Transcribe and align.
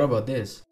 What 0.00 0.06
about 0.06 0.26
this? 0.26 0.62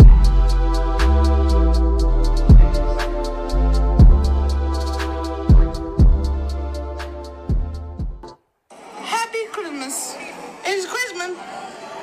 Happy 9.04 9.44
Christmas. 9.53 10.17
It's 10.64 10.87
Christmas. 10.87 11.37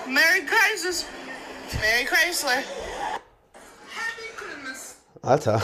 Merry 0.07 0.41
Christmas. 0.41 1.07
Merry 1.81 2.05
Chrysler. 2.05 2.63
Happy 3.89 4.29
Christmas. 4.35 4.97
Alter. 5.23 5.59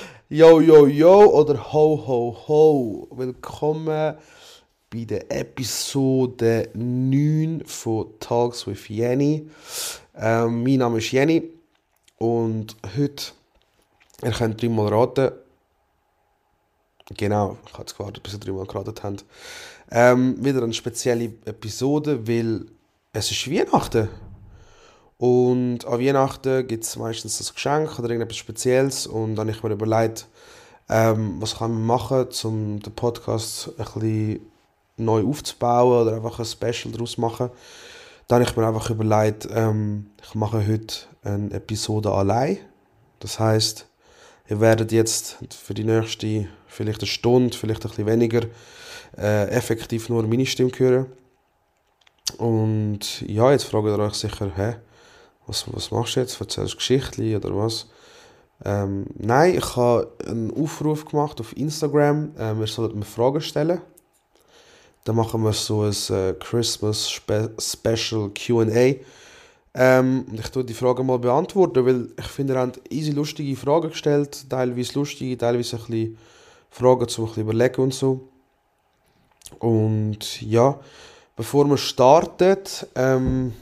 yo, 0.30 0.60
yo, 0.60 0.86
yo 0.86 1.28
oder 1.32 1.58
ho, 1.58 1.96
ho, 1.96 2.30
ho. 2.30 3.08
Willkommen 3.10 4.16
bei 4.88 5.04
der 5.04 5.30
Episode 5.30 6.70
9 6.72 7.62
von 7.66 8.18
Talks 8.18 8.66
with 8.66 8.88
Jenny. 8.88 9.46
Ähm, 10.22 10.62
mein 10.62 10.76
Name 10.76 10.98
ist 10.98 11.10
Jenny 11.12 11.50
und 12.18 12.76
heute, 12.94 13.32
ihr 14.22 14.32
könnt 14.32 14.60
dreimal 14.60 14.92
raten. 14.92 15.32
Genau, 17.16 17.56
ich 17.64 17.72
habe 17.72 17.84
jetzt 17.84 17.96
gewartet, 17.96 18.22
bis 18.22 18.34
ihr 18.34 18.38
dreimal 18.38 18.66
geraten 18.66 18.94
habt. 19.02 19.24
Ähm, 19.90 20.44
wieder 20.44 20.62
eine 20.62 20.74
spezielle 20.74 21.32
Episode, 21.46 22.28
weil 22.28 22.66
es 23.14 23.30
ist 23.30 23.50
Weihnachten. 23.50 24.10
Und 25.16 25.86
an 25.86 26.00
Weihnachten 26.00 26.66
gibt 26.66 26.84
es 26.84 26.96
meistens 26.96 27.40
ein 27.40 27.54
Geschenk 27.54 27.98
oder 27.98 28.10
irgendetwas 28.10 28.36
Spezielles. 28.36 29.06
Und 29.06 29.36
dann 29.36 29.48
habe 29.48 29.56
ich 29.56 29.62
mir 29.62 29.72
überlegt, 29.72 30.28
ähm, 30.90 31.36
was 31.40 31.56
kann 31.56 31.72
man 31.72 31.86
machen, 31.86 32.28
um 32.44 32.78
den 32.80 32.94
Podcast 32.94 33.70
ein 33.78 33.86
bisschen 33.86 34.40
neu 34.98 35.24
aufzubauen 35.24 36.02
oder 36.02 36.16
einfach 36.16 36.38
ein 36.40 36.44
Special 36.44 36.92
daraus 36.92 37.16
machen. 37.16 37.48
Dann 38.30 38.42
habe 38.42 38.48
ich 38.48 38.56
mir 38.56 38.64
einfach 38.64 38.90
überlegt, 38.90 39.48
ähm, 39.52 40.06
ich 40.22 40.36
mache 40.36 40.64
heute 40.64 40.94
eine 41.24 41.52
Episode 41.52 42.12
allein. 42.12 42.58
Das 43.18 43.40
heißt, 43.40 43.88
ihr 44.48 44.60
werdet 44.60 44.92
jetzt 44.92 45.38
für 45.50 45.74
die 45.74 45.82
nächste 45.82 46.46
vielleicht 46.68 47.00
eine 47.00 47.08
Stunde, 47.08 47.56
vielleicht 47.56 47.84
ein 47.84 47.88
bisschen 47.88 48.06
weniger, 48.06 48.42
äh, 49.18 49.48
effektiv 49.48 50.08
nur 50.08 50.22
meine 50.28 50.46
Stimme 50.46 50.70
hören. 50.76 51.06
Und 52.38 53.22
ja, 53.22 53.50
jetzt 53.50 53.64
fragt 53.64 53.86
ihr 53.86 53.98
euch 53.98 54.14
sicher, 54.14 54.52
hä, 54.54 54.76
was, 55.48 55.64
was 55.74 55.90
machst 55.90 56.14
du 56.14 56.20
jetzt? 56.20 56.40
Erzählst 56.40 56.74
du 56.74 56.76
Geschichten 56.76 57.34
oder 57.34 57.56
was? 57.56 57.88
Ähm, 58.64 59.06
nein, 59.18 59.56
ich 59.56 59.74
habe 59.74 60.08
einen 60.24 60.52
Aufruf 60.52 61.04
gemacht 61.04 61.40
auf 61.40 61.56
Instagram, 61.56 62.30
ähm, 62.38 62.60
ihr 62.60 62.68
sollt 62.68 62.94
mir 62.94 63.04
Fragen 63.04 63.40
stellen. 63.40 63.80
Dann 65.04 65.16
machen 65.16 65.42
wir 65.42 65.52
so 65.52 65.82
ein 65.82 65.94
äh, 66.10 66.34
Christmas 66.34 67.10
Spe 67.10 67.50
Special 67.58 68.30
QA. 68.30 68.96
Ähm, 69.72 70.26
ich 70.32 70.48
tue 70.48 70.64
die 70.64 70.74
Fragen 70.74 71.06
mal 71.06 71.18
beantworten, 71.18 71.86
weil 71.86 72.08
ich 72.18 72.26
finde, 72.26 72.54
ihr 72.54 72.58
habt 72.60 72.80
easy 72.92 73.12
lustige 73.12 73.56
Fragen 73.56 73.90
gestellt, 73.90 74.46
teilweise 74.48 74.94
lustige, 74.94 75.38
teilweise 75.38 75.76
ein 75.76 75.82
bisschen 75.86 76.18
Fragen 76.70 77.08
zum 77.08 77.30
überlegen 77.36 77.82
und 77.82 77.94
so. 77.94 78.28
Und 79.58 80.42
ja, 80.42 80.78
bevor 81.36 81.64
wir 81.66 81.76
starten, 81.76 82.58
ähm, 82.94 83.52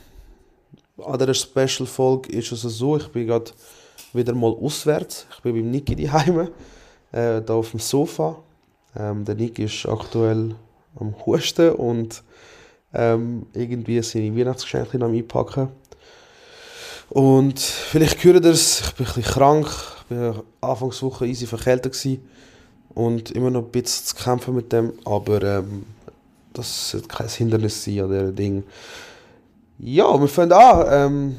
an 0.98 1.19
dieser 1.19 1.34
Special-Folge 1.34 2.33
ist 2.33 2.53
es 2.53 2.62
so, 2.62 2.97
ich 2.97 3.09
bin 3.09 3.27
gerade 3.27 3.53
wieder 4.12 4.34
mal 4.34 4.53
auswärts. 4.53 5.27
Ich 5.34 5.42
bin 5.42 5.55
beim 5.55 5.70
Niki 5.70 5.94
daheim, 5.94 6.48
äh, 7.12 7.41
da 7.41 7.55
auf 7.55 7.70
dem 7.70 7.81
Sofa. 7.81 8.36
Ähm, 8.97 9.25
der 9.25 9.34
Niki 9.34 9.64
ist 9.64 9.86
aktuell 9.86 10.55
am 10.98 11.14
Husten 11.27 11.72
und 11.72 12.22
ähm, 12.94 13.46
irgendwie 13.54 14.02
seine 14.02 14.36
Weihnachtsgeschenke 14.36 15.02
am 15.02 15.14
Einpacken. 15.14 15.68
Und 17.10 17.58
vielleicht 17.58 18.22
hört 18.24 18.44
ihr 18.44 18.50
es, 18.50 18.81
ich 18.81 18.94
bin 18.94 19.06
ein 19.06 19.14
bisschen 19.14 19.32
krank, 19.32 19.69
ich 20.10 20.16
war 20.16 20.44
Anfangswoche 20.60 21.26
easy 21.26 21.47
verkältet 21.47 21.97
und 22.91 23.31
immer 23.31 23.50
noch 23.50 23.64
ein 23.64 23.70
bisschen 23.70 24.06
zu 24.06 24.16
kämpfen 24.16 24.54
mit 24.54 24.72
dem, 24.72 24.92
aber 25.04 25.42
ähm, 25.42 25.84
das 26.53 26.91
sollte 26.91 27.09
kein 27.09 27.28
Hindernis 27.28 27.84
sein 27.84 28.00
an 28.00 28.10
diesem 28.10 28.36
Ding. 28.36 28.65
Ja, 29.78 30.20
wir 30.20 30.28
fangen 30.28 30.53
an. 30.53 30.86
Ähm, 30.91 31.36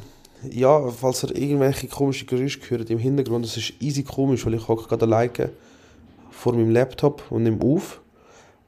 ja, 0.49 0.89
falls 0.89 1.23
ihr 1.23 1.35
irgendwelche 1.35 1.87
komischen 1.87 2.27
Geräusche 2.27 2.59
hört 2.69 2.89
im 2.89 2.99
Hintergrund, 2.99 3.45
das 3.45 3.57
ist 3.57 3.73
easy 3.81 4.03
komisch, 4.03 4.45
weil 4.45 4.53
ich 4.53 4.67
hocke 4.67 4.87
gerade 4.87 5.05
alleine 5.05 5.49
vor 6.31 6.53
meinem 6.53 6.71
Laptop 6.71 7.23
und 7.29 7.43
nehme 7.43 7.61
auf. 7.61 7.99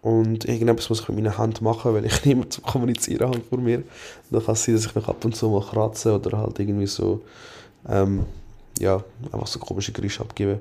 Und 0.01 0.45
irgendetwas 0.45 0.89
muss 0.89 1.01
ich 1.01 1.07
mit 1.09 1.17
meiner 1.17 1.37
Hand 1.37 1.61
machen, 1.61 1.93
weil 1.93 2.05
ich 2.05 2.25
niemand 2.25 2.53
zum 2.53 2.63
Kommunizieren 2.63 3.27
habe 3.27 3.41
vor 3.41 3.59
mir. 3.59 3.77
Und 3.77 3.85
dann 4.31 4.43
kann 4.43 4.53
es 4.53 4.63
sein, 4.63 4.75
dass 4.75 4.85
ich 4.85 4.95
mich 4.95 5.07
ab 5.07 5.23
und 5.23 5.35
zu 5.35 5.49
mal 5.49 5.61
kratze 5.61 6.13
oder 6.15 6.37
halt 6.37 6.59
irgendwie 6.59 6.87
so, 6.87 7.21
ähm, 7.87 8.25
ja, 8.79 9.03
einfach 9.31 9.47
so 9.47 9.59
komische 9.59 9.91
Geräusche 9.91 10.21
abgebe. 10.21 10.59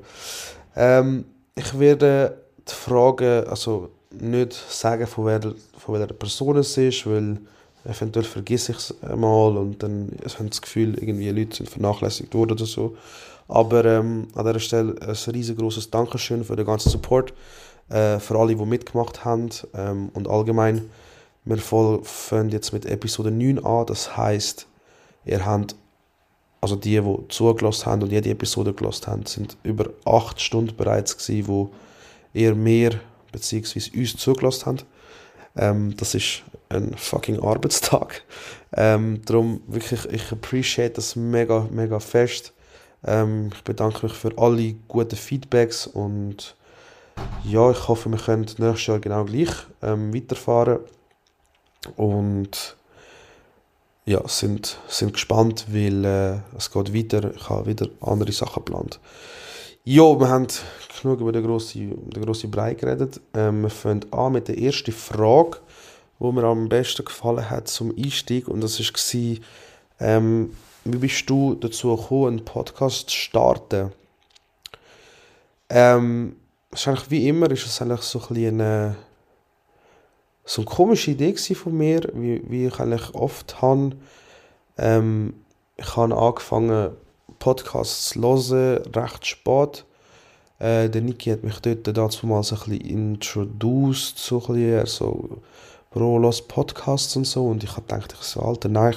Ähm, 0.76 1.24
ich 1.54 1.78
werde 1.78 2.36
die 2.68 2.74
Fragen, 2.74 3.46
also 3.46 3.90
nicht 4.10 4.52
sagen, 4.52 5.06
von, 5.06 5.26
wer, 5.26 5.40
von 5.40 5.94
welcher 5.94 6.12
Person 6.12 6.56
es 6.58 6.76
ist, 6.76 7.06
weil 7.06 7.38
eventuell 7.84 8.24
vergesse 8.24 8.72
ich 8.72 8.78
es 8.78 9.02
einmal 9.02 9.56
und 9.56 9.82
dann 9.82 10.10
haben 10.38 10.50
das 10.50 10.60
Gefühl, 10.60 10.98
irgendwie 10.98 11.30
Leute 11.30 11.56
sind 11.56 11.70
vernachlässigt 11.70 12.34
worden 12.34 12.52
oder 12.52 12.66
so. 12.66 12.96
Aber 13.48 13.84
ähm, 13.84 14.28
an 14.34 14.46
dieser 14.46 14.60
Stelle 14.60 14.94
ein 15.00 15.32
riesengroßes 15.34 15.90
Dankeschön 15.90 16.44
für 16.44 16.56
den 16.56 16.66
ganzen 16.66 16.90
Support, 16.90 17.32
äh, 17.90 18.18
für 18.18 18.38
alle, 18.38 18.54
die 18.54 18.64
mitgemacht 18.64 19.24
haben 19.24 19.50
ähm, 19.74 20.10
und 20.14 20.28
allgemein. 20.28 20.90
Wir 21.44 21.58
fangen 21.58 22.50
jetzt 22.50 22.72
mit 22.72 22.86
Episode 22.86 23.30
9 23.30 23.64
an, 23.64 23.86
das 23.86 24.16
heißt, 24.16 24.66
ihr 25.24 25.44
habt, 25.44 25.74
also 26.60 26.76
die, 26.76 27.00
die 27.00 27.16
zugelassen 27.28 27.86
haben 27.86 28.02
und 28.02 28.12
jede 28.12 28.30
Episode 28.30 28.72
gelassen 28.74 29.06
haben, 29.06 29.26
sind 29.26 29.56
über 29.62 29.90
8 30.04 30.40
Stunden 30.40 30.76
bereits 30.76 31.16
gewesen, 31.16 31.48
wo 31.48 31.70
ihr 32.34 32.54
mehr 32.54 32.92
bzw. 33.32 33.98
uns 33.98 34.16
zugelassen 34.16 34.66
habt. 34.66 34.86
Ähm, 35.56 35.96
das 35.96 36.14
ist 36.14 36.42
ein 36.68 36.94
fucking 36.96 37.40
Arbeitstag. 37.40 38.22
Ähm, 38.76 39.22
darum 39.24 39.62
wirklich, 39.66 40.04
ich 40.06 40.30
appreciate 40.30 40.94
das 40.96 41.16
mega, 41.16 41.66
mega 41.72 41.98
fest. 41.98 42.52
Ähm, 43.04 43.50
ich 43.54 43.64
bedanke 43.64 44.06
mich 44.06 44.14
für 44.14 44.36
alle 44.38 44.74
guten 44.86 45.16
Feedbacks 45.16 45.86
und 45.86 46.54
ja, 47.44 47.70
ich 47.70 47.88
hoffe, 47.88 48.10
wir 48.10 48.18
können 48.18 48.46
nächstes 48.58 48.86
Jahr 48.86 48.98
genau 49.00 49.24
gleich 49.24 49.50
ähm, 49.82 50.14
weiterfahren. 50.14 50.80
Und 51.96 52.76
ja, 54.04 54.26
sind, 54.26 54.78
sind 54.88 55.12
gespannt, 55.12 55.66
weil 55.70 56.04
äh, 56.04 56.56
es 56.56 56.70
geht 56.70 56.94
weiter. 56.94 57.34
Ich 57.34 57.48
habe 57.48 57.66
wieder 57.66 57.88
andere 58.00 58.32
Sachen 58.32 58.64
geplant. 58.64 59.00
Ja, 59.84 60.18
wir 60.18 60.28
haben 60.28 60.46
genug 61.00 61.20
über 61.20 61.32
den 61.32 61.44
grossen, 61.44 62.10
den 62.10 62.22
grossen 62.24 62.50
Brei 62.50 62.74
geredet. 62.74 63.20
Ähm, 63.34 63.62
wir 63.62 63.70
fangen 63.70 64.04
an 64.12 64.32
mit 64.32 64.48
der 64.48 64.58
ersten 64.58 64.92
Frage, 64.92 65.58
die 66.18 66.32
mir 66.32 66.44
am 66.44 66.68
besten 66.68 67.04
gefallen 67.04 67.48
hat 67.48 67.68
zum 67.68 67.94
Einstieg. 67.96 68.48
Und 68.48 68.60
das 68.60 68.78
war, 68.78 69.38
ähm, 70.00 70.54
wie 70.84 70.98
bist 70.98 71.28
du 71.30 71.54
dazu 71.54 71.96
gekommen, 71.96 72.28
einen 72.38 72.44
Podcast 72.44 73.10
zu 73.10 73.16
starten? 73.16 73.92
Ähm, 75.68 76.36
wahrscheinlich 76.70 77.10
wie 77.10 77.28
immer 77.28 77.50
ist 77.50 77.66
es 77.66 77.80
eigentlich 77.82 78.02
so 78.02 78.20
ein 78.30 78.36
eine, 78.36 78.96
so 80.44 80.62
eine 80.62 80.70
komische 80.70 81.12
Idee 81.12 81.36
von 81.54 81.76
mir, 81.76 82.02
wie, 82.14 82.42
wie 82.48 82.66
ich 82.66 82.80
eigentlich 82.80 83.14
oft 83.14 83.60
habe. 83.60 83.92
Ähm, 84.78 85.34
ich 85.76 85.96
habe 85.96 86.16
angefangen, 86.16 86.90
Podcasts 87.38 88.10
zu 88.10 88.20
hören, 88.20 88.82
recht 88.94 89.26
spät. 89.26 89.84
Äh, 90.58 90.90
der 90.90 91.00
Niki 91.00 91.30
hat 91.30 91.42
mich 91.42 91.58
dort 91.60 91.86
dazu 91.96 92.26
mal 92.26 92.42
so 92.42 92.54
ein 92.54 92.60
bisschen 92.60 92.80
introduced, 92.80 94.18
so 94.18 94.40
ein 94.40 94.54
bisschen, 94.54 94.86
so, 94.86 95.42
Bro, 95.90 96.18
los 96.18 96.46
Podcasts 96.46 97.16
und 97.16 97.26
so. 97.26 97.46
Und 97.46 97.64
ich 97.64 97.70
habe 97.72 97.82
gedacht, 97.82 98.14
ich 98.18 98.26
so, 98.26 98.40
Alter, 98.40 98.68
nein, 98.68 98.94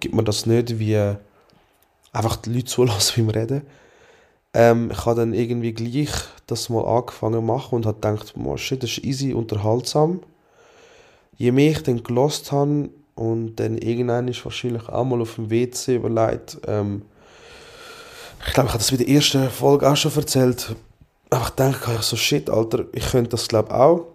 gibt 0.00 0.14
mir 0.14 0.24
das 0.24 0.46
nicht, 0.46 0.78
wie 0.78 0.98
einfach 2.12 2.36
die 2.36 2.52
Leute 2.52 2.64
zulassen, 2.64 3.26
wir 3.26 3.34
reden. 3.34 3.62
Ähm, 4.54 4.90
ich 4.90 5.04
habe 5.04 5.20
dann 5.20 5.34
irgendwie 5.34 5.72
gleich 5.72 6.10
das 6.46 6.68
mal 6.68 6.84
angefangen 6.84 7.34
zu 7.34 7.42
machen 7.42 7.76
und 7.76 7.86
habe 7.86 8.00
gedacht, 8.00 8.34
oh 8.42 8.56
shit, 8.56 8.82
das 8.82 8.90
ist 8.90 9.04
easy, 9.04 9.34
unterhaltsam. 9.34 10.20
Je 11.36 11.52
mehr 11.52 11.72
ich 11.72 11.82
dann 11.82 12.02
gelost 12.02 12.50
habe 12.50 12.90
und 13.14 13.56
dann 13.56 13.78
irgendwann 13.78 14.28
ist 14.28 14.44
wahrscheinlich 14.44 14.88
auch 14.88 15.04
mal 15.04 15.20
auf 15.20 15.34
dem 15.36 15.50
WC 15.50 15.96
überlegt, 15.96 16.58
ähm, 16.66 17.02
ich 18.46 18.54
glaube, 18.54 18.68
ich 18.68 18.74
habe 18.74 18.78
das 18.78 18.90
bei 18.90 18.96
der 18.96 19.08
ersten 19.08 19.50
Folge 19.50 19.90
auch 19.90 19.96
schon 19.96 20.14
erzählt. 20.14 20.74
Aber 21.30 21.44
ich 21.44 21.50
denke, 21.50 21.94
ich 21.94 22.02
so 22.02 22.16
shit, 22.16 22.48
Alter, 22.48 22.84
ich 22.92 23.10
könnte 23.10 23.30
das 23.30 23.48
glaube 23.48 23.74
auch. 23.74 24.06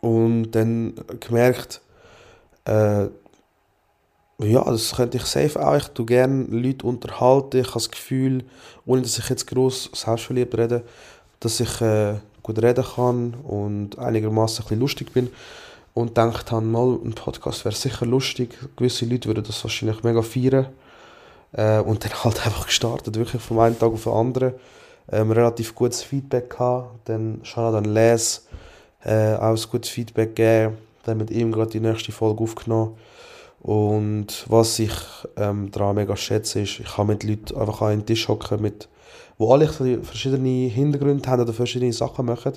Und 0.00 0.52
dann 0.52 0.94
gemerkt, 1.20 1.80
äh, 2.64 3.06
ja, 4.44 4.64
das 4.64 4.96
könnte 4.96 5.16
ich 5.16 5.24
safe 5.24 5.64
auch. 5.64 5.76
Ich 5.76 5.88
tue 5.88 6.06
gerne 6.06 6.44
Leute 6.44 6.86
unterhalten. 6.86 7.58
Ich 7.58 7.66
habe 7.68 7.74
das 7.74 7.90
Gefühl, 7.90 8.44
ohne 8.86 9.02
dass 9.02 9.18
ich 9.18 9.28
jetzt 9.28 9.46
gross 9.46 9.90
selbstverliebt 9.92 10.56
rede, 10.56 10.82
dass 11.40 11.60
ich 11.60 11.80
äh, 11.80 12.14
gut 12.42 12.62
reden 12.62 12.84
kann 12.84 13.34
und 13.34 13.98
einigermaßen 13.98 14.64
ein 14.64 14.64
bisschen 14.64 14.80
lustig 14.80 15.12
bin. 15.12 15.30
Und 15.94 16.16
denkt 16.16 16.50
dann 16.50 16.70
mal, 16.70 16.98
ein 17.04 17.14
Podcast 17.14 17.64
wäre 17.64 17.74
sicher 17.74 18.06
lustig. 18.06 18.58
Gewisse 18.76 19.04
Leute 19.04 19.28
würden 19.28 19.44
das 19.44 19.62
wahrscheinlich 19.62 20.02
mega 20.02 20.22
feiern. 20.22 20.68
Äh, 21.52 21.80
und 21.80 22.04
dann 22.04 22.24
halt 22.24 22.46
einfach 22.46 22.66
gestartet, 22.66 23.16
wirklich 23.16 23.42
vom 23.42 23.58
einen 23.58 23.78
Tag 23.78 23.92
auf 23.92 24.04
den 24.04 24.12
anderen. 24.12 24.54
Ähm, 25.10 25.30
relativ 25.30 25.74
gutes 25.74 26.02
Feedback 26.02 26.50
gehabt. 26.50 27.08
Dann 27.08 27.40
schon 27.42 27.72
dann 27.72 27.84
Les 27.84 28.46
äh, 29.04 29.34
auch 29.34 29.56
ein 29.56 29.70
gutes 29.70 29.90
Feedback 29.90 30.34
gegeben. 30.34 30.78
Dann 31.04 31.18
mit 31.18 31.30
ihm 31.30 31.52
gerade 31.52 31.70
die 31.70 31.80
nächste 31.80 32.12
Folge 32.12 32.44
aufgenommen. 32.44 32.96
Und 33.62 34.44
was 34.48 34.80
ich 34.80 34.92
ähm, 35.36 35.70
daran 35.70 35.94
mega 35.94 36.16
schätze, 36.16 36.62
ist, 36.62 36.80
ich 36.80 36.96
kann 36.96 37.06
mit 37.06 37.22
Leuten 37.22 37.56
einfach 37.56 37.82
an 37.82 37.92
einen 37.92 38.06
Tisch 38.06 38.26
hocken, 38.26 38.60
mit, 38.60 38.88
wo 39.38 39.52
alle 39.52 39.68
verschiedene 39.68 40.68
Hintergründe 40.68 41.30
haben 41.30 41.42
oder 41.42 41.52
verschiedene 41.52 41.92
Sachen 41.92 42.26
machen. 42.26 42.54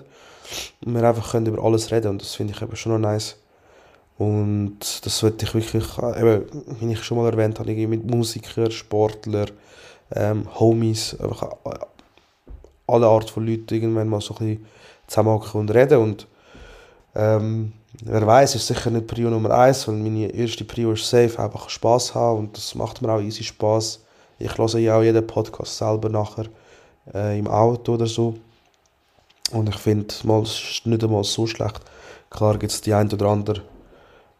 Und 0.83 0.95
wir 0.95 1.03
einfach 1.03 1.31
können 1.31 1.45
über 1.45 1.63
alles 1.63 1.91
reden 1.91 2.07
und 2.07 2.21
das 2.21 2.33
finde 2.33 2.53
ich 2.53 2.61
eben 2.61 2.75
schon 2.75 2.93
noch 2.93 2.99
nice. 2.99 3.37
Und 4.17 5.05
das 5.05 5.19
sollte 5.19 5.45
ich 5.45 5.53
wirklich, 5.53 5.85
eben, 5.99 6.45
wie 6.79 6.91
ich 6.91 7.03
schon 7.03 7.17
mal 7.17 7.29
erwähnt 7.31 7.59
habe, 7.59 7.87
mit 7.87 8.09
Musikern, 8.09 8.71
Sportlern, 8.71 9.51
ähm, 10.11 10.47
Homies, 10.59 11.19
einfach 11.19 11.51
äh, 11.65 11.79
alle 12.87 13.07
Art 13.07 13.29
von 13.29 13.45
Leuten 13.45 13.73
irgendwann 13.73 14.09
mal 14.09 14.21
so 14.21 14.33
ein 14.35 14.37
bisschen 14.39 14.65
zusammenhocken 15.05 15.61
und 15.61 15.69
reden. 15.71 15.99
Und 15.99 16.27
ähm, 17.13 17.73
wer 18.03 18.25
weiß, 18.25 18.55
ist 18.55 18.67
sicher 18.67 18.89
nicht 18.89 19.07
Prio 19.07 19.29
Nummer 19.29 19.51
eins, 19.51 19.87
weil 19.87 19.95
meine 19.95 20.27
erste 20.27 20.65
Prio 20.65 20.91
ist 20.93 21.09
safe, 21.09 21.39
einfach 21.39 21.69
Spaß 21.69 22.15
haben 22.15 22.39
und 22.39 22.57
das 22.57 22.75
macht 22.75 23.01
mir 23.01 23.11
auch 23.11 23.21
easy 23.21 23.43
Spaß. 23.43 24.01
Ich 24.39 24.57
höre 24.57 24.79
ja 24.79 24.97
auch 24.97 25.03
jeden 25.03 25.25
Podcast 25.25 25.77
selber 25.77 26.09
nachher 26.09 26.45
äh, 27.13 27.39
im 27.39 27.47
Auto 27.47 27.93
oder 27.93 28.07
so. 28.07 28.35
Und 29.51 29.69
ich 29.69 29.77
finde, 29.77 30.07
es 30.07 30.59
ist 30.59 30.85
nicht 30.85 31.03
einmal 31.03 31.23
so 31.23 31.47
schlecht. 31.47 31.79
Klar 32.29 32.57
gibt 32.57 32.73
es 32.73 32.81
die 32.81 32.93
ein 32.93 33.11
oder 33.11 33.27
andere 33.27 33.61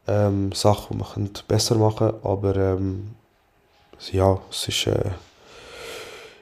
ähm, 0.08 0.52
Sachen, 0.52 0.98
die 0.98 1.04
man 1.04 1.30
besser 1.48 1.76
machen 1.76 2.12
könnte, 2.12 2.28
aber 2.28 2.56
ähm, 2.56 3.16
ja, 4.12 4.40
es 4.50 4.68
ist, 4.68 4.88
äh, 4.88 5.12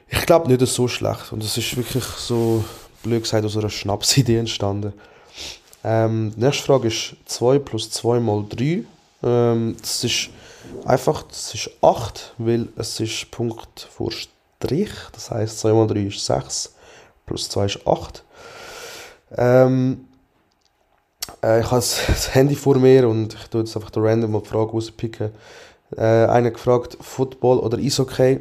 ich 0.08 0.26
glaube 0.26 0.48
nicht 0.48 0.66
so 0.66 0.88
schlecht 0.88 1.32
und 1.32 1.42
es 1.42 1.56
ist 1.56 1.76
wirklich 1.76 2.04
so, 2.04 2.64
blöd 3.02 3.22
gesagt, 3.22 3.44
aus 3.44 3.56
einer 3.56 3.70
Schnapsidee 3.70 4.38
entstanden. 4.38 4.92
Ähm, 5.84 6.32
die 6.34 6.40
nächste 6.40 6.64
Frage 6.64 6.88
ist 6.88 7.16
2 7.26 7.58
plus 7.58 7.90
2 7.90 8.18
mal 8.20 8.44
3. 8.48 8.84
Ähm, 9.22 9.76
das 9.80 10.02
ist 10.02 10.30
einfach, 10.84 11.22
das 11.24 11.54
ist 11.54 11.70
8, 11.82 12.34
weil 12.38 12.68
es 12.76 12.98
ist 13.00 13.30
Punkt 13.30 13.88
vor 13.94 14.10
Strich, 14.10 14.90
das 15.12 15.30
heißt 15.30 15.60
2 15.60 15.72
mal 15.72 15.86
3 15.86 16.00
ist 16.00 16.24
6, 16.24 16.74
plus 17.26 17.48
2 17.50 17.64
ist 17.66 17.86
8. 17.86 18.22
Ähm, 19.36 20.08
äh, 21.42 21.60
ich 21.60 21.70
habe 21.70 21.76
das 22.08 22.34
Handy 22.34 22.54
vor 22.54 22.76
mir 22.76 23.08
und 23.08 23.34
ich 23.34 23.46
tue 23.48 23.60
jetzt 23.60 23.76
einfach 23.76 23.90
random 23.94 24.32
mal 24.32 24.40
die 24.40 24.48
Frage 24.48 24.72
rauspicken. 24.72 25.30
Äh, 25.96 26.00
einer 26.00 26.50
gefragt, 26.50 26.96
Football 27.00 27.58
oder 27.58 27.78
Eishockey? 27.78 28.40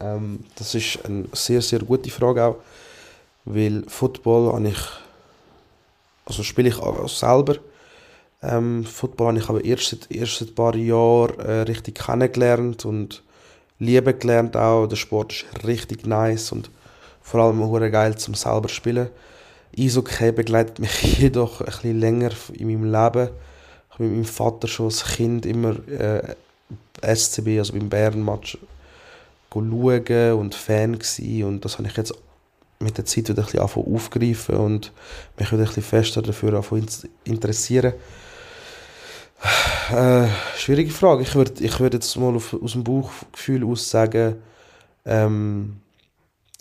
Ähm, 0.00 0.44
das 0.56 0.74
ist 0.74 0.98
eine 1.04 1.24
sehr, 1.32 1.62
sehr 1.62 1.80
gute 1.80 2.10
Frage 2.10 2.44
auch, 2.44 2.56
weil 3.44 3.84
Football 3.88 4.52
habe 4.52 4.68
ich, 4.68 4.78
also 6.24 6.42
spiele 6.42 6.68
ich 6.68 6.78
auch 6.78 7.08
selber. 7.08 7.56
Ähm, 8.42 8.84
Football 8.84 9.28
habe 9.28 9.38
ich 9.38 9.48
aber 9.48 9.64
erst 9.64 9.88
seit, 9.88 10.10
erst 10.10 10.38
seit 10.38 10.48
ein 10.48 10.54
paar 10.54 10.74
Jahren 10.74 11.38
äh, 11.38 11.60
richtig 11.62 11.96
kennengelernt 11.96 12.84
und 12.84 13.22
lieben 13.78 14.18
gelernt 14.18 14.56
auch. 14.56 14.86
Der 14.86 14.96
Sport 14.96 15.32
ist 15.32 15.66
richtig 15.66 16.06
nice 16.06 16.52
und 16.52 16.70
vor 17.22 17.40
allem 17.40 17.62
auch 17.62 17.78
geil 17.78 18.16
zum 18.16 18.34
selber 18.34 18.68
spielen. 18.68 19.10
Eishockey 19.78 20.32
begleitet 20.32 20.78
mich 20.78 21.02
jedoch 21.18 21.60
ein 21.60 21.66
bisschen 21.66 22.00
länger 22.00 22.30
in 22.52 22.66
meinem 22.66 22.92
Leben. 22.92 23.28
Ich 23.88 23.94
habe 23.94 24.04
mit 24.04 24.12
meinem 24.12 24.24
Vater 24.24 24.68
schon 24.68 24.86
als 24.86 25.04
Kind 25.04 25.46
immer 25.46 25.76
äh, 25.88 26.34
SCB, 27.14 27.58
also 27.58 27.72
beim 27.72 27.88
Bärenmatch, 27.88 28.58
schauen 29.52 30.32
und 30.32 30.54
Fan 30.54 30.98
gewesen. 30.98 31.44
Und 31.44 31.64
das 31.64 31.78
habe 31.78 31.88
ich 31.88 31.96
jetzt 31.96 32.14
mit 32.82 32.98
der 32.98 33.04
Zeit 33.04 33.28
wieder 33.28 33.42
ein 33.42 33.46
bisschen 33.46 33.60
aufgreifen 33.60 34.56
und 34.56 34.92
mich 35.38 35.50
wieder 35.50 35.62
ein 35.62 35.66
bisschen 35.66 35.82
fester 35.82 36.22
dafür 36.22 36.62
interessieren. 37.24 37.94
Äh, 39.90 40.28
schwierige 40.56 40.90
Frage. 40.90 41.22
Ich 41.22 41.34
würde 41.34 41.52
ich 41.64 41.80
würd 41.80 41.94
jetzt 41.94 42.16
mal 42.16 42.34
auf, 42.34 42.54
aus 42.54 42.72
dem 42.72 42.84
Bauchgefühl 42.84 43.64
aus 43.64 43.90
sagen, 43.90 44.36
ähm, 45.04 45.78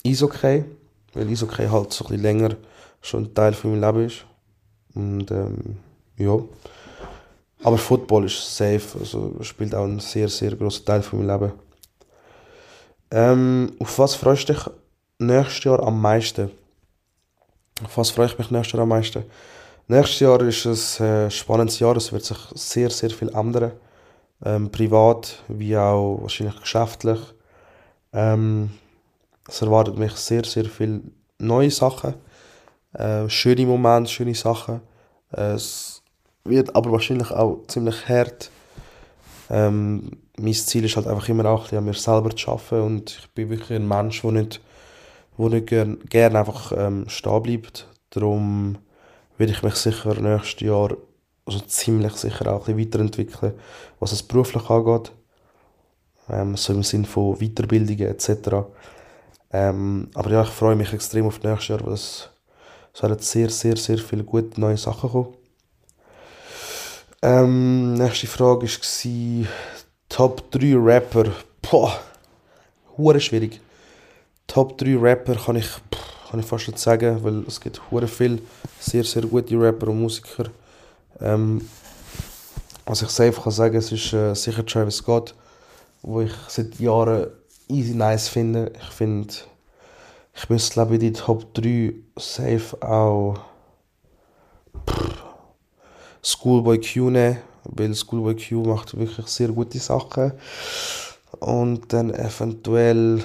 Eishockey, 0.05 0.63
weil 1.13 1.29
Eishockey 1.29 1.67
halt 1.67 1.93
so 1.93 2.05
ein 2.05 2.09
bisschen 2.09 2.23
länger 2.23 2.55
schon 3.01 3.25
ein 3.25 3.33
Teil 3.33 3.53
von 3.53 3.71
meinem 3.71 3.95
Leben 3.95 4.07
ist. 4.07 4.25
Und 4.95 5.29
ähm, 5.31 5.77
ja. 6.17 6.39
Aber 7.63 7.77
Football 7.77 8.25
ist 8.25 8.57
safe, 8.57 8.99
also 8.99 9.35
spielt 9.41 9.75
auch 9.75 9.83
einen 9.83 9.99
sehr, 9.99 10.27
sehr 10.27 10.55
großen 10.55 10.83
Teil 10.83 11.03
von 11.03 11.25
meinem 11.25 11.39
Leben. 11.39 11.53
Ähm, 13.11 13.73
auf 13.79 13.99
was 13.99 14.15
freust 14.15 14.49
du 14.49 14.53
dich 14.53 14.63
nächstes 15.21 15.63
Jahr 15.63 15.81
am 15.81 16.01
meisten? 16.01 16.51
Auf 17.83 17.97
was 17.97 18.11
freue 18.11 18.27
ich 18.27 18.37
mich 18.37 18.51
nächstes 18.51 18.73
Jahr 18.73 18.83
am 18.83 18.89
meisten? 18.89 19.23
Nächstes 19.87 20.19
Jahr 20.19 20.41
ist 20.41 20.65
ein 20.99 21.05
äh, 21.05 21.31
spannendes 21.31 21.79
Jahr, 21.79 21.95
es 21.97 22.11
wird 22.11 22.23
sich 22.23 22.37
sehr, 22.55 22.89
sehr 22.89 23.09
viel 23.09 23.29
ändern. 23.29 23.71
Ähm, 24.43 24.71
privat 24.71 25.43
wie 25.47 25.77
auch 25.77 26.19
wahrscheinlich 26.21 26.59
geschäftlich. 26.59 27.19
Ähm, 28.13 28.71
es 29.47 29.61
erwartet 29.61 29.97
mich 29.97 30.13
sehr, 30.13 30.43
sehr 30.43 30.65
viele 30.65 31.01
neue 31.37 31.71
Sachen. 31.71 32.15
Äh, 32.93 33.29
schöne 33.29 33.65
Momente, 33.65 34.09
schöne 34.09 34.35
Sachen. 34.35 34.81
Äh, 35.31 35.53
es 35.53 36.01
wird 36.43 36.75
aber 36.75 36.91
wahrscheinlich 36.91 37.31
auch 37.31 37.63
ziemlich 37.67 38.07
hart. 38.07 38.49
Ähm, 39.49 40.11
mein 40.37 40.53
Ziel 40.53 40.85
ist 40.85 40.95
halt 40.95 41.07
einfach 41.07 41.29
immer 41.29 41.45
auch 41.45 41.71
an 41.71 41.85
mir 41.85 41.93
selber 41.93 42.35
zu 42.35 42.51
arbeiten 42.51 42.81
und 42.81 43.17
ich 43.19 43.29
bin 43.31 43.49
wirklich 43.49 43.77
ein 43.77 43.87
Mensch, 43.87 44.21
der 44.21 44.31
nicht, 44.31 44.61
wo 45.41 45.49
nicht 45.49 45.67
gerne 45.67 45.97
gern 46.09 46.35
einfach 46.35 46.71
ähm, 46.75 47.09
stehen 47.09 47.41
bleibt. 47.41 47.87
Darum 48.11 48.77
werde 49.37 49.53
ich 49.53 49.63
mich 49.63 49.75
sicher 49.75 50.13
nächstes 50.21 50.61
Jahr, 50.61 50.95
also 51.45 51.59
ziemlich 51.61 52.13
sicher 52.13 52.53
auch 52.53 52.67
ein 52.67 52.75
bisschen 52.75 52.87
weiterentwickeln, 52.87 53.53
was 53.99 54.11
es 54.11 54.21
beruflich 54.21 54.69
angeht. 54.69 55.11
Ähm, 56.29 56.55
so 56.55 56.73
im 56.73 56.83
Sinne 56.83 57.07
von 57.07 57.39
Weiterbildungen 57.39 58.07
etc. 58.07 58.67
Ähm, 59.51 60.09
aber 60.13 60.29
ja, 60.29 60.43
ich 60.43 60.49
freue 60.49 60.75
mich 60.75 60.93
extrem 60.93 61.25
auf 61.25 61.41
nächstes 61.41 61.69
Jahr, 61.69 61.85
weil 61.85 61.93
es 61.93 62.29
werden 62.99 63.19
sehr, 63.19 63.49
sehr, 63.49 63.77
sehr 63.77 63.97
viele 63.97 64.23
gute 64.23 64.61
neue 64.61 64.77
Sachen 64.77 65.09
kommen. 65.09 65.33
Ähm, 67.23 67.93
nächste 67.95 68.27
Frage 68.27 68.67
war 68.67 69.47
Top 70.07 70.51
3 70.51 70.75
Rapper. 70.75 71.31
Boah, 71.61 71.99
hure 72.97 73.19
schwierig. 73.19 73.59
Top 74.51 74.77
3 74.79 74.97
Rapper 74.97 75.35
kann 75.35 75.55
ich, 75.55 75.69
kann 76.29 76.41
ich 76.41 76.45
fast 76.45 76.67
nicht 76.67 76.77
sagen, 76.77 77.23
weil 77.23 77.45
es 77.47 77.61
gibt 77.61 77.79
hure 77.89 78.05
viel 78.05 78.41
sehr, 78.81 79.05
sehr 79.05 79.21
gute 79.21 79.57
Rapper 79.57 79.87
und 79.87 80.01
Musiker. 80.01 80.49
Ähm, 81.21 81.65
was 82.85 83.01
ich 83.01 83.07
safe 83.07 83.39
kann 83.39 83.53
sagen, 83.53 83.77
es 83.77 83.93
ist 83.93 84.11
äh, 84.11 84.33
sicher 84.33 84.65
Travis 84.65 84.97
Scott, 84.97 85.35
wo 86.01 86.19
ich 86.19 86.33
seit 86.49 86.77
Jahren 86.81 87.27
easy 87.69 87.95
nice 87.95 88.27
finde. 88.27 88.73
Ich 88.77 88.89
finde 88.89 89.33
ich 90.35 90.49
müsste 90.49 90.73
glaube 90.73 90.95
ich 90.95 90.99
die 90.99 91.13
Top 91.13 91.53
3 91.53 91.93
safe 92.17 92.75
auch 92.81 93.39
Schoolboy 96.21 96.81
Q 96.81 97.09
nehmen, 97.09 97.37
weil 97.63 97.95
Schoolboy 97.95 98.35
Q 98.35 98.63
macht 98.65 98.99
wirklich 98.99 99.27
sehr 99.27 99.47
gute 99.47 99.79
Sachen. 99.79 100.33
Und 101.39 101.93
dann 101.93 102.13
eventuell 102.13 103.23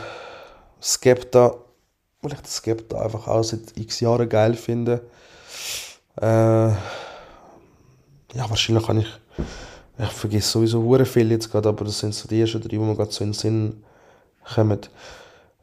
Skepta, 0.86 1.56
weil 2.22 2.32
ich 2.32 2.40
das 2.40 2.56
Skepta 2.56 3.00
einfach 3.00 3.26
auch 3.26 3.42
seit 3.42 3.76
x 3.76 4.00
Jahren 4.00 4.28
geil 4.28 4.54
finde. 4.54 5.02
Äh, 6.20 6.68
ja, 8.36 8.48
wahrscheinlich 8.48 8.86
kann 8.86 9.00
ich, 9.00 9.08
ich 9.98 10.08
vergesse 10.08 10.48
sowieso 10.48 10.82
hure 10.82 11.04
viel 11.04 11.30
jetzt 11.30 11.50
gerade, 11.50 11.68
aber 11.68 11.84
das 11.84 11.98
sind 11.98 12.14
so 12.14 12.28
die 12.28 12.40
ersten 12.40 12.60
drei, 12.60 12.68
die 12.68 12.78
mir 12.78 12.94
gerade 12.94 13.10
so 13.10 13.24
in 13.24 13.30
den 13.30 13.38
Sinn 13.38 13.84
kommen. 14.54 14.80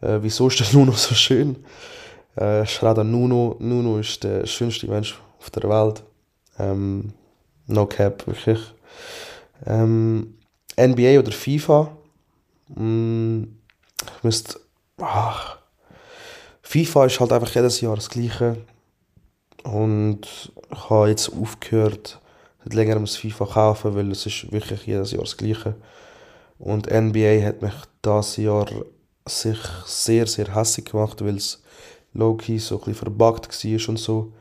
Äh, 0.01 0.19
wieso 0.21 0.47
ist 0.47 0.59
der 0.59 0.67
Nuno 0.73 0.91
so 0.91 1.15
schön? 1.15 1.63
Äh, 2.35 2.65
schreibt 2.65 2.97
Nuno. 3.03 3.55
Nuno 3.59 3.99
ist 3.99 4.23
der 4.23 4.45
schönste 4.45 4.87
Mensch 4.87 5.19
auf 5.39 5.49
der 5.51 5.69
Welt. 5.69 6.03
Ähm, 6.59 7.13
no 7.67 7.85
cap, 7.85 8.27
wirklich. 8.27 8.59
Ähm, 9.65 10.35
NBA 10.77 11.19
oder 11.19 11.31
FIFA? 11.31 11.95
Mm, 12.75 13.43
ich 14.17 14.23
müsste. 14.23 14.62
Ach, 14.97 15.57
FIFA 16.61 17.05
ist 17.05 17.19
halt 17.19 17.31
einfach 17.31 17.53
jedes 17.53 17.81
Jahr 17.81 17.95
das 17.95 18.09
Gleiche. 18.09 18.57
Und 19.63 20.51
ich 20.71 20.89
habe 20.89 21.09
jetzt 21.09 21.31
aufgehört, 21.31 22.19
seit 22.63 22.73
längerem 22.73 23.05
das 23.05 23.17
FIFA 23.17 23.45
kaufen, 23.45 23.95
weil 23.95 24.11
es 24.11 24.25
ist 24.25 24.51
wirklich 24.51 24.85
jedes 24.85 25.11
Jahr 25.11 25.23
das 25.23 25.37
Gleiche. 25.37 25.75
Und 26.59 26.87
NBA 26.87 27.45
hat 27.45 27.61
mich 27.61 27.73
das 28.01 28.37
Jahr 28.37 28.67
sich 29.27 29.59
sehr, 29.85 30.27
sehr 30.27 30.53
hässlich 30.55 30.85
gemacht, 30.85 31.23
weil 31.23 31.37
es 31.37 31.61
low-key 32.13 32.59
so 32.59 32.75
ein 32.75 32.79
bisschen 32.79 32.95
verbuggt 32.95 33.63
war 33.63 33.89
und 33.89 33.97
so. 33.97 34.33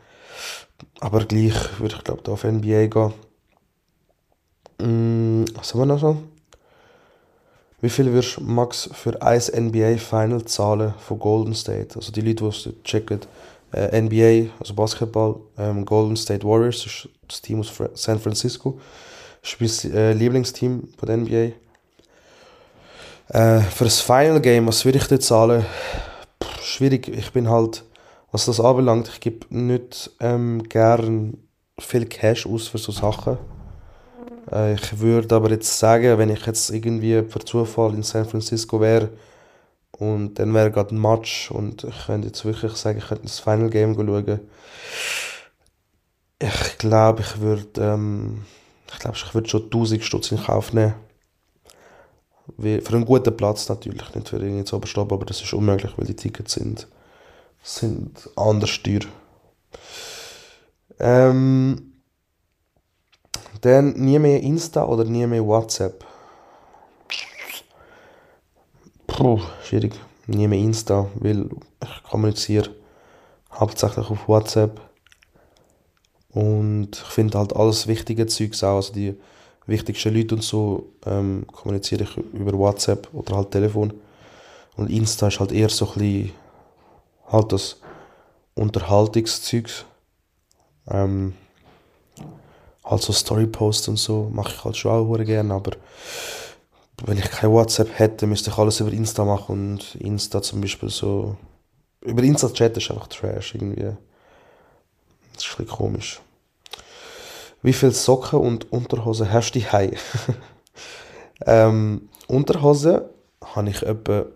Aber 1.01 1.25
gleich 1.25 1.81
würde 1.81 1.97
ich 1.97 2.05
glaube 2.05 2.31
auf 2.31 2.45
NBA 2.45 2.87
gehen. 2.87 3.13
Mm, 4.81 5.45
was 5.55 5.73
haben 5.73 5.81
wir 5.81 5.87
noch 5.87 6.01
so? 6.01 6.23
Wie 7.83 7.91
viel 7.91 8.13
wirst 8.13 8.37
du 8.37 8.43
Max 8.43 8.89
für 8.93 9.21
ein 9.21 9.41
NBA 9.41 9.97
Final 9.99 10.45
zahlen 10.45 10.95
von 10.99 11.19
Golden 11.19 11.53
State? 11.53 11.97
Also 11.97 12.13
die 12.13 12.21
Leute, 12.21 12.45
die 12.45 12.49
es 12.49 12.69
checken, 12.85 13.19
äh, 13.73 14.01
NBA, 14.01 14.53
also 14.61 14.73
Basketball, 14.73 15.41
ähm, 15.59 15.85
Golden 15.85 16.17
State 16.17 16.47
Warriors, 16.47 16.85
das 16.85 16.87
ist 16.87 17.09
das 17.27 17.43
Team 17.43 17.59
aus 17.59 17.73
San 17.95 18.21
Francisco. 18.21 18.79
Das 19.41 19.55
ist 19.61 19.85
mein 19.85 19.95
äh, 19.95 20.13
Lieblingsteam 20.13 20.91
von 20.97 21.07
der 21.09 21.17
NBA. 21.17 21.57
Äh, 23.31 23.63
für 23.63 23.85
das 23.85 24.01
Final 24.01 24.41
Game, 24.41 24.69
was 24.69 24.85
würde 24.85 24.99
ich 24.99 25.09
dort 25.09 25.25
zahlen? 25.25 25.67
Pff, 26.41 26.63
schwierig. 26.63 27.09
Ich 27.09 27.33
bin 27.33 27.51
halt, 27.51 27.83
was 28.31 28.45
das 28.47 28.61
anbelangt, 28.61 29.09
ich 29.09 29.19
gebe 29.19 29.45
nicht 29.51 30.13
ähm, 30.21 30.63
gern 30.69 31.37
viel 31.81 32.07
Cash 32.07 32.47
aus 32.47 32.69
für 32.69 32.79
so 32.79 32.93
Sachen. 32.93 33.39
Äh, 34.51 34.75
ich 34.75 34.99
würde 34.99 35.35
aber 35.35 35.51
jetzt 35.51 35.79
sagen, 35.79 36.19
wenn 36.19 36.31
ich 36.31 36.47
jetzt 36.47 36.71
irgendwie 36.71 37.21
per 37.23 37.45
Zufall 37.45 37.95
in 37.95 38.03
San 38.03 38.29
Francisco 38.29 38.81
wäre 38.81 39.11
und 39.93 40.35
dann 40.39 40.55
wäre 40.55 40.71
gerade 40.71 40.95
ein 40.95 41.01
Match 41.01 41.51
und 41.51 41.85
ich 41.85 42.07
könnte 42.07 42.29
jetzt 42.29 42.45
wirklich 42.45 42.73
sagen, 42.75 42.99
ich 42.99 43.07
könnte 43.07 43.25
das 43.25 43.41
Final 43.41 43.71
Game 43.71 43.95
schauen. 43.95 44.41
Ich 46.39 46.79
glaube, 46.79 47.23
ich 47.23 47.41
würde 47.41 47.81
ähm, 47.81 48.45
ich 48.93 48.99
glaube, 48.99 49.17
ich 49.17 49.35
würde 49.35 49.49
schon 49.49 49.65
1000 49.65 50.05
Stutz 50.05 50.33
in 50.33 50.43
Kauf 50.43 50.73
nehmen. 50.73 50.95
Wie, 52.59 52.81
für 52.81 52.95
einen 52.97 53.05
guten 53.05 53.37
Platz 53.37 53.69
natürlich, 53.69 54.15
nicht 54.15 54.29
für 54.29 54.37
irgendwie 54.37 54.65
zu 54.65 54.77
Oberstab, 54.77 55.13
aber 55.13 55.25
das 55.25 55.41
ist 55.41 55.53
unmöglich, 55.55 55.93
weil 55.97 56.07
die 56.07 56.17
Tickets 56.17 56.55
sind, 56.55 56.89
sind 57.63 58.29
anders 58.37 58.83
teuer. 58.83 59.01
Ähm, 60.99 61.92
dann 63.61 63.93
nie 63.93 64.19
mehr 64.19 64.41
Insta 64.41 64.85
oder 64.85 65.05
nie 65.05 65.27
mehr 65.27 65.47
WhatsApp. 65.47 66.05
Puh, 69.07 69.41
schwierig. 69.63 69.95
Nie 70.27 70.49
mehr 70.49 70.59
Insta, 70.59 71.09
weil 71.15 71.49
ich 71.83 72.03
kommuniziere 72.05 72.71
hauptsächlich 73.53 74.09
auf 74.09 74.29
WhatsApp. 74.29 74.81
Und 76.31 76.91
ich 76.93 77.11
finde 77.11 77.39
halt 77.39 77.55
alles 77.55 77.87
wichtige 77.87 78.27
Zeugs 78.27 78.65
auch, 78.65 78.77
also 78.77 78.93
die 78.93 79.15
wichtigsten 79.67 80.15
Leute 80.15 80.35
und 80.35 80.43
so, 80.43 80.93
ähm, 81.05 81.47
kommuniziere 81.53 82.05
ich 82.05 82.17
über 82.17 82.53
WhatsApp 82.55 83.09
oder 83.13 83.37
halt 83.37 83.51
Telefon. 83.51 83.93
Und 84.77 84.91
Insta 84.91 85.29
ist 85.29 85.41
halt 85.41 85.53
eher 85.53 85.69
so 85.69 85.87
ein 85.87 85.93
bisschen 85.99 86.33
halt 87.29 87.53
das 87.53 87.77
Unterhaltungszeugs. 88.55 89.85
Ähm, 90.89 91.35
halt 92.85 93.03
so 93.03 93.13
Storyposts 93.13 93.89
und 93.89 93.97
so 93.97 94.31
mache 94.33 94.53
ich 94.55 94.65
halt 94.65 94.77
schon 94.77 94.91
auch 94.91 95.25
gerne, 95.25 95.55
aber 95.55 95.73
wenn 97.05 97.19
ich 97.19 97.31
kein 97.31 97.51
WhatsApp 97.51 97.99
hätte, 97.99 98.27
müsste 98.27 98.51
ich 98.51 98.59
alles 98.59 98.81
über 98.81 98.93
Insta 98.93 99.25
machen 99.25 99.53
und 99.53 99.95
Insta 99.97 100.43
zum 100.43 100.61
Beispiel 100.61 100.89
so 100.89 101.37
über 102.03 102.23
Insta 102.23 102.49
chatten 102.49 102.79
ist 102.79 102.91
einfach 102.91 103.07
Trash 103.07 103.55
irgendwie. 103.55 103.83
Das 105.35 105.45
ist 105.45 105.51
ein 105.53 105.65
bisschen 105.65 105.69
komisch. 105.69 106.21
Wie 107.63 107.73
viele 107.73 107.93
Socken 107.93 108.41
und 108.41 108.73
Unterhosen 108.73 109.33
hast 109.33 109.53
du 109.53 109.61
daheim? 109.61 109.93
ähm, 111.47 112.09
Unterhosen 112.27 113.03
habe 113.55 113.71
ich 113.71 113.83
etwa, 113.83 114.27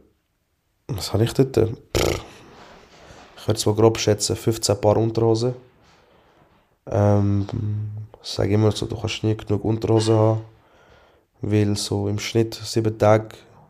was 0.87 1.13
habe 1.13 1.25
ich 1.25 1.35
dort? 1.35 1.57
Pff, 1.57 2.21
ich 3.37 3.49
würde 3.49 3.59
es 3.59 3.67
mal 3.67 3.75
grob 3.75 3.99
schätzen, 3.99 4.37
15 4.37 4.81
Paar 4.81 4.97
Unterhosen. 4.97 5.55
Ähm, 6.91 7.47
ich 8.23 8.29
sage 8.29 8.55
immer 8.55 8.73
so, 8.73 8.87
du 8.87 8.97
kannst 8.97 9.23
nie 9.25 9.37
genug 9.37 9.65
Unterhosen 9.65 10.15
haben, 10.17 10.41
weil 11.43 11.77
so 11.77 12.09
im 12.09 12.19
Schnitt 12.19 12.55
sieben 12.55 12.97
Tage, 12.99 13.29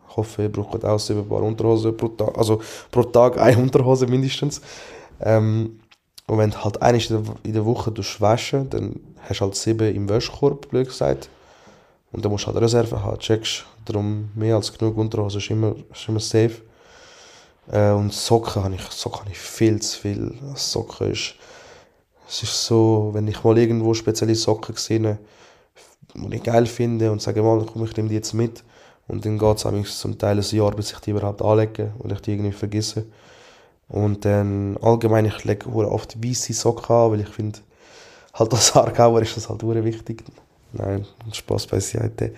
ich 0.09 0.17
hoffe, 0.17 0.43
ihr 0.43 0.53
braucht 0.53 0.85
auch 0.85 0.99
sieben 0.99 1.29
Paar 1.29 1.43
Unterhosen 1.43 1.97
pro 1.97 2.09
Tag, 2.09 2.37
also 2.37 2.61
pro 2.91 3.03
Tag 3.03 3.39
eine 3.41 3.59
Unterhose 3.59 4.07
mindestens. 4.07 4.61
Ähm, 5.21 5.81
und 6.27 6.39
wenn 6.39 6.51
du 6.51 6.65
halt 6.65 6.83
eine 6.83 6.99
in 7.45 7.53
der 7.53 7.65
Woche 7.65 7.93
waschen 8.19 8.69
dann 8.71 8.99
hast 9.29 9.41
du 9.41 9.45
halt 9.45 9.55
sieben 9.55 9.95
im 9.95 10.09
Wäschkorb, 10.09 10.69
blöd 10.69 10.89
gesagt. 10.89 11.29
Und 12.13 12.25
dann 12.25 12.33
musst 12.33 12.45
du 12.45 12.49
halt 12.49 12.61
Reserve 12.61 13.03
haben, 13.03 13.19
checkst. 13.19 13.65
Darum 13.85 14.31
mehr 14.35 14.57
als 14.57 14.77
genug 14.77 14.97
Unterhose 14.97 15.39
ist 15.39 15.51
immer, 15.51 15.75
ist 15.93 16.09
immer 16.09 16.21
safe. 16.21 16.63
Äh, 17.71 17.91
und 17.91 18.13
Socken 18.13 18.65
habe 18.65 18.75
ich, 18.75 18.83
Socken 18.83 19.21
habe 19.21 19.31
ich 19.31 19.39
viel 19.39 19.81
zu 19.81 20.01
viel. 20.01 20.35
Socken 20.55 21.13
ist, 21.13 21.35
es 22.29 22.43
ist 22.43 22.67
so, 22.67 23.11
wenn 23.13 23.29
ich 23.29 23.43
mal 23.45 23.57
irgendwo 23.57 23.95
spezielle 23.95 24.35
Socken 24.35 24.77
sehe, 24.77 25.19
die 26.15 26.37
ich 26.37 26.43
geil 26.43 26.67
finde 26.67 27.13
und 27.13 27.23
sage 27.23 27.43
mal, 27.43 27.65
komm, 27.65 27.85
ich 27.85 27.97
nehme 27.97 28.09
die 28.09 28.17
jetzt 28.17 28.35
mit. 28.35 28.65
Und 29.09 29.25
dann 29.25 29.39
geht 29.39 29.65
es 29.65 29.99
zum 30.01 30.19
Teil 30.19 30.39
ein 30.39 30.57
Jahr, 30.57 30.73
bis 30.73 30.93
ich 30.93 30.99
die 30.99 31.11
überhaupt 31.11 31.43
anlege 31.43 31.93
und 31.99 32.13
ich 32.13 32.21
die 32.21 32.33
irgendwie 32.33 32.53
vergesse. 32.53 33.07
Und 33.89 34.25
dann 34.25 34.77
allgemein, 34.83 35.27
ich 35.27 35.45
lege 35.45 35.69
oft 35.69 36.23
weiße 36.23 36.53
Socken 36.53 36.95
an, 36.95 37.13
weil 37.13 37.21
ich 37.21 37.29
finde, 37.29 37.61
halt 38.35 38.53
als 38.53 38.75
Aargauer 38.75 39.23
ist 39.23 39.37
das 39.37 39.49
halt 39.49 39.63
wichtig. 39.63 40.25
Nein, 40.73 41.07
Spaß 41.33 41.69
beiseite. 41.69 42.35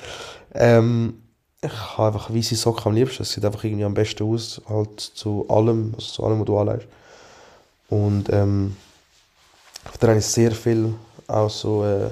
Ähm, 0.54 1.22
ich 1.62 1.72
habe 1.96 2.08
einfach 2.08 2.32
weiße 2.32 2.54
Socken 2.54 2.86
am 2.86 2.94
liebsten. 2.94 3.22
Es 3.22 3.32
sieht 3.32 3.44
einfach 3.44 3.64
irgendwie 3.64 3.84
am 3.84 3.94
besten 3.94 4.24
aus, 4.24 4.60
halt 4.68 5.00
zu 5.00 5.46
allem, 5.48 5.94
also 5.94 6.06
zu 6.06 6.24
allem, 6.24 6.40
was 6.40 6.46
du 6.46 6.58
anlegst. 6.58 6.88
Und 7.88 8.30
ähm, 8.30 8.76
ich 10.16 10.26
sehr 10.26 10.52
viel, 10.52 10.94
auch 11.26 11.50
so, 11.50 11.84
äh, 11.84 12.10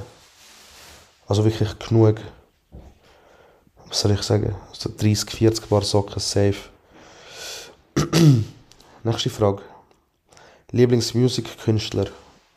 also 1.26 1.44
wirklich 1.44 1.78
genug, 1.78 2.20
was 3.88 4.00
soll 4.00 4.12
ich 4.12 4.22
sagen, 4.22 4.54
so 4.72 4.90
30, 4.96 5.30
40 5.30 5.68
Paar 5.68 5.82
Socken 5.82 6.20
safe. 6.20 6.68
Nächste 9.04 9.30
Frage. 9.30 9.62
Lieblingsmusikkünstler. 10.72 12.06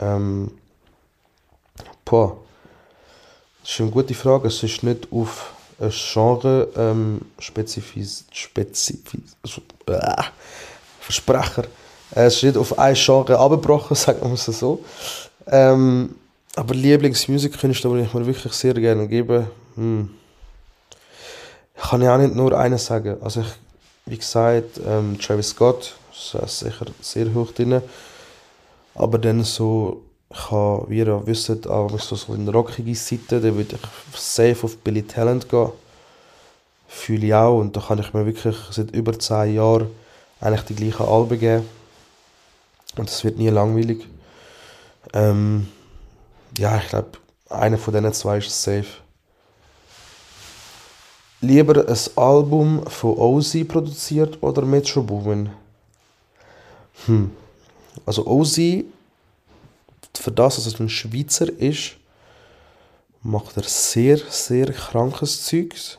Ähm, 0.00 0.50
boah. 2.04 2.36
Das 3.62 3.70
ist 3.72 3.80
eine 3.80 3.90
gute 3.90 4.14
Frage. 4.14 4.48
Es 4.48 4.62
ist 4.62 4.82
nicht 4.82 5.12
auf 5.12 5.52
ein 5.78 5.90
Genre 5.90 6.68
ähm, 6.76 7.20
spezifisch. 7.38 8.24
spezifisch 8.32 9.20
also, 9.42 9.62
äh, 9.86 10.22
Versprecher. 11.00 11.64
Es 12.12 12.36
ist 12.36 12.42
nicht 12.42 12.56
auf 12.56 12.78
ein 12.78 12.94
Genre 12.94 13.38
abgebrochen, 13.38 13.94
sagen 13.96 14.20
wir 14.22 14.32
es 14.32 14.44
so. 14.44 14.84
Ähm, 15.46 16.16
aber 16.56 16.74
Lieblingsmusikkünstler, 16.74 17.94
den 17.94 18.04
ich 18.04 18.14
mir 18.14 18.26
wirklich 18.26 18.52
sehr 18.52 18.74
gerne 18.74 19.06
gebe, 19.06 19.46
hm. 19.76 20.10
kann 21.76 22.02
ich 22.02 22.08
auch 22.08 22.18
nicht 22.18 22.34
nur 22.34 22.58
einen 22.58 22.78
sagen. 22.78 23.16
Also 23.22 23.40
ich, 23.40 23.46
wie 24.06 24.18
gesagt, 24.18 24.80
ähm, 24.86 25.18
Travis 25.18 25.50
Scott 25.50 25.94
ist 26.12 26.58
sicher 26.58 26.86
sehr 27.00 27.32
hoch 27.32 27.52
drin. 27.52 27.80
Aber 28.94 29.18
dann 29.18 29.44
so, 29.44 30.02
ich 30.30 30.50
habe, 30.50 30.84
wie 30.88 30.98
ihr 30.98 31.26
wisst, 31.26 31.68
auch 31.68 31.98
so, 31.98 32.16
so 32.16 32.32
eine 32.32 32.50
rockige 32.50 32.94
Seite, 32.94 33.40
dann 33.40 33.56
würde 33.56 33.76
ich 33.76 34.20
safe 34.20 34.64
auf 34.64 34.76
Billy 34.78 35.02
Talent 35.02 35.48
gehen. 35.48 35.70
Fühle 36.88 37.26
ich 37.26 37.34
auch 37.34 37.58
und 37.58 37.76
da 37.76 37.80
kann 37.80 38.00
ich 38.00 38.12
mir 38.12 38.26
wirklich 38.26 38.56
seit 38.70 38.90
über 38.90 39.16
10 39.16 39.54
Jahren 39.54 39.86
eigentlich 40.40 40.62
die 40.62 40.74
gleichen 40.74 41.06
Alben 41.06 41.38
geben. 41.38 41.79
Und 42.96 43.08
es 43.08 43.22
wird 43.24 43.38
nie 43.38 43.48
langweilig. 43.48 44.06
Ähm, 45.12 45.68
ja, 46.58 46.78
ich 46.78 46.88
glaube, 46.88 47.12
einer 47.48 47.78
von 47.78 47.94
diesen 47.94 48.12
zwei 48.12 48.38
ist 48.38 48.62
safe. 48.62 48.86
Lieber 51.40 51.88
ein 51.88 51.98
Album 52.16 52.86
von 52.86 53.16
Ozzy 53.16 53.64
produziert 53.64 54.42
oder 54.42 54.62
Metro 54.62 55.02
Boomin? 55.02 55.50
Hm. 57.06 57.30
Also 58.04 58.26
Ozzy, 58.26 58.84
für 60.14 60.30
das, 60.30 60.56
dass 60.56 60.74
er 60.74 60.80
ein 60.80 60.88
Schweizer 60.88 61.48
ist, 61.48 61.96
macht 63.22 63.56
er 63.56 63.62
sehr, 63.64 64.18
sehr 64.28 64.72
krankes 64.72 65.44
Zeugs. 65.44 65.98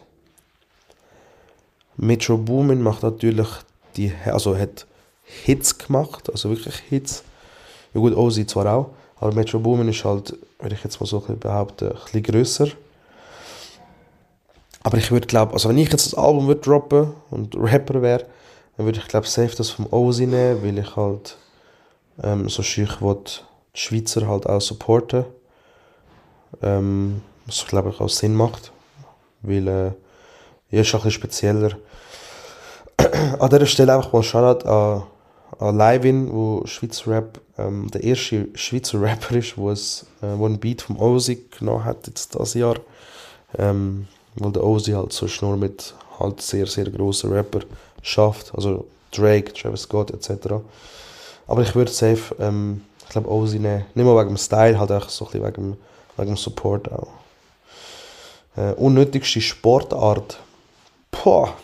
Metro 1.97 2.37
Boomin 2.37 2.81
macht 2.81 3.03
natürlich 3.03 3.47
die, 3.95 4.13
also 4.25 4.57
hat 4.57 4.85
Hits 5.43 5.77
gemacht, 5.77 6.29
also 6.31 6.49
wirklich 6.49 6.75
Hits. 6.89 7.23
Ja 7.93 7.99
gut, 7.99 8.15
Ozzy 8.15 8.45
zwar 8.45 8.73
auch, 8.73 8.89
aber 9.19 9.33
Metro 9.33 9.59
Boomin 9.59 9.89
ist 9.89 10.03
halt, 10.05 10.37
würde 10.59 10.75
ich 10.75 10.83
jetzt 10.83 10.99
mal 10.99 11.07
so 11.07 11.19
behaupten, 11.19 11.89
ein 11.89 11.93
bisschen 11.93 12.23
grösser. 12.23 12.67
Aber 14.83 14.97
ich 14.97 15.11
würde 15.11 15.27
glauben, 15.27 15.53
also 15.53 15.69
wenn 15.69 15.77
ich 15.77 15.91
jetzt 15.91 16.07
das 16.07 16.15
Album 16.15 16.47
würde 16.47 16.61
droppen 16.61 17.13
und 17.29 17.55
Rapper 17.55 18.01
wäre, 18.01 18.25
dann 18.77 18.85
würde 18.85 18.99
ich 18.99 19.07
glaube 19.07 19.27
safe 19.27 19.55
das 19.55 19.69
vom 19.69 19.91
Osi 19.91 20.25
nehmen, 20.25 20.63
weil 20.63 20.77
ich 20.79 20.95
halt 20.95 21.37
ähm, 22.23 22.49
so 22.49 22.63
schüch 22.63 22.97
die 22.99 23.79
Schweizer 23.79 24.27
halt 24.27 24.47
auch 24.47 24.61
supporten. 24.61 25.25
Ähm, 26.61 27.21
was 27.45 27.65
glaube 27.65 27.89
ich 27.89 27.99
auch 27.99 28.09
Sinn 28.09 28.35
macht, 28.35 28.71
weil 29.41 29.67
äh, 29.67 29.91
ja, 30.71 30.81
ist 30.81 30.93
ein 30.93 30.99
bisschen 30.99 31.11
spezieller. 31.11 31.77
an 33.39 33.49
dieser 33.49 33.65
Stelle 33.65 33.95
einfach 33.95 34.13
mal 34.13 34.23
Shoutout 34.23 34.67
an 34.67 35.03
Livin, 35.69 36.31
wo 36.31 36.65
Schweizer 36.65 37.11
Rap 37.11 37.39
ähm, 37.57 37.89
der 37.91 38.03
erste 38.03 38.47
Schweizer 38.55 39.01
Rapper 39.01 39.35
ist, 39.35 39.57
wo 39.57 39.69
es 39.69 40.07
äh, 40.21 40.37
wo 40.37 40.47
ein 40.47 40.59
Beat 40.59 40.81
vom 40.81 40.99
Ozi 40.99 41.45
genommen 41.57 41.85
hat 41.85 42.07
jetzt 42.07 42.35
das 42.35 42.55
Jahr, 42.55 42.77
ähm, 43.57 44.07
weil 44.35 44.51
der 44.51 44.63
Ozi 44.63 44.91
halt 44.91 45.13
so 45.13 45.27
nur 45.41 45.57
mit 45.57 45.93
halt 46.19 46.41
sehr, 46.41 46.65
sehr 46.65 46.85
große 46.85 47.29
Rapper 47.29 47.59
schafft. 48.01 48.53
Also 48.55 48.87
Drake, 49.11 49.53
Travis 49.53 49.81
Scott 49.81 50.11
etc. 50.11 50.53
Aber 51.47 51.61
ich 51.61 51.75
würde 51.75 51.91
safe, 51.91 52.35
ähm, 52.39 52.81
ich 53.03 53.09
glaube, 53.09 53.29
Ozzy 53.29 53.59
nehmen. 53.59 53.85
Nicht 53.93 54.05
mal 54.05 54.17
wegen 54.17 54.29
dem 54.29 54.37
Style, 54.37 54.79
halt 54.79 54.91
auch 54.91 55.09
so 55.09 55.25
ein 55.25 55.31
bisschen 55.31 55.47
wegen, 55.47 55.77
wegen 56.17 56.31
dem 56.31 56.37
Support 56.37 56.91
auch. 56.91 57.09
Äh, 58.55 58.73
unnötigste 58.73 59.41
Sportart. 59.41 60.39
Boah. 61.11 61.55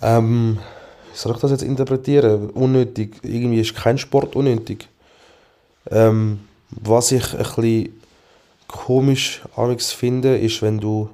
Ähm, 0.00 0.58
wie 1.12 1.18
soll 1.18 1.34
ich 1.34 1.40
das 1.40 1.50
jetzt 1.50 1.62
interpretieren? 1.62 2.50
Unnötig. 2.50 3.16
Irgendwie 3.22 3.60
ist 3.60 3.74
kein 3.74 3.98
Sport 3.98 4.34
unnötig. 4.34 4.88
Ähm, 5.90 6.40
was 6.70 7.12
ich 7.12 7.34
ein 7.34 7.38
bisschen 7.38 8.02
komisch 8.66 9.42
finde, 9.94 10.38
ist, 10.38 10.62
wenn 10.62 10.80
du 10.80 11.10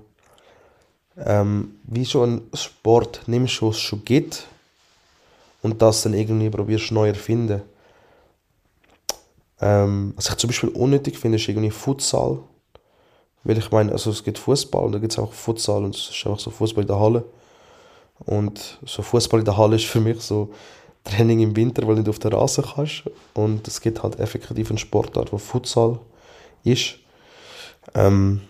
ähm, 1.16 1.74
wie 1.82 2.04
so 2.04 2.22
einen 2.22 2.48
Sport 2.54 3.22
nimmst, 3.26 3.60
was 3.60 3.76
es 3.76 3.80
schon 3.80 4.04
gibt 4.04 4.46
und 5.62 5.82
das 5.82 6.02
dann 6.02 6.14
irgendwie 6.14 6.50
probierst 6.50 6.92
neu 6.92 7.08
erfinden. 7.08 7.62
Ähm, 9.60 10.12
was 10.14 10.28
ich 10.28 10.36
zum 10.36 10.48
Beispiel 10.48 10.68
unnötig 10.68 11.18
finde, 11.18 11.36
ist 11.36 11.48
irgendwie 11.48 11.70
Futsal. 11.70 12.38
Weil 13.42 13.58
ich 13.58 13.70
meine, 13.72 13.90
also 13.92 14.10
es 14.10 14.22
gibt 14.22 14.38
Fußball 14.38 14.84
und 14.84 14.92
da 14.92 14.98
gibt 14.98 15.12
es 15.12 15.18
auch 15.18 15.32
Futsal 15.32 15.84
und 15.84 15.96
es 15.96 16.10
ist 16.10 16.26
einfach 16.26 16.38
so 16.38 16.50
Fußball 16.50 16.82
in 16.82 16.88
der 16.88 17.00
Halle. 17.00 17.24
Und 18.24 18.78
so 18.84 19.02
Fußball 19.02 19.40
in 19.40 19.44
der 19.44 19.56
Halle 19.56 19.76
ist 19.76 19.86
für 19.86 20.00
mich 20.00 20.20
so 20.20 20.52
Training 21.04 21.40
im 21.40 21.56
Winter, 21.56 21.86
weil 21.86 21.94
du 21.96 22.00
nicht 22.02 22.10
auf 22.10 22.18
der 22.18 22.32
Rasen 22.32 22.64
kannst. 22.64 23.04
Und 23.34 23.66
es 23.66 23.80
gibt 23.80 24.02
halt 24.02 24.18
effektiv 24.18 24.70
einen 24.70 24.78
Sportart, 24.78 25.32
wo 25.32 25.38
Futsal 25.38 25.98
ist. 26.64 26.96
Ähm, 27.94 28.42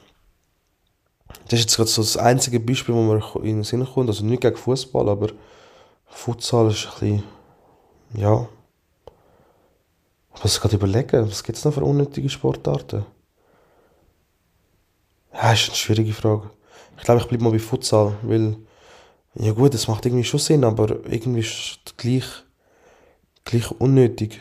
das 1.48 1.60
ist 1.60 1.66
jetzt 1.66 1.76
gerade 1.76 1.88
so 1.88 2.02
das 2.02 2.16
einzige 2.16 2.60
Beispiel, 2.60 2.94
wo 2.94 3.02
mir 3.02 3.22
in 3.36 3.56
den 3.56 3.64
Sinn 3.64 3.86
kommt. 3.86 4.08
Also 4.08 4.24
nicht 4.24 4.42
gegen 4.42 4.56
Fußball, 4.56 5.08
aber 5.08 5.28
Futsal 6.06 6.70
ist 6.70 6.86
ein 6.86 6.90
bisschen, 6.92 7.22
ja. 8.14 8.48
Ich 10.34 10.44
muss 10.44 10.60
gerade 10.60 10.76
überlegen, 10.76 11.28
was 11.28 11.42
gibt 11.42 11.58
es 11.58 11.64
noch 11.64 11.74
für 11.74 11.84
unnötige 11.84 12.28
Sportarten? 12.28 13.04
Ja, 15.32 15.52
ist 15.52 15.68
eine 15.68 15.76
schwierige 15.76 16.12
Frage. 16.12 16.50
Ich 16.96 17.04
glaube, 17.04 17.20
ich 17.20 17.28
bleibe 17.28 17.44
mal 17.44 17.50
bei 17.50 17.58
Futsal, 17.58 18.16
weil, 18.22 18.56
ja 19.34 19.52
gut, 19.52 19.74
das 19.74 19.88
macht 19.88 20.06
irgendwie 20.06 20.24
schon 20.24 20.40
Sinn, 20.40 20.64
aber 20.64 21.04
irgendwie 21.04 21.40
ist 21.40 21.78
es 21.84 21.96
gleich, 21.96 22.24
gleich 23.44 23.70
unnötig. 23.72 24.40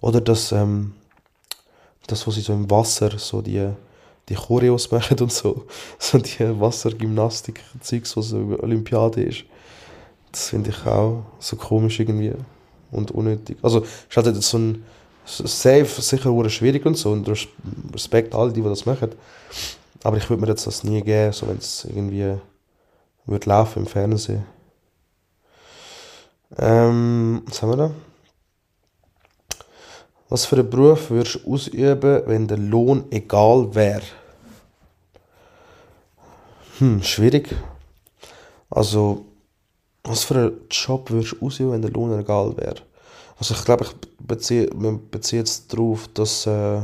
Oder 0.00 0.20
das, 0.20 0.52
ähm, 0.52 0.94
das, 2.06 2.26
was 2.26 2.34
sie 2.34 2.40
so 2.40 2.52
im 2.52 2.70
Wasser, 2.70 3.18
so 3.18 3.42
die, 3.42 3.68
die 4.28 4.34
Choreos 4.34 4.90
machen 4.92 5.18
und 5.20 5.32
so, 5.32 5.66
so 5.98 6.18
die 6.18 6.60
Wassergymnastik-Zeugs, 6.60 8.16
was 8.16 8.28
so 8.28 8.40
über 8.40 8.62
Olympiade 8.62 9.22
ist. 9.22 9.44
Das 10.32 10.50
finde 10.50 10.70
ich 10.70 10.86
auch 10.86 11.24
so 11.38 11.56
komisch 11.56 12.00
irgendwie 12.00 12.34
und 12.90 13.10
unnötig. 13.10 13.58
Also, 13.62 13.80
es 13.80 14.06
ist 14.08 14.16
halt 14.16 14.42
so 14.42 14.58
ein 14.58 14.84
Safe, 15.24 15.84
sicher 15.84 16.50
schwierig 16.50 16.86
und 16.86 16.96
so 16.96 17.12
und 17.12 17.28
Respekt 17.92 18.34
all 18.34 18.50
die, 18.50 18.62
die 18.62 18.68
das 18.68 18.86
machen. 18.86 19.10
Aber 20.02 20.16
ich 20.16 20.28
würde 20.30 20.40
mir 20.40 20.48
jetzt 20.48 20.66
das 20.66 20.84
nie 20.84 21.02
geben, 21.02 21.32
so 21.32 21.46
wenn 21.48 21.58
es 21.58 21.84
irgendwie 21.84 22.38
würde 23.28 23.48
laufen 23.48 23.80
im 23.80 23.86
Fernsehen. 23.86 24.44
Ähm, 26.56 27.42
was 27.46 27.62
haben 27.62 27.70
wir 27.70 27.76
da? 27.76 27.90
Was 30.28 30.44
für 30.44 30.56
einen 30.56 30.68
Beruf 30.68 31.10
würdest 31.10 31.36
du 31.44 31.54
ausüben, 31.54 32.22
wenn 32.26 32.48
der 32.48 32.58
Lohn 32.58 33.04
egal 33.10 33.74
wäre? 33.74 34.02
Hm, 36.78 37.02
schwierig. 37.02 37.54
Also, 38.70 39.24
was 40.04 40.24
für 40.24 40.34
einen 40.34 40.60
Job 40.70 41.10
würdest 41.10 41.36
du 41.40 41.46
ausüben, 41.46 41.72
wenn 41.72 41.82
der 41.82 41.90
Lohn 41.90 42.18
egal 42.18 42.56
wäre? 42.56 42.82
Also 43.38 43.54
ich 43.54 43.64
glaube, 43.64 43.84
ich 43.84 43.94
beziehe, 44.18 44.66
bezieht 44.66 45.46
es 45.46 45.66
darauf, 45.68 46.08
dass 46.08 46.46
äh, 46.46 46.80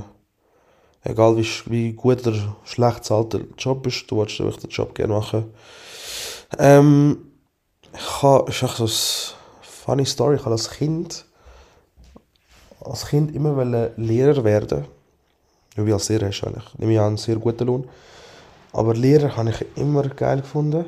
egal 1.03 1.37
wie, 1.37 1.47
wie 1.67 1.93
gut 1.93 2.27
oder 2.27 2.57
schlecht 2.65 3.05
zahlter 3.05 3.41
Job 3.59 3.87
ist, 3.87 4.11
du 4.11 4.19
willst 4.19 4.63
den 4.63 4.71
Job 4.71 4.95
gerne 4.95 5.15
machen. 5.15 5.53
Ähm, 6.59 7.19
ich 7.93 8.23
habe, 8.23 8.51
ist 8.51 8.63
auch 8.65 8.77
so 8.77 8.85
eine 8.85 9.63
funny 9.63 10.05
Story, 10.05 10.37
ich 10.37 10.43
habe 10.43 10.53
als 10.53 10.71
Kind 10.71 11.27
als 12.85 13.07
Kind 13.07 13.35
immer 13.35 13.91
Lehrer 13.97 14.45
werden. 14.45 14.85
Wie 15.77 15.93
als 15.93 16.09
Lehrer 16.09 16.29
du 16.29 16.47
eigentlich. 16.47 16.65
Ich 16.75 16.79
nehme 16.79 17.03
einen 17.03 17.17
sehr 17.17 17.37
guten 17.37 17.67
Lohn. 17.67 17.89
Aber 18.73 18.95
Lehrer 18.95 19.37
habe 19.37 19.51
ich 19.51 19.65
immer 19.77 20.03
geil 20.09 20.41
gefunden. 20.41 20.85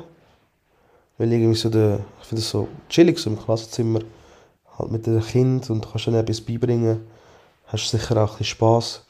Weil 1.17 1.33
irgendwie 1.33 1.55
so 1.55 1.69
der, 1.69 1.99
ich 2.21 2.27
finde 2.27 2.41
es 2.41 2.49
so 2.49 2.67
chillig 2.89 3.17
so 3.17 3.29
im 3.29 3.39
Klassenzimmer. 3.39 3.99
Halt 4.77 4.91
mit 4.91 5.07
den 5.07 5.21
Kind 5.21 5.69
und 5.69 5.89
kannst 5.89 6.07
ihnen 6.07 6.17
etwas 6.17 6.41
beibringen. 6.41 7.07
Hast 7.65 7.89
sicher 7.89 8.17
auch 8.17 8.31
ein 8.31 8.37
bisschen 8.37 8.45
Spass. 8.45 9.03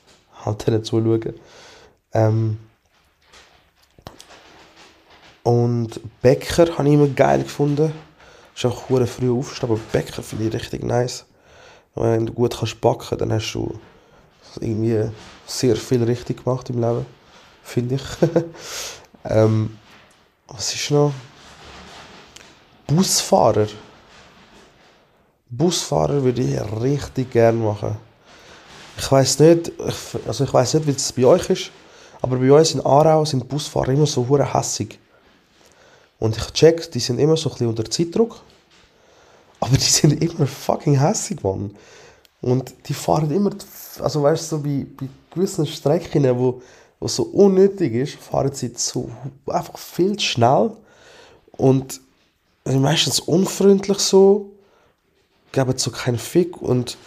Halt 0.45 0.65
denen 0.65 0.83
zuschauen. 0.83 1.33
Ähm, 2.13 2.57
und 5.47 6.01
Bäcker 6.21 6.77
habe 6.77 6.89
ich 6.89 6.95
immer 6.95 7.07
geil 7.07 7.43
gefunden. 7.43 7.93
Ist 8.53 8.65
auch 8.65 8.83
früh 8.85 9.31
aufstehen, 9.31 9.69
aber 9.69 9.79
Bäcker 9.93 10.21
finde 10.21 10.47
ich 10.47 10.53
richtig 10.53 10.83
nice. 10.83 11.23
Wenn 11.95 12.25
du 12.25 12.33
gut 12.33 12.57
kannst 12.59 12.81
backen, 12.81 13.17
dann 13.17 13.31
hast 13.31 13.53
du 13.53 13.79
irgendwie 14.59 15.09
sehr 15.45 15.77
viel 15.77 16.03
richtig 16.03 16.43
gemacht 16.43 16.69
im 16.69 16.81
Leben, 16.81 17.05
finde 17.63 17.95
ich. 17.95 18.01
ähm, 19.23 19.77
was 20.49 20.73
ist 20.73 20.91
noch? 20.91 21.13
Busfahrer. 22.85 23.67
Busfahrer 25.49 26.21
würde 26.25 26.41
ich 26.41 26.81
richtig 26.81 27.31
gerne 27.31 27.57
machen. 27.57 27.95
Ich 28.97 29.09
weiß 29.09 29.39
nicht, 29.39 29.69
ich, 29.69 30.27
also 30.27 30.43
ich 30.43 30.53
weiß 30.53 30.73
nicht, 30.73 30.87
wie 30.87 30.91
es 30.91 31.13
bei 31.13 31.23
euch 31.23 31.49
ist, 31.49 31.71
aber 32.21 32.35
bei 32.35 32.51
uns 32.51 32.73
in 32.73 32.85
Aarau 32.85 33.23
sind 33.23 33.47
Busfahrer 33.47 33.93
immer 33.93 34.07
so 34.07 34.27
hure 34.27 34.53
hässig. 34.53 34.99
Und 36.19 36.37
ich 36.37 36.51
check, 36.51 36.91
die 36.91 36.99
sind 36.99 37.19
immer 37.19 37.37
so 37.37 37.49
ein 37.49 37.53
bisschen 37.53 37.67
unter 37.67 37.85
Zeitdruck. 37.85 38.41
Aber 39.59 39.75
die 39.75 39.83
sind 39.83 40.21
immer 40.21 40.47
fucking 40.47 40.99
hässig, 40.99 41.43
Mann. 41.43 41.75
Und 42.41 42.73
die 42.87 42.93
fahren 42.93 43.31
immer, 43.31 43.51
also 43.99 44.23
weißt 44.23 44.51
du, 44.51 44.57
so 44.57 44.63
bei, 44.63 44.85
bei 44.97 45.07
gewissen 45.31 45.65
Strecken, 45.65 46.23
wo, 46.37 46.61
wo 46.99 47.07
so 47.07 47.23
unnötig 47.23 47.93
ist, 47.93 48.15
fahren 48.15 48.53
sie 48.53 48.71
so 48.75 49.09
einfach 49.47 49.77
viel 49.77 50.15
zu 50.17 50.25
schnell. 50.25 50.71
Und 51.51 52.01
meistens 52.65 53.19
unfreundlich 53.19 53.99
so, 53.99 54.51
geben 55.51 55.77
so 55.77 55.91
keinen 55.91 56.19
Fick. 56.19 56.61
Und 56.61 56.97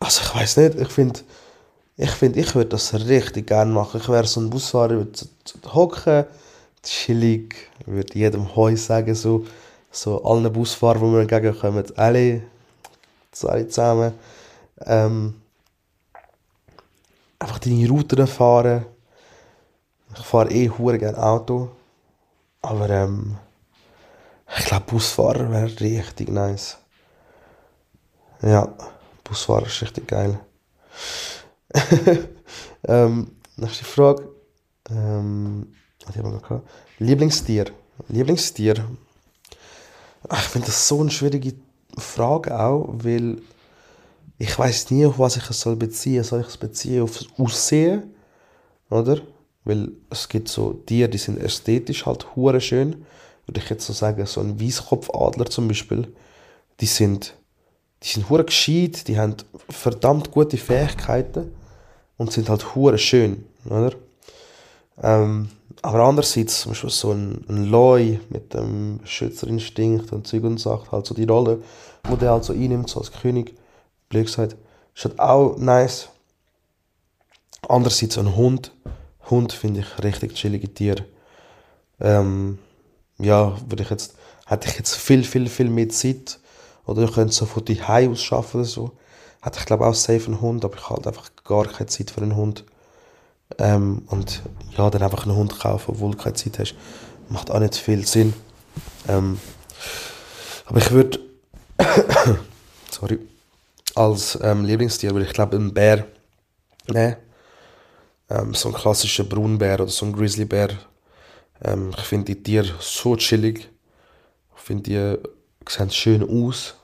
also 0.00 0.22
ich 0.22 0.34
weiß 0.34 0.56
nicht, 0.58 0.80
ich 0.80 0.88
finde, 0.88 1.20
ich 1.98 2.10
finde, 2.10 2.40
ich 2.40 2.54
würde 2.54 2.70
das 2.70 2.94
richtig 2.94 3.46
gerne 3.46 3.72
machen. 3.72 4.00
Ich 4.00 4.08
wäre 4.08 4.26
so 4.26 4.40
ein 4.40 4.50
Busfahrer, 4.50 4.96
würde 4.96 5.26
hocken, 5.72 6.24
chillig, 6.82 7.70
würde 7.86 8.18
jedem 8.18 8.54
Heu 8.56 8.76
sagen, 8.76 9.14
so 9.14 9.44
so 9.96 10.22
allen 10.24 10.52
Busfahrern, 10.52 11.00
die 11.00 11.06
mir 11.06 11.20
entgegenkommen, 11.20 11.84
alle 11.96 12.42
zwei 13.32 13.64
zusammen. 13.64 14.12
Ähm, 14.80 15.40
einfach 17.38 17.58
deine 17.58 17.88
Routen 17.88 18.26
fahren. 18.26 18.86
Ich 20.14 20.24
fahre 20.24 20.50
eh 20.50 20.68
hure 20.68 20.98
gerne 20.98 21.22
Auto. 21.22 21.70
Aber 22.62 22.90
ähm, 22.90 23.38
ich 24.58 24.64
glaube, 24.66 24.86
Busfahrer 24.86 25.50
wäre 25.50 25.80
richtig 25.80 26.28
nice. 26.28 26.78
Ja, 28.42 28.68
Busfahrer 29.24 29.66
ist 29.66 29.82
richtig 29.82 30.08
geil. 30.08 30.38
ähm, 32.84 33.36
nächste 33.56 33.84
Frage. 33.84 34.28
Ähm, 34.90 35.74
was 36.04 36.16
haben 36.16 36.32
wir 36.32 36.40
gehabt? 36.40 36.68
Lieblingstier. 36.98 37.66
Lieblingstier. 38.08 38.86
Ich 40.32 40.38
finde 40.38 40.66
das 40.66 40.88
so 40.88 41.00
eine 41.00 41.10
schwierige 41.10 41.54
Frage 41.98 42.58
auch, 42.58 42.88
weil 42.90 43.42
ich 44.38 44.58
weiß 44.58 44.90
nie, 44.90 45.04
auf 45.04 45.18
was 45.18 45.36
ich 45.36 45.48
es 45.50 45.60
soll 45.60 45.76
beziehen. 45.76 46.24
Soll 46.24 46.40
ich 46.40 46.48
es 46.48 46.56
beziehen 46.56 47.02
auf 47.02 47.20
Aussehen, 47.38 48.14
oder? 48.88 49.20
Weil 49.64 49.92
es 50.10 50.28
gibt 50.28 50.48
so 50.48 50.72
Tiere, 50.72 51.08
die 51.10 51.18
sind 51.18 51.38
ästhetisch 51.38 52.06
halt 52.06 52.34
hure 52.34 52.60
schön. 52.60 53.04
Würde 53.46 53.60
ich 53.60 53.68
jetzt 53.68 53.86
so 53.86 53.92
sagen, 53.92 54.24
so 54.24 54.40
ein 54.40 54.60
Weißkopfadler 54.60 55.46
zum 55.46 55.68
Beispiel, 55.68 56.12
die 56.80 56.86
sind, 56.86 57.34
die 58.02 58.08
sind 58.08 58.30
hure 58.30 58.44
gescheit, 58.44 59.06
die 59.06 59.18
haben 59.18 59.36
verdammt 59.68 60.30
gute 60.30 60.56
Fähigkeiten 60.56 61.52
und 62.16 62.32
sind 62.32 62.48
halt 62.48 62.74
hure 62.74 62.98
schön, 62.98 63.44
oder? 63.66 63.92
Ähm, 65.02 65.48
aber 65.82 66.04
andererseits, 66.04 66.62
zum 66.62 66.72
Beispiel 66.72 66.90
so 66.90 67.12
ein, 67.12 67.44
ein 67.48 67.64
Loi 67.64 68.18
mit 68.28 68.54
dem 68.54 69.00
Schützerinstinkt 69.04 70.12
und 70.12 70.26
Zeug 70.26 70.44
und 70.44 70.58
Sachen, 70.58 70.90
halt 70.90 71.06
so 71.06 71.14
die 71.14 71.24
Rolle, 71.24 71.62
die 72.10 72.16
der 72.16 72.32
halt 72.32 72.44
so 72.44 72.52
einnimmt, 72.52 72.88
so 72.88 73.00
als 73.00 73.12
König, 73.12 73.54
blöd 74.08 74.26
gesagt, 74.26 74.56
ist 74.94 75.04
halt 75.04 75.20
auch 75.20 75.56
nice. 75.58 76.08
Andererseits 77.68 78.18
ein 78.18 78.36
Hund. 78.36 78.72
Hund 79.30 79.52
finde 79.52 79.80
ich 79.80 80.02
richtig 80.02 80.34
chillige 80.34 80.72
Tier. 80.72 81.04
ähm, 82.00 82.58
ja, 83.18 83.56
würde 83.68 83.82
ich 83.82 83.90
jetzt, 83.90 84.14
hätte 84.46 84.68
ich 84.68 84.76
jetzt 84.76 84.94
viel, 84.94 85.24
viel, 85.24 85.48
viel 85.48 85.70
mehr 85.70 85.88
Zeit 85.88 86.38
oder 86.84 87.02
ich 87.02 87.12
könnte 87.12 87.34
so 87.34 87.46
von 87.46 87.64
die 87.64 87.82
aus 87.82 88.22
schaffen 88.22 88.60
oder 88.60 88.68
so, 88.68 88.92
hätte 89.42 89.58
ich 89.58 89.66
glaube 89.66 89.86
auch 89.86 89.94
safe 89.94 90.26
einen 90.26 90.40
Hund, 90.40 90.64
aber 90.64 90.76
ich 90.76 90.84
habe 90.84 90.96
halt 90.96 91.06
einfach 91.06 91.30
gar 91.44 91.66
keine 91.66 91.86
Zeit 91.86 92.10
für 92.10 92.22
einen 92.22 92.36
Hund. 92.36 92.64
Ähm, 93.58 94.02
und 94.08 94.42
ja, 94.76 94.90
dann 94.90 95.02
einfach 95.02 95.26
einen 95.26 95.36
Hund 95.36 95.58
kaufen, 95.58 95.92
obwohl 95.92 96.12
du 96.12 96.18
keine 96.18 96.34
Zeit 96.34 96.58
hast, 96.58 96.74
macht 97.28 97.50
auch 97.50 97.60
nicht 97.60 97.76
viel 97.76 98.06
Sinn. 98.06 98.34
Ähm, 99.08 99.38
aber 100.66 100.78
ich 100.78 100.90
würde, 100.90 101.20
sorry, 102.90 103.18
als 103.94 104.38
ähm, 104.42 104.64
Lieblingstier 104.64 105.12
würde 105.12 105.26
ich 105.26 105.32
glaube 105.32 105.56
einen 105.56 105.72
Bär 105.72 106.06
nehmen. 106.88 107.16
Ähm, 108.28 108.54
so 108.54 108.68
ein 108.68 108.74
klassischer 108.74 109.24
Braunbär 109.24 109.80
oder 109.80 109.88
so 109.88 110.06
ein 110.06 110.12
Grizzlybär. 110.12 110.70
Ähm, 111.62 111.92
ich 111.96 112.04
finde 112.04 112.34
die 112.34 112.42
Tiere 112.42 112.74
so 112.80 113.16
chillig. 113.16 113.68
Ich 114.56 114.62
finde 114.62 114.82
die 114.82 115.28
sehen 115.68 115.90
schön 115.90 116.28
aus, 116.28 116.74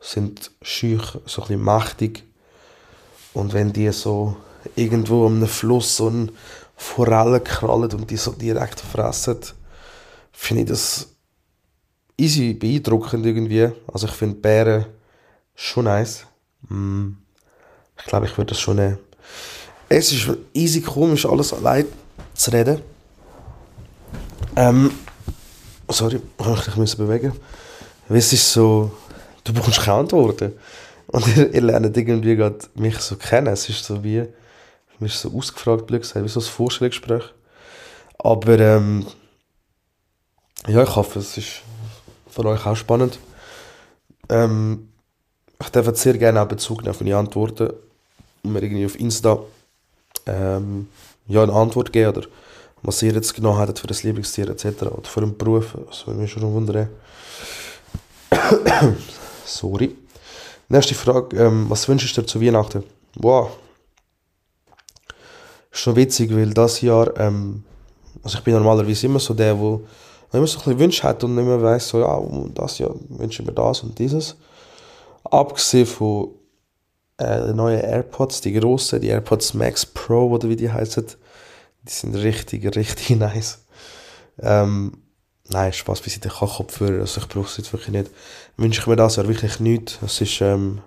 sind 0.00 0.50
schüch, 0.62 1.02
so 1.24 1.42
ein 1.42 1.48
bisschen 1.48 1.64
mächtig. 1.64 2.24
Und 3.32 3.52
wenn 3.52 3.72
die 3.72 3.90
so 3.92 4.36
irgendwo 4.76 5.26
am 5.26 5.46
Fluss 5.46 5.96
so 5.96 6.08
eine 6.08 6.28
Forelle 6.76 7.40
krallen 7.40 7.92
und 7.92 8.10
die 8.10 8.16
so 8.16 8.32
direkt 8.32 8.80
fressen, 8.80 9.38
finde 10.32 10.62
ich 10.62 10.68
das 10.68 11.08
easy 12.16 12.54
beeindruckend 12.54 13.24
irgendwie. 13.26 13.70
Also 13.92 14.06
ich 14.06 14.12
finde 14.12 14.36
Bären 14.36 14.86
schon 15.54 15.84
nice. 15.84 16.26
Mm. 16.68 17.12
Ich 17.98 18.04
glaube, 18.06 18.26
ich 18.26 18.36
würde 18.36 18.50
das 18.50 18.60
schon 18.60 18.76
nehmen. 18.76 18.98
Es 19.88 20.12
ist 20.12 20.28
easy 20.52 20.80
komisch, 20.80 21.26
alles 21.26 21.52
allein 21.52 21.86
zu 22.34 22.50
reden. 22.50 22.80
Ähm, 24.56 24.90
sorry, 25.88 26.20
ich 26.38 26.46
musste 26.46 26.80
mich 26.80 26.96
bewegen. 26.96 27.32
Es 28.08 28.32
ist 28.32 28.52
so, 28.52 28.90
du 29.44 29.52
bekommst 29.52 29.80
keine 29.80 29.98
Antworten. 29.98 30.52
Und 31.06 31.36
ihr, 31.36 31.54
ihr 31.54 31.60
lernt 31.60 31.96
irgendwie 31.96 32.36
gerade 32.36 32.58
mich 32.74 32.98
so 32.98 33.16
kennen. 33.16 33.48
Es 33.48 33.68
ist 33.68 33.84
so 33.84 34.02
wie, 34.02 34.26
mir 35.00 35.06
ist 35.06 35.20
so 35.20 35.36
ausgefragt, 35.36 35.86
blöd 35.86 36.02
gesagt, 36.02 36.24
wie 36.24 36.28
so 36.28 36.40
ein 36.40 36.44
Vorstellungsgespräch. 36.44 37.24
Aber 38.18 38.58
ähm, 38.58 39.06
ja, 40.66 40.82
ich 40.82 40.96
hoffe, 40.96 41.18
es 41.18 41.36
ist 41.36 41.62
für 42.28 42.44
euch 42.44 42.64
auch 42.66 42.76
spannend. 42.76 43.18
Ähm, 44.28 44.88
ich 45.60 45.68
darf 45.68 45.86
jetzt 45.86 46.02
sehr 46.02 46.16
gerne 46.18 46.42
auch 46.42 46.48
Bezug 46.48 46.82
nehmen 46.82 46.90
auf 46.90 47.00
meine 47.00 47.16
Antworten 47.16 47.70
und 48.42 48.52
mir 48.52 48.62
irgendwie 48.62 48.86
auf 48.86 48.98
Insta 48.98 49.38
ähm, 50.26 50.88
ja, 51.26 51.42
eine 51.42 51.52
Antwort 51.52 51.92
geben 51.92 52.16
oder 52.16 52.26
was 52.82 53.02
ihr 53.02 53.12
jetzt 53.12 53.34
genau 53.34 53.58
hättet 53.58 53.78
für 53.78 53.86
das 53.86 54.02
Lieblingstier 54.02 54.48
etc. 54.48 54.82
oder 54.82 55.04
für 55.08 55.22
einen 55.22 55.36
Beruf, 55.36 55.76
das 55.88 56.06
würde 56.06 56.20
mich 56.20 56.30
schon 56.30 56.42
wundern. 56.42 56.88
Sorry. 59.44 59.96
Nächste 60.68 60.94
Frage, 60.94 61.36
ähm, 61.36 61.66
was 61.68 61.88
wünschst 61.88 62.16
du 62.16 62.22
dir 62.22 62.26
zu 62.26 62.40
Weihnachten? 62.40 62.82
Wow. 63.16 63.50
Schon 65.76 65.96
witzig, 65.96 66.32
weil 66.32 66.54
das 66.54 66.82
Jahr, 66.82 67.18
ähm, 67.18 67.64
also 68.22 68.38
ich 68.38 68.44
bin 68.44 68.54
normalerweise 68.54 69.06
immer 69.06 69.18
so 69.18 69.34
der, 69.34 69.54
der 69.54 69.80
immer 70.32 70.46
so 70.46 70.58
ein 70.58 70.64
bisschen 70.64 70.78
Wünsche 70.78 71.02
hat 71.02 71.24
und 71.24 71.36
immer 71.36 71.60
weiß 71.60 71.88
so, 71.88 71.98
ja, 71.98 72.22
das 72.54 72.78
Jahr 72.78 72.94
wünsche 73.08 73.42
ich 73.42 73.48
mir 73.48 73.52
das 73.52 73.80
und 73.80 73.98
dieses. 73.98 74.36
Abgesehen 75.24 75.86
von 75.86 76.28
äh, 77.18 77.52
neuen 77.52 77.80
AirPods, 77.80 78.40
die 78.42 78.52
grossen, 78.52 79.00
die 79.00 79.08
AirPods 79.08 79.54
Max 79.54 79.84
Pro 79.84 80.28
oder 80.28 80.48
wie 80.48 80.54
die 80.54 80.70
heißen, 80.70 81.06
die 81.82 81.92
sind 81.92 82.14
richtig, 82.14 82.76
richtig 82.76 83.10
nice. 83.18 83.64
Ähm, 84.38 84.92
nein, 85.48 85.72
Spaß 85.72 86.02
bei 86.02 86.12
den 86.12 86.30
Kopfhörer, 86.30 87.00
also 87.00 87.20
ich 87.20 87.26
brauche 87.26 87.48
es 87.48 87.56
jetzt 87.56 87.72
wirklich 87.72 87.90
nicht. 87.92 88.12
Wünsche 88.56 88.80
ich 88.80 88.86
mir 88.86 88.94
das 88.94 89.16
Jahr 89.16 89.26
wirklich 89.26 89.58
nicht. 89.58 89.98
Es 90.06 90.20
ist, 90.20 90.40
ähm, 90.40 90.82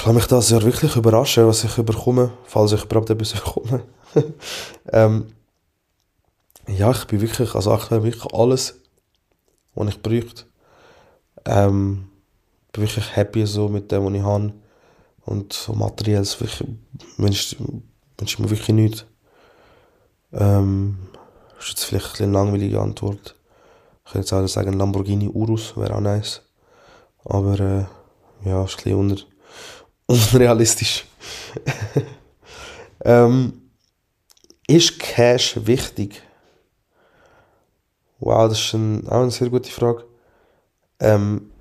ich 0.00 0.06
lasse 0.06 0.14
mich 0.14 0.26
das 0.28 0.48
Jahr 0.48 0.62
wirklich 0.62 0.96
überraschen, 0.96 1.46
was 1.46 1.62
ich 1.62 1.76
überkomme, 1.76 2.32
falls 2.44 2.72
ich 2.72 2.84
überhaupt 2.84 3.10
etwas 3.10 3.32
bekomme. 3.34 3.84
ähm, 4.90 5.26
ja, 6.66 6.90
ich 6.90 7.04
bin 7.04 7.20
wirklich, 7.20 7.54
also 7.54 7.74
ich 7.74 7.90
habe 7.90 8.02
wirklich 8.02 8.32
alles, 8.32 8.80
was 9.74 9.88
ich 9.88 10.00
bräuchte. 10.00 10.44
Ähm, 11.44 12.08
bin 12.72 12.82
wirklich 12.82 13.14
happy 13.14 13.44
so 13.44 13.68
mit 13.68 13.92
dem, 13.92 14.06
was 14.06 14.14
ich 14.14 14.22
habe. 14.22 14.54
Und 15.26 15.52
so 15.52 15.74
materiell 15.74 16.24
wünsche 17.18 17.56
ich 18.22 18.38
mir 18.38 18.50
wirklich 18.50 18.68
nichts. 18.68 19.04
Ähm, 20.32 20.96
das 21.56 21.64
ist 21.64 21.70
jetzt 21.70 21.84
vielleicht 21.84 22.22
eine 22.22 22.32
langweilige 22.32 22.80
Antwort. 22.80 23.36
Ich 24.06 24.12
könnte 24.12 24.24
jetzt 24.24 24.32
auch 24.32 24.46
sagen, 24.46 24.78
Lamborghini 24.78 25.28
Urus 25.28 25.76
wäre 25.76 25.94
auch 25.94 26.00
nice. 26.00 26.40
Aber 27.22 27.60
äh, 27.60 28.48
ja, 28.48 28.64
ist 28.64 28.78
ein 28.78 28.84
bisschen 28.84 28.98
unter 28.98 29.29
unrealistisch. 30.32 31.04
ähm, 33.04 33.70
ist 34.66 34.98
Cash 34.98 35.58
wichtig? 35.64 36.22
Wow, 38.18 38.48
das 38.48 38.58
ist 38.60 38.74
ein, 38.74 39.06
auch 39.08 39.22
eine 39.22 39.30
sehr 39.30 39.48
gute 39.48 39.70
Frage. 39.70 40.04
Ähm, 40.98 41.52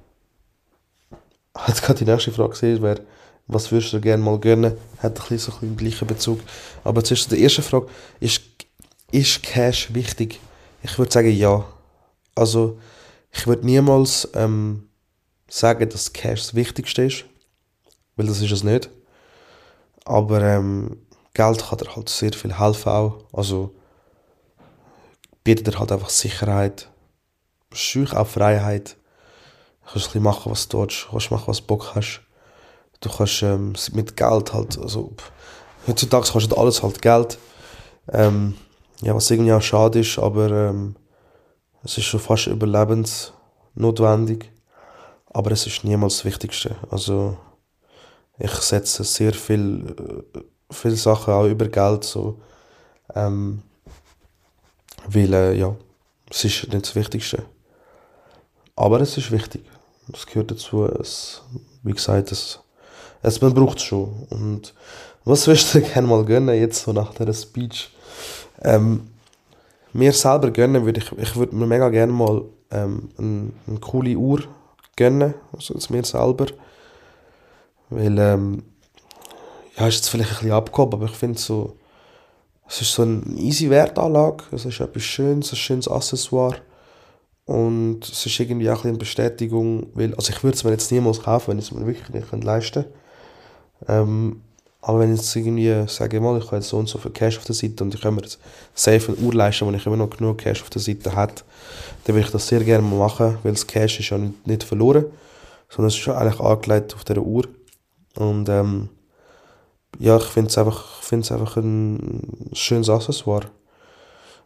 jetzt 1.68 1.84
gerade 1.84 2.00
die 2.00 2.10
nächste 2.10 2.32
Frage 2.32 2.50
gesehen, 2.50 2.82
wäre, 2.82 3.02
was 3.48 3.72
würdest 3.72 3.94
du 3.94 4.02
gerne 4.02 4.24
mal 4.24 4.40
gönnen? 4.40 4.74
Hat 4.98 5.20
ein 5.20 5.28
bisschen 5.30 5.54
so 5.54 5.60
einen 5.62 5.78
gleichen 5.78 6.08
Bezug. 6.08 6.40
Aber 6.84 7.04
zuerst 7.04 7.32
die 7.32 7.42
erste 7.42 7.62
Frage, 7.62 7.88
ist, 8.20 8.42
ist 9.12 9.44
Cash 9.44 9.94
wichtig? 9.94 10.40
Ich 10.82 10.98
würde 10.98 11.12
sagen, 11.12 11.32
ja. 11.32 11.66
Also, 12.36 12.80
ich 13.32 13.46
würde 13.46 13.66
niemals 13.66 14.28
ähm, 14.34 14.90
sagen, 15.48 15.88
dass 15.88 16.14
Cash 16.14 16.42
das 16.42 16.56
Wichtigste 16.56 17.04
ist, 17.04 17.26
weil 18.20 18.28
das 18.28 18.42
ist 18.42 18.52
es 18.52 18.64
nicht. 18.66 18.90
Aber 20.04 20.42
ähm, 20.42 20.98
Geld 21.34 21.66
kann 21.66 21.78
dir 21.78 21.96
halt 21.96 22.10
sehr 22.10 22.34
viel 22.34 22.60
helfen 22.60 22.90
auch. 22.90 23.20
Also, 23.32 23.74
bietet 25.46 25.68
dir 25.68 25.80
halt 25.80 25.94
einfach 25.94 26.10
Sicherheit, 26.10 26.90
schüch 27.72 28.14
auch 28.14 28.28
Freiheit. 28.28 28.98
Du 29.86 29.94
kannst 29.94 30.14
ein 30.14 30.22
machen, 30.22 30.52
was 30.52 30.68
du 30.68 30.82
willst, 30.82 31.06
du 31.06 31.12
kannst 31.12 31.32
machen, 31.32 31.48
was 31.48 31.62
du 31.62 31.68
Bock 31.68 31.96
hast. 31.96 32.20
Du 33.00 33.10
kannst 33.10 33.42
ähm, 33.42 33.72
mit 33.94 34.18
Geld 34.18 34.54
halt, 34.54 34.78
also 34.78 35.14
heutzutage 35.88 36.30
kostet 36.30 36.58
alles 36.58 36.84
halt 36.84 37.02
Geld. 37.02 37.38
Ähm, 38.12 38.56
ja, 39.02 39.16
was 39.16 39.32
irgendwie 39.32 39.54
auch 39.54 39.62
schade 39.62 40.00
ist, 40.00 40.20
aber 40.20 40.52
ähm, 40.52 40.98
es 41.86 41.98
ist 41.98 42.04
schon 42.04 42.20
fast 42.20 42.48
überlebensnotwendig. 42.48 44.52
Aber 45.32 45.52
es 45.52 45.66
ist 45.66 45.86
niemals 45.86 46.18
das 46.18 46.26
Wichtigste. 46.26 46.76
Also 46.92 47.38
ich 48.40 48.52
setze 48.52 49.04
sehr 49.04 49.34
viel, 49.34 50.24
äh, 50.36 50.40
viele 50.72 50.96
Sachen 50.96 51.34
auch 51.34 51.46
über 51.46 51.68
Geld 51.68 52.04
so. 52.04 52.40
Ähm, 53.14 53.62
weil, 55.08 55.34
äh, 55.34 55.54
ja, 55.58 55.76
es 56.30 56.46
ist 56.46 56.72
nicht 56.72 56.86
das 56.86 56.96
Wichtigste. 56.96 57.44
Aber 58.76 59.02
es 59.02 59.18
ist 59.18 59.32
wichtig. 59.32 59.66
Es 60.14 60.26
gehört 60.26 60.52
dazu. 60.52 60.86
Es, 60.86 61.42
wie 61.84 61.94
gesagt, 61.94 62.32
es, 62.32 62.60
es, 63.22 63.42
man 63.42 63.54
braucht 63.54 63.78
es 63.78 63.84
schon. 63.84 64.28
Und 64.30 64.74
was 65.26 65.46
würdest 65.48 65.76
du 65.76 65.82
gerne 65.94 66.08
mal 66.08 66.24
gönnen, 66.24 66.56
jetzt 66.56 66.84
so 66.84 66.94
nach 66.94 67.14
dieser 67.14 67.34
Speech? 67.34 67.92
Ähm, 68.62 69.10
mir 69.92 70.14
selber 70.14 70.52
gönnen 70.52 70.86
würde 70.86 71.02
ich, 71.02 71.12
ich 71.18 71.36
würde 71.36 71.56
mir 71.56 71.66
mega 71.66 71.90
gerne 71.90 72.14
mal 72.14 72.44
ähm, 72.72 73.10
eine, 73.18 73.52
eine 73.68 73.80
coole 73.80 74.16
Uhr 74.16 74.44
gönnen, 74.96 75.34
also 75.52 75.76
mir 75.90 76.06
selber. 76.06 76.48
Weil, 77.90 78.18
ähm, 78.18 78.64
ja, 79.78 79.88
ist 79.88 79.96
jetzt 79.96 80.10
vielleicht 80.10 80.32
ein 80.32 80.36
bisschen 80.36 80.52
abgehoben, 80.52 80.94
aber 80.94 81.06
ich 81.06 81.18
finde 81.18 81.40
so, 81.40 81.78
es 82.68 82.82
ist 82.82 82.94
so 82.94 83.02
eine 83.02 83.24
easy 83.36 83.70
Wertanlage, 83.70 84.44
es 84.52 84.66
ist 84.66 84.80
etwas 84.80 85.04
Schönes, 85.04 85.52
ein 85.52 85.56
schönes 85.56 85.88
Accessoire. 85.88 86.58
Und 87.46 88.02
es 88.04 88.26
ist 88.28 88.40
irgendwie 88.40 88.70
auch 88.70 88.86
eine 88.86 88.96
Bestätigung, 88.96 89.88
weil, 89.96 90.14
also 90.14 90.32
ich 90.32 90.44
würde 90.44 90.56
es 90.56 90.64
mir 90.64 90.72
jetzt 90.72 90.92
niemals 90.92 91.24
kaufen, 91.24 91.48
wenn 91.48 91.58
ich 91.60 91.66
es 91.66 91.72
mir 91.72 91.86
wirklich 91.86 92.10
nicht 92.10 92.44
leisten 92.44 92.84
könnte. 92.84 92.94
Ähm, 93.88 94.42
aber 94.82 95.00
wenn 95.00 95.14
ich 95.14 95.20
jetzt 95.20 95.36
irgendwie 95.36 95.84
sage, 95.88 96.22
mal, 96.22 96.38
ich 96.38 96.46
habe 96.46 96.58
jetzt 96.58 96.70
so 96.70 96.78
und 96.78 96.88
so 96.88 96.98
viel 97.00 97.12
Cash 97.12 97.38
auf 97.38 97.46
der 97.46 97.56
Seite 97.56 97.84
und 97.84 97.94
ich 97.94 98.02
kann 98.02 98.16
mir 98.16 98.22
jetzt 98.22 98.40
safe 98.74 99.12
eine 99.12 99.18
Uhr 99.18 99.34
leisten, 99.34 99.68
wenn 99.68 99.74
ich 99.74 99.86
immer 99.86 99.98
noch 99.98 100.10
genug 100.10 100.38
Cash 100.38 100.62
auf 100.62 100.70
der 100.70 100.82
Seite 100.82 101.16
habe, 101.16 101.34
dann 102.06 102.16
würde 102.16 102.28
ich 102.28 102.32
das 102.32 102.48
sehr 102.48 102.64
gerne 102.64 102.88
machen, 102.88 103.38
weil 103.44 103.52
das 103.52 103.68
Cash 103.68 104.00
ist 104.00 104.10
ja 104.10 104.18
nicht, 104.18 104.48
nicht 104.48 104.64
verloren, 104.64 105.06
sondern 105.70 105.88
es 105.90 105.96
ist 105.96 106.02
schon 106.02 106.16
eigentlich 106.16 106.40
angelegt 106.40 106.96
auf 106.96 107.04
dieser 107.04 107.22
Uhr. 107.22 107.46
Und 108.20 108.50
ähm, 108.50 108.90
ja, 109.98 110.18
ich 110.18 110.26
finde 110.26 110.50
es 110.50 110.58
einfach, 110.58 111.02
einfach 111.12 111.58
ein 111.58 112.50
schönes 112.54 112.90
Accessoire. 112.90 113.48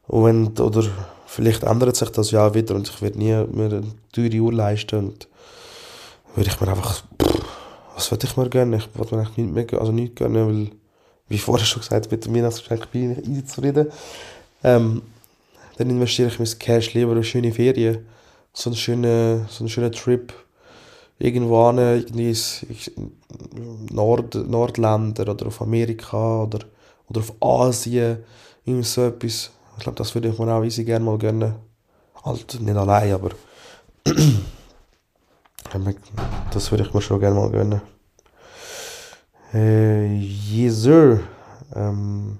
Und 0.08 0.26
wenn, 0.26 0.48
oder 0.60 0.84
vielleicht 1.26 1.64
ändert 1.64 1.96
sich 1.96 2.10
das 2.10 2.32
ja 2.32 2.54
wieder 2.54 2.76
und 2.76 2.88
ich 2.88 3.02
werde 3.02 3.18
nie 3.18 3.34
mehr 3.52 3.72
eine 3.72 3.84
teure 4.12 4.40
Uhr 4.40 4.54
leisten 4.54 5.00
und 5.00 5.28
würde 6.36 6.50
ich 6.50 6.62
mir 6.62 6.68
einfach, 6.68 7.04
pff, 7.22 7.42
was 7.96 8.12
würde 8.12 8.28
ich 8.28 8.38
mir 8.38 8.50
gönnen? 8.50 8.80
Ich 8.80 8.90
würde 8.96 9.16
mir 9.16 9.22
eigentlich 9.22 9.38
nicht 9.38 9.72
mehr, 9.72 9.82
also 9.82 9.92
nicht 9.92 10.16
gönnen, 10.16 10.48
weil, 10.48 10.72
wie 11.28 11.38
vorher 11.38 11.66
schon 11.66 11.82
gesagt, 11.82 12.12
mit 12.12 12.26
dem 12.26 12.36
Weihnachtsgeschenk 12.36 12.92
bin 12.92 13.12
ich 13.12 13.28
nicht 13.28 13.50
zufrieden. 13.50 13.92
Ähm, 14.64 15.02
dann 15.78 15.90
investiere 15.90 16.28
ich 16.30 16.40
mein 16.40 16.60
Cash 16.60 16.94
lieber 16.94 17.16
in 17.16 17.24
schöne 17.24 17.52
Ferien. 17.52 18.06
So 18.54 18.70
einen 18.70 18.78
schönen, 18.78 19.48
so 19.50 19.64
einen 19.64 19.70
schönen 19.70 19.92
Trip 19.92 20.32
irgendwo 21.20 21.70
irgendwie 21.70 22.36
in 22.96 23.12
Nord, 23.92 24.36
Nordländer 24.36 25.30
oder 25.30 25.48
auf 25.48 25.62
Amerika 25.62 26.44
oder, 26.44 26.60
oder 27.10 27.22
auf 27.22 27.34
Asien, 27.42 28.24
irgendwie 28.66 28.88
so 28.88 29.06
etwas. 29.06 29.52
Ich 29.78 29.84
glaube, 29.84 29.98
das 29.98 30.14
würde 30.14 30.30
ich 30.30 30.38
mir 30.38 30.54
auch 30.54 30.64
easy 30.64 30.84
gerne 30.84 31.06
mal 31.06 31.18
gönnen. 31.18 31.56
Halt 32.24 32.60
nicht 32.62 32.76
allein, 32.76 33.14
aber 33.14 33.32
das 36.52 36.72
würde 36.72 36.84
ich 36.84 36.94
mir 36.94 37.02
schon 37.02 37.20
gerne 37.20 37.36
mal 37.36 37.50
gönnen. 37.50 37.82
Äh, 39.54 40.16
yes, 40.16 40.82
sir. 40.82 41.20
Ähm, 41.76 42.40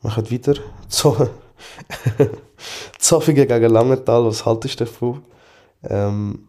machen 0.00 0.30
weiter. 0.30 0.54
So, 0.88 1.16
Zofingen 2.98 3.48
gegen 3.48 3.72
Langenthal, 3.72 4.26
was 4.26 4.44
haltest 4.44 4.80
du 4.80 4.84
davon? 4.84 5.22
Ähm, 5.82 6.48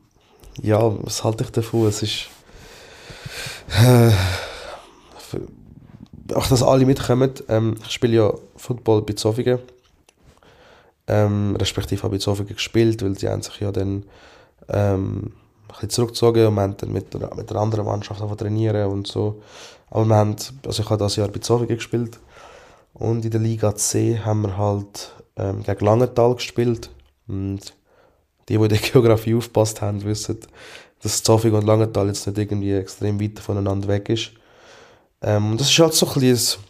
ja, 0.61 0.79
was 1.03 1.23
halte 1.23 1.43
ich 1.43 1.51
davon? 1.51 1.87
Es 1.87 2.03
ist. 2.03 2.27
Äh, 3.69 4.11
auch 6.33 6.47
dass 6.47 6.63
alle 6.63 6.85
mitkommen. 6.85 7.31
Ähm, 7.49 7.75
ich 7.83 7.91
spiele 7.91 8.15
ja 8.15 8.33
Football 8.55 9.01
bei 9.01 9.13
Zofingen. 9.13 9.59
Ähm, 11.07 11.55
respektive 11.57 12.03
habe 12.03 12.15
ich 12.15 12.21
Zofingen 12.21 12.55
gespielt, 12.55 13.03
weil 13.03 13.17
sie 13.17 13.27
haben 13.27 13.41
sich 13.41 13.59
ja 13.59 13.71
dann 13.71 14.05
ähm, 14.69 15.33
ein 15.67 15.67
bisschen 15.67 15.89
zurückgezogen 15.89 16.47
und 16.47 16.55
wir 16.55 16.61
haben 16.61 16.77
dann 16.77 16.93
mit, 16.93 17.13
mit 17.13 17.51
einer 17.51 17.59
anderen 17.59 17.85
Mannschaft 17.85 18.21
trainieren 18.39 18.89
und 18.89 19.07
so. 19.07 19.41
Aber 19.89 20.05
wir 20.05 20.15
haben, 20.15 20.35
also 20.65 20.81
ich 20.81 20.89
habe 20.89 21.03
das 21.03 21.15
Jahr 21.15 21.27
bei 21.27 21.39
Zofingen 21.39 21.75
gespielt 21.75 22.19
und 22.93 23.25
in 23.25 23.31
der 23.31 23.41
Liga 23.41 23.75
C 23.75 24.19
haben 24.19 24.43
wir 24.43 24.57
halt 24.57 25.11
ähm, 25.35 25.63
gegen 25.63 25.85
Langenthal 25.85 26.35
gespielt 26.35 26.89
und 27.27 27.73
die, 28.49 28.57
die 28.57 28.63
in 28.63 28.69
der 28.69 28.77
Geografie 28.77 29.35
aufgepasst 29.35 29.81
haben, 29.81 30.03
wissen, 30.03 30.39
dass 31.01 31.23
Zofingen 31.23 31.59
und 31.59 31.65
Langenthal 31.65 32.07
jetzt 32.07 32.25
nicht 32.25 32.37
irgendwie 32.37 32.73
extrem 32.73 33.19
weit 33.19 33.39
voneinander 33.39 33.87
weg 33.87 34.09
ist. 34.09 34.31
Ähm, 35.21 35.57
das 35.57 35.69
ist 35.69 35.79
halt 35.79 35.93
so 35.93 36.07
ein 36.07 36.19
bisschen, 36.19 36.61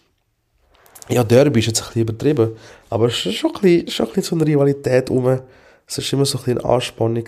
ja, 1.09 1.23
Derby 1.23 1.59
ist 1.59 1.67
jetzt 1.67 1.81
ein 1.81 1.87
bisschen 1.87 2.01
übertrieben, 2.03 2.51
aber 2.89 3.07
es 3.07 3.25
ist 3.25 3.35
schon 3.35 3.55
ein 3.55 3.61
bisschen, 3.61 3.87
schon 3.89 4.07
ein 4.07 4.13
bisschen 4.13 4.39
so 4.39 4.43
eine 4.43 4.51
Rivalität 4.51 5.09
rum. 5.09 5.39
Es 5.85 5.97
war 5.97 6.13
immer 6.13 6.25
so 6.25 6.37
ein 6.37 6.43
bisschen 6.43 6.59
eine 6.59 6.69
Anspannung 6.69 7.23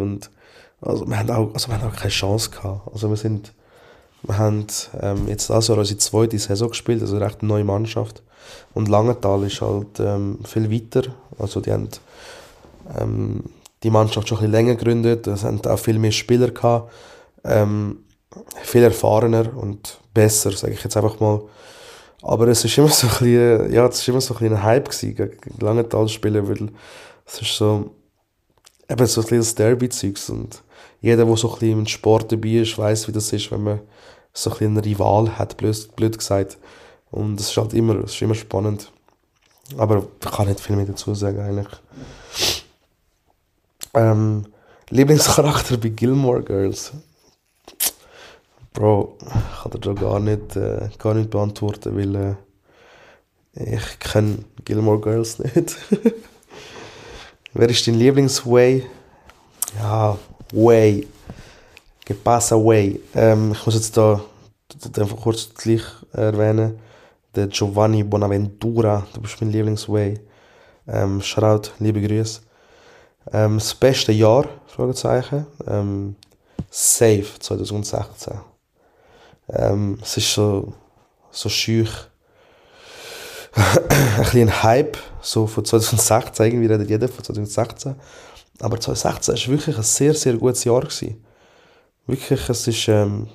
und 0.00 0.30
also 0.80 1.06
wir 1.06 1.18
haben 1.18 1.30
auch, 1.30 1.52
also 1.54 1.68
wir 1.68 1.80
haben 1.80 1.88
auch 1.88 1.96
keine 1.96 2.10
Chance 2.10 2.50
gehabt. 2.50 2.92
Also 2.92 3.08
wir 3.08 3.16
sind, 3.16 3.52
wir 4.22 4.38
haben 4.38 4.66
ähm, 5.00 5.28
jetzt 5.28 5.50
das 5.50 5.68
unsere 5.68 5.98
zweite 5.98 6.38
Saison 6.38 6.68
gespielt, 6.68 7.02
also 7.02 7.16
eine 7.16 7.24
recht 7.24 7.42
neue 7.42 7.64
Mannschaft. 7.64 8.22
Und 8.74 8.88
Langenthal 8.88 9.44
ist 9.44 9.60
halt 9.60 9.98
ähm, 9.98 10.38
viel 10.44 10.70
weiter. 10.70 11.02
Also 11.38 11.60
die 11.60 11.72
haben 11.72 11.88
ähm, 12.98 13.42
die 13.82 13.90
Mannschaft 13.90 14.28
schon 14.28 14.38
ein 14.38 14.40
bisschen 14.40 14.52
länger 14.52 14.74
gegründet. 14.74 15.26
Es 15.26 15.44
haben 15.44 15.64
auch 15.64 15.78
viel 15.78 15.98
mehr 15.98 16.12
Spieler 16.12 16.50
gehabt. 16.50 16.92
Ähm, 17.44 18.04
viel 18.62 18.82
erfahrener 18.82 19.56
und 19.56 20.00
besser, 20.12 20.52
sage 20.52 20.74
ich 20.74 20.84
jetzt 20.84 20.96
einfach 20.96 21.18
mal. 21.20 21.42
Aber 22.22 22.48
es 22.48 22.64
ist 22.64 22.76
immer 22.76 22.88
so 22.88 23.06
ein 23.06 23.10
bisschen, 23.10 23.72
ja, 23.72 23.86
es 23.86 24.00
ist 24.00 24.08
immer 24.08 24.20
so 24.20 24.34
ein, 24.36 24.52
ein 24.52 24.62
Hype 24.62 24.88
gewesen, 24.88 25.14
gegen 25.14 25.60
Langenthal 25.60 26.08
spielen, 26.08 26.48
weil 26.48 26.70
es 27.24 27.40
ist 27.40 27.56
so, 27.56 27.90
eben 28.88 29.06
so 29.06 29.20
ein 29.20 29.26
kleines 29.26 29.54
Derby-Zeugs 29.54 30.30
und 30.30 30.62
jeder, 31.00 31.24
der 31.24 31.36
so 31.36 31.48
ein 31.48 31.58
bisschen 31.58 31.78
im 31.78 31.86
Sport 31.86 32.32
dabei 32.32 32.48
ist, 32.48 32.76
weiß, 32.76 33.06
wie 33.06 33.12
das 33.12 33.32
ist, 33.32 33.50
wenn 33.52 33.62
man 33.62 33.80
so 34.32 34.50
ein 34.50 34.52
bisschen 34.54 34.66
einen 34.68 34.84
Rival 34.84 35.38
hat, 35.38 35.56
blöd, 35.56 35.96
blöd 35.96 36.18
gesagt. 36.18 36.58
Und 37.10 37.40
es 37.40 37.50
ist 37.50 37.56
halt 37.56 37.72
immer, 37.72 37.96
es 38.04 38.14
ist 38.14 38.22
immer 38.22 38.34
spannend. 38.34 38.90
Aber 39.76 40.06
ich 40.22 40.30
kann 40.30 40.48
nicht 40.48 40.60
viel 40.60 40.76
mehr 40.76 40.86
dazu 40.86 41.14
sagen, 41.14 41.40
eigentlich. 41.40 41.68
Ähm, 43.98 44.46
Lieblingscharakter 44.90 45.76
bei 45.76 45.88
Gilmore 45.88 46.42
Girls. 46.42 46.92
Bro, 48.72 49.16
ich 49.20 49.62
kann 49.62 49.72
dir 49.72 49.80
da 49.80 49.92
gar 49.92 50.20
nicht, 50.20 50.54
äh, 50.54 50.88
gar 50.98 51.14
nicht 51.14 51.30
beantworten, 51.30 51.96
weil 51.96 52.36
äh, 53.56 53.74
ich 53.74 53.98
kenne 53.98 54.44
Gilmore 54.64 55.00
Girls 55.00 55.38
nicht. 55.40 55.76
Wer 57.54 57.68
ist 57.68 57.88
dein 57.88 57.94
Lieblingsway? 57.96 58.86
Ja, 59.80 60.16
Way. 60.52 61.08
Que 62.04 62.14
pasa 62.14 62.54
Way. 62.54 63.00
Ähm, 63.16 63.50
ich 63.52 63.66
muss 63.66 63.74
jetzt 63.74 63.96
da 63.96 64.20
einfach 64.96 65.16
kurz 65.16 65.52
gleich 65.52 65.82
erwähnen. 66.12 66.78
Der 67.34 67.48
Giovanni 67.48 68.04
Bonaventura, 68.04 69.04
du 69.12 69.20
bist 69.22 69.40
mein 69.40 69.50
Lieblingsway. 69.50 70.20
Ähm, 70.86 71.20
Shoutout, 71.20 71.72
liebe 71.80 72.00
Grüße. 72.00 72.47
Ähm, 73.32 73.58
das 73.58 73.74
beste 73.74 74.12
Jahr? 74.12 74.46
Fragezeichen. 74.66 75.46
Ähm, 75.66 76.16
safe 76.70 77.26
2016. 77.38 78.34
Ähm, 79.50 79.98
es 80.02 80.16
ist 80.16 80.34
so, 80.34 80.72
so 81.30 81.48
schüch. 81.48 81.90
ein 83.54 84.18
bisschen 84.18 84.48
ein 84.48 84.62
Hype, 84.62 84.98
so 85.20 85.46
von 85.46 85.64
2016, 85.64 86.46
irgendwie 86.46 86.66
redet 86.66 86.88
jeder 86.88 87.08
von 87.08 87.24
2016. 87.24 87.94
Aber 88.60 88.78
2016 88.78 89.34
war 89.34 89.58
wirklich 89.58 89.76
ein 89.76 89.82
sehr, 89.82 90.14
sehr 90.14 90.34
gutes 90.34 90.64
Jahr. 90.64 90.80
Gewesen. 90.80 91.24
Wirklich, 92.06 92.48
es 92.48 92.66
ist, 92.66 92.88
ähm, 92.88 93.28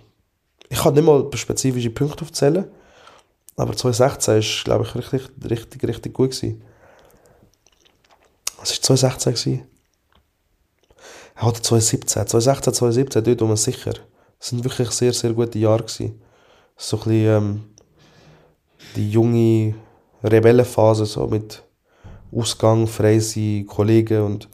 ich 0.70 0.80
kann 0.80 0.94
nicht 0.94 1.04
mal 1.04 1.30
spezifische 1.36 1.90
Punkte 1.90 2.24
aufzählen, 2.24 2.66
aber 3.56 3.76
2016 3.76 4.40
ist, 4.40 4.64
glaube 4.64 4.86
ich, 4.86 4.96
richtig, 4.96 5.30
richtig, 5.50 5.84
richtig 5.84 6.14
gut 6.14 6.32
gewesen. 6.32 6.64
Was 8.58 8.72
war 8.72 8.82
2016? 8.82 9.34
Gewesen? 9.34 9.73
Oder 11.42 11.62
2017. 11.62 12.28
2016, 12.28 12.74
2017, 12.74 13.24
dort 13.24 13.42
um 13.42 13.56
sicher. 13.56 13.94
Es 14.40 14.50
sind 14.50 14.64
wirklich 14.64 14.92
sehr, 14.92 15.14
sehr 15.14 15.34
gute 15.34 15.58
Jahre 15.58 15.84
gewesen. 15.84 16.22
So 16.78 16.98
ein 16.98 17.04
bisschen, 17.04 17.26
ähm, 17.26 17.64
die 18.96 19.10
junge 19.10 19.76
Rebellenphase, 20.24 21.06
so 21.06 21.28
mit 21.28 21.64
Ausgang, 22.32 22.88
Freise, 22.88 23.64
Kollegen 23.66 24.22
und 24.22 24.50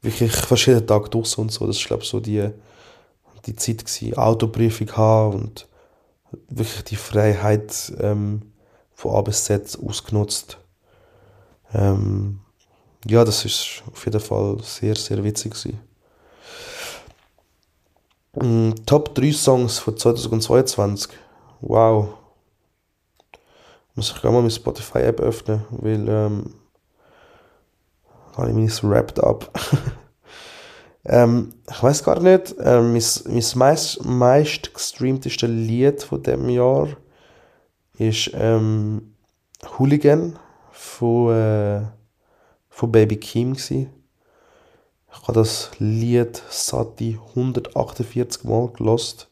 wirklich 0.00 0.32
verschiedene 0.32 0.84
Tage 0.84 1.08
draussen 1.08 1.42
und 1.42 1.52
so. 1.52 1.66
Das 1.66 1.78
war, 1.78 1.86
glaube 1.86 2.02
ich, 2.02 2.08
so 2.08 2.20
die, 2.20 2.48
die 3.46 3.56
Zeit 3.56 3.84
gewesen. 3.84 4.16
Autoprüfung 4.16 4.90
haben 4.92 5.40
und 5.40 5.68
wirklich 6.48 6.84
die 6.84 6.96
Freiheit 6.96 7.92
ähm, 8.00 8.52
von 8.94 9.14
A 9.16 9.20
bis 9.22 9.44
Z 9.44 9.78
ausgenutzt. 9.84 10.58
Ähm, 11.74 12.40
ja, 13.06 13.24
das 13.24 13.44
ist 13.44 13.82
auf 13.90 14.04
jeden 14.04 14.20
Fall 14.20 14.58
sehr, 14.62 14.94
sehr 14.94 15.22
witzig 15.24 15.54
gewesen. 15.54 15.80
Mm, 18.34 18.72
Top 18.86 19.14
3 19.14 19.32
Songs 19.32 19.78
von 19.78 19.96
2022. 19.96 21.12
Wow. 21.60 22.14
Muss 23.94 24.10
ich 24.10 24.14
gerade 24.14 24.32
mal 24.32 24.40
meine 24.40 24.50
Spotify-App 24.50 25.20
öffnen, 25.20 25.64
weil 25.70 26.08
ähm, 26.08 26.54
habe 28.36 28.48
ich 28.48 28.54
mich 28.54 28.82
wrapped 28.82 29.22
up. 29.22 29.52
ähm, 31.04 31.52
ich 31.70 31.82
weiß 31.82 32.02
gar 32.02 32.20
nicht, 32.20 32.54
ähm, 32.58 32.92
mein, 32.92 33.02
mein 33.54 34.18
meist, 34.18 34.72
gestreamteste 34.72 35.46
Lied 35.46 36.02
von 36.02 36.22
dem 36.22 36.48
Jahr 36.48 36.88
ist 37.98 38.30
ähm, 38.32 39.14
Hooligan 39.78 40.38
von, 40.70 41.34
äh, 41.34 41.82
von 42.70 42.90
Baby 42.90 43.18
Kim 43.18 43.52
gewesen. 43.52 44.01
Ich 45.12 45.28
habe 45.28 45.34
das 45.34 45.70
Lied 45.78 46.42
Sati 46.48 47.18
148 47.36 48.44
Mal 48.44 48.68
gelost. 48.68 49.28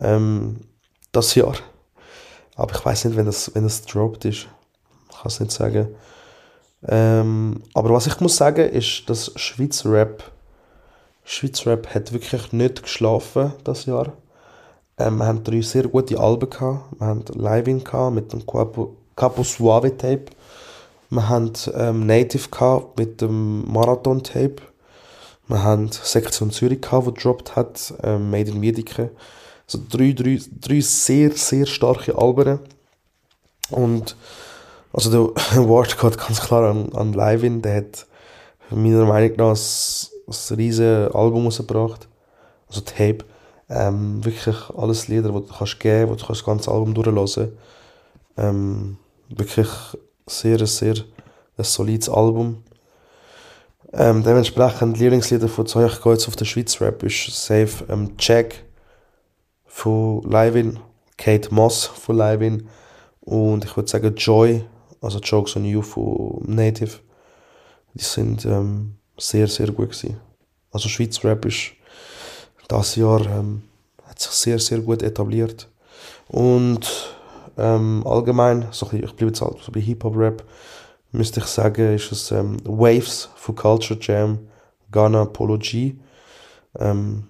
Ähm, 0.00 0.60
das 1.12 1.34
Jahr. 1.34 1.54
Aber 2.56 2.74
ich 2.74 2.84
weiß 2.84 3.06
nicht, 3.06 3.16
wenn 3.16 3.26
das, 3.26 3.54
wenn 3.54 3.64
das 3.64 3.82
droppt 3.82 4.24
ist. 4.24 4.46
Ich 5.10 5.16
kann 5.16 5.26
es 5.26 5.40
nicht 5.40 5.52
sagen. 5.52 5.88
Ähm, 6.86 7.62
aber 7.72 7.90
was 7.90 8.06
ich 8.06 8.20
muss 8.20 8.36
sagen, 8.36 8.68
ist, 8.68 9.08
dass 9.08 9.32
Schweizer 9.36 9.90
Rap, 9.90 10.22
Schweizer 11.24 11.72
Rap 11.72 11.94
hat 11.94 12.12
wirklich 12.12 12.52
nicht 12.52 12.82
geschlafen 12.82 13.52
das 13.64 13.86
Jahr. 13.86 14.12
Ähm, 14.98 15.16
wir 15.18 15.26
haben 15.26 15.42
drei 15.42 15.62
sehr 15.62 15.88
gute 15.88 16.18
Alben 16.20 16.50
gehabt. 16.50 17.00
Wir 17.00 17.06
haben 17.06 17.24
Living 17.34 17.82
gehabt 17.82 18.14
mit 18.14 18.32
dem 18.32 18.46
Capo, 18.46 18.96
Capo 19.16 19.42
Suave 19.42 19.96
Tape. 19.96 20.26
Wir 21.10 21.28
haben 21.28 21.52
ähm, 21.74 22.06
Native 22.06 22.48
gehabt 22.50 22.98
mit 22.98 23.20
dem 23.20 23.70
Marathon 23.72 24.22
Tape. 24.22 24.56
Wir 25.46 25.62
haben 25.62 25.90
Sektion 25.90 26.50
Zürich 26.50 26.80
gehabt, 26.80 27.06
die 27.06 27.14
gedroppt 27.14 27.56
hat, 27.56 27.94
ähm, 28.02 28.30
Made 28.30 28.50
in 28.50 28.62
Wiedeke. 28.62 29.10
Also 29.66 29.80
drei, 29.90 30.12
drei, 30.12 30.40
drei 30.60 30.80
sehr, 30.80 31.32
sehr 31.32 31.66
starke 31.66 32.16
Alben. 32.16 32.60
Und 33.70 34.16
also 34.92 35.10
der 35.10 35.42
Award 35.58 35.98
geht 35.98 36.18
ganz 36.18 36.40
klar 36.40 36.70
an, 36.70 36.92
an 36.92 37.12
Livin, 37.12 37.62
der 37.62 37.76
hat 37.76 38.06
meiner 38.70 39.04
Meinung 39.04 39.36
nach 39.36 39.56
ein, 39.56 39.58
ein 40.28 40.56
riesiges 40.56 41.14
Album 41.14 41.44
rausgebracht. 41.44 42.08
Also 42.68 42.80
Tape. 42.80 43.18
Ähm, 43.68 44.22
wirklich 44.24 44.56
alles 44.76 45.08
Lieder, 45.08 45.30
die 45.30 45.46
du 45.46 45.54
kannst 45.56 45.80
geben, 45.80 46.10
wo 46.10 46.14
du 46.14 46.26
das 46.26 46.44
ganze 46.44 46.70
Album 46.70 46.92
durchlesen 46.92 47.56
ähm, 48.36 48.98
Wirklich 49.28 49.68
sehr, 50.26 50.64
sehr 50.66 50.94
ein 51.56 51.64
solides 51.64 52.08
Album. 52.08 52.62
Ähm, 53.96 54.24
dementsprechend 54.24 54.98
Lieblingslieder 54.98 55.48
von 55.48 55.66
Zeug 55.66 56.04
jetzt 56.04 56.26
auf 56.26 56.34
den 56.34 56.46
Schweiz 56.46 56.80
Rap 56.80 57.02
ist 57.04 57.26
safe 57.26 57.84
ähm, 57.88 58.14
Jack 58.18 58.64
von 59.66 60.22
Livin, 60.28 60.80
Kate 61.16 61.54
Moss 61.54 61.84
von 61.84 62.16
Livin 62.16 62.68
und 63.20 63.64
ich 63.64 63.76
würde 63.76 63.88
sagen 63.88 64.16
Joy, 64.16 64.64
also 65.00 65.20
Jokes 65.20 65.54
on 65.54 65.64
You 65.64 65.80
von 65.82 66.42
Native. 66.44 66.98
Die 67.94 68.02
sind 68.02 68.44
ähm, 68.44 68.96
sehr, 69.16 69.46
sehr 69.46 69.68
gut 69.68 69.90
gewesen. 69.90 70.20
Also 70.72 70.88
Schweiz 70.88 71.22
Rap 71.22 71.44
ist 71.44 71.74
das 72.66 72.96
Jahr 72.96 73.24
ähm, 73.26 73.62
hat 74.04 74.18
sich 74.18 74.32
sehr, 74.32 74.58
sehr 74.58 74.80
gut 74.80 75.04
etabliert. 75.04 75.68
Und 76.28 77.14
ähm, 77.56 78.02
allgemein, 78.04 78.66
so 78.72 78.86
ich 78.86 79.00
bleibe 79.00 79.26
jetzt 79.26 79.40
halt 79.40 79.58
so 79.62 79.70
bei 79.70 79.80
Hip-Hop-Rap, 79.80 80.44
müsste 81.14 81.40
ich 81.40 81.46
sagen, 81.46 81.94
ist 81.94 82.12
es 82.12 82.30
ähm, 82.30 82.56
Waves 82.64 83.28
von 83.36 83.54
Culture 83.54 83.98
Jam, 84.00 84.38
Ghana, 84.90 85.26
Polo 85.26 85.58
G. 85.58 85.94
Ähm, 86.78 87.24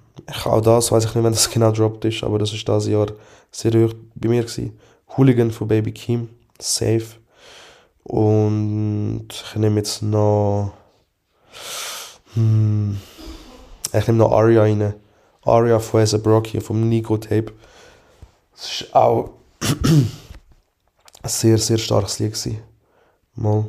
auch 0.44 0.60
das 0.60 0.90
weiß 0.90 1.04
ich 1.04 1.14
nicht, 1.14 1.24
wenn 1.24 1.32
das 1.32 1.50
genau 1.52 1.70
droppt 1.70 2.04
ist, 2.06 2.24
aber 2.24 2.38
das 2.38 2.52
ist 2.52 2.68
das 2.68 2.86
Jahr 2.86 3.08
sehr 3.50 3.72
hoch 3.72 3.94
bei 4.14 4.28
mir 4.28 4.42
gewesen. 4.42 4.78
Hooligan 5.16 5.50
von 5.50 5.68
Baby 5.68 5.92
Kim, 5.92 6.28
safe. 6.58 7.16
Und 8.02 9.28
ich 9.30 9.56
nehme 9.56 9.76
jetzt 9.76 10.02
noch. 10.02 10.72
Hm, 12.34 12.98
ich 13.92 14.06
nehme 14.06 14.18
noch 14.18 14.32
Aria 14.32 14.62
rein. 14.62 14.94
Aria 15.42 15.78
von 15.78 16.00
Asa 16.00 16.18
Brock 16.18 16.46
hier 16.48 16.62
vom 16.62 16.88
Nico 16.88 17.16
Tape. 17.16 17.52
Das 18.52 18.80
ist 18.80 18.94
auch 18.94 19.30
ein 19.60 21.28
sehr, 21.28 21.58
sehr 21.58 21.78
starkes 21.78 22.18
Lied 22.18 22.32
gewesen. 22.32 22.73
Mal, 23.36 23.64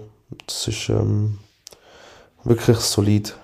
das 0.46 0.68
ist 0.68 0.90
ähm, 0.90 1.40
wirklich 2.44 2.78
solid. 2.78 3.36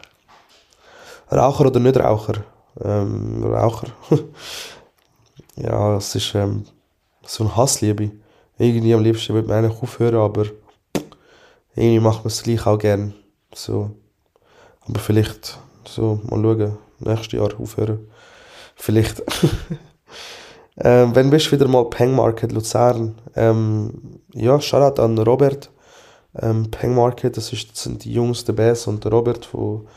Raucher 1.31 1.65
oder 1.65 1.79
nicht 1.79 1.97
Raucher? 1.97 2.43
Ähm, 2.79 3.43
Raucher. 3.43 3.88
ja, 5.55 5.97
es 5.97 6.13
ist 6.15 6.36
ähm, 6.36 6.65
so 7.25 7.43
ein 7.43 7.55
Hassliebe. 7.55 8.12
Irgendwie 8.57 8.93
am 8.93 9.03
liebsten 9.03 9.34
würde 9.34 9.47
man 9.47 9.65
eigentlich 9.65 9.81
aufhören, 9.81 10.15
aber 10.15 10.45
irgendwie 11.75 11.99
macht 11.99 12.19
man 12.19 12.27
es 12.27 12.43
gleich 12.43 12.65
auch 12.67 12.77
gern. 12.77 13.13
So. 13.53 13.91
Aber 14.88 14.99
vielleicht, 14.99 15.57
so, 15.88 16.19
mal 16.29 16.41
schauen, 16.41 16.77
nächstes 16.99 17.31
Jahr 17.31 17.60
aufhören. 17.60 18.07
Vielleicht. 18.75 19.23
ähm, 20.77 21.15
wenn 21.15 21.29
bist 21.29 21.47
du 21.47 21.51
wieder 21.53 21.67
mal 21.67 21.86
Peng 21.86 22.15
Market 22.15 22.51
Luzern? 22.51 23.15
Ähm, 23.36 24.19
ja, 24.34 24.60
Shoutout 24.62 25.01
an 25.01 25.17
Robert. 25.17 25.71
Ähm, 26.39 26.71
Peng 26.71 26.95
Market, 26.95 27.35
das, 27.37 27.51
ist, 27.51 27.71
das 27.71 27.83
sind 27.83 28.03
die 28.03 28.13
Jungs, 28.13 28.45
der 28.45 28.53
Bass 28.53 28.87
und 28.87 29.03
der 29.03 29.11
Robert 29.11 29.45
von, 29.45 29.87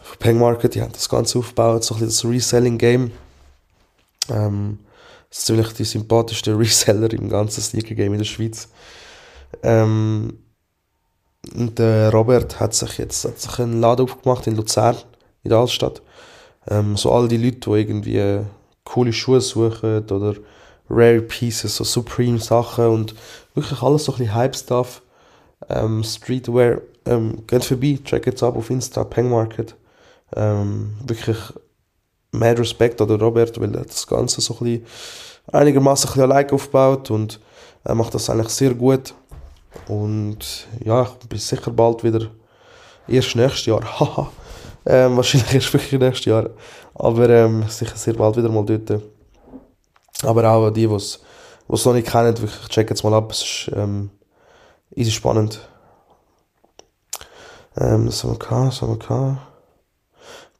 von 0.00 0.18
Peng 0.18 0.38
Market, 0.38 0.74
die 0.74 0.82
haben 0.82 0.92
das 0.92 1.08
Ganze 1.08 1.38
aufgebaut, 1.38 1.84
so 1.84 1.94
ein 1.94 2.00
bisschen 2.00 2.30
das 2.30 2.32
Reselling-Game. 2.32 3.10
Ähm, 4.30 4.78
das 5.28 5.38
ist 5.38 5.46
ziemlich 5.46 5.72
die 5.74 5.84
sympathischste 5.84 6.58
Reseller 6.58 7.12
im 7.12 7.28
ganzen 7.28 7.62
Sneaker-Game 7.62 8.12
in 8.12 8.18
der 8.18 8.24
Schweiz. 8.24 8.68
Ähm, 9.62 10.38
und 11.54 11.78
der 11.78 12.10
Robert 12.10 12.60
hat 12.60 12.74
sich 12.74 12.98
jetzt 12.98 13.24
hat 13.24 13.40
sich 13.40 13.58
einen 13.58 13.80
Laden 13.80 14.04
aufgemacht 14.04 14.46
in 14.46 14.56
Luzern, 14.56 14.96
in 15.42 15.50
der 15.50 15.58
Altstadt. 15.58 16.02
Ähm, 16.68 16.96
so 16.96 17.12
all 17.12 17.28
die 17.28 17.38
Leute, 17.38 17.70
die 17.70 17.70
irgendwie 17.70 18.40
coole 18.84 19.12
Schuhe 19.12 19.40
suchen 19.40 20.04
oder 20.10 20.34
Rare 20.88 21.22
Pieces, 21.22 21.76
so 21.76 21.84
Supreme 21.84 22.40
Sachen 22.40 22.86
und 22.86 23.14
wirklich 23.54 23.82
alles 23.82 24.04
so 24.04 24.12
ein 24.12 24.18
bisschen 24.18 24.34
Hype-Stuff, 24.34 25.02
ähm, 25.68 26.02
Streetwear, 26.02 26.80
ähm, 27.06 27.46
geht 27.46 27.64
vorbei, 27.64 27.98
check 28.04 28.26
jetzt 28.26 28.42
ab 28.42 28.56
auf 28.56 28.70
Insta, 28.70 29.04
Peng 29.04 29.30
Market. 29.30 29.74
Ähm, 30.34 30.94
wirklich 31.06 31.38
mehr 32.32 32.58
Respekt 32.58 33.00
an 33.00 33.10
Robert, 33.10 33.60
weil 33.60 33.74
er 33.74 33.84
das 33.84 34.06
Ganze 34.06 34.40
so 34.40 34.54
ein 34.54 34.58
bisschen 34.64 34.86
einigermaßen 35.52 36.10
ein 36.14 36.20
allein 36.20 36.50
aufgebaut 36.50 37.10
und 37.10 37.40
er 37.84 37.94
macht 37.94 38.14
das 38.14 38.30
eigentlich 38.30 38.50
sehr 38.50 38.74
gut. 38.74 39.14
Und 39.88 40.68
ja, 40.84 41.02
ich 41.02 41.28
bin 41.28 41.38
sicher 41.38 41.70
bald 41.70 42.04
wieder, 42.04 42.26
erst 43.08 43.34
nächstes 43.36 43.66
Jahr, 43.66 43.82
haha, 44.00 44.30
ähm, 44.86 45.16
wahrscheinlich 45.16 45.54
erst 45.54 45.72
wirklich 45.72 46.00
nächstes 46.00 46.26
Jahr. 46.26 46.50
Aber 46.94 47.28
ähm, 47.28 47.64
sicher 47.68 47.96
sehr 47.96 48.14
bald 48.14 48.36
wieder 48.36 48.48
mal 48.48 48.64
dort. 48.64 49.02
Aber 50.22 50.48
auch 50.50 50.70
die, 50.70 50.86
die 50.86 50.94
es 50.94 51.20
noch 51.68 51.94
nicht 51.94 52.08
kennen, 52.08 52.36
wirklich 52.38 52.68
check 52.68 52.90
jetzt 52.90 53.04
mal 53.04 53.14
ab. 53.14 53.30
Es 53.32 53.42
ist 53.42 53.70
ähm, 53.74 54.10
easy 54.94 55.10
spannend. 55.10 55.68
Ähm, 57.76 58.08
was 58.08 58.24
haben 58.24 58.32
wir 58.32 58.38
gehabt? 58.38 58.68
Was 58.68 58.82
haben 58.82 58.90
wir 58.90 58.98
gehabt? 58.98 59.38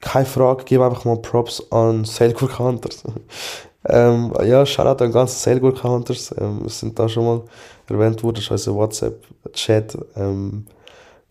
Keine 0.00 0.26
Frage, 0.26 0.64
gebe 0.64 0.84
einfach 0.84 1.04
mal 1.04 1.16
Props 1.18 1.62
an 1.70 2.04
Sailgurk 2.04 2.58
Hunters. 2.58 3.02
ähm, 3.88 4.32
ja, 4.44 4.64
Shoutout 4.64 5.04
an 5.04 5.12
ganzen 5.12 5.38
Sailgurk 5.38 5.82
Hunters. 5.82 6.34
Ähm, 6.38 6.62
wir 6.62 6.70
sind 6.70 6.98
da 6.98 7.08
schon 7.08 7.24
mal 7.24 7.42
erwähnt 7.88 8.22
worden, 8.22 8.36
das 8.36 8.44
ist 8.44 8.50
unser 8.50 8.74
WhatsApp-Chat, 8.74 9.98
ähm, 10.16 10.66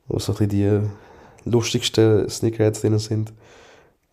wo 0.07 0.19
so 0.19 0.33
ein 0.33 0.37
bisschen 0.37 0.49
die 0.49 1.49
lustigsten 1.49 2.29
Sneakerheads 2.29 2.81
drin 2.81 2.99
sind. 2.99 3.33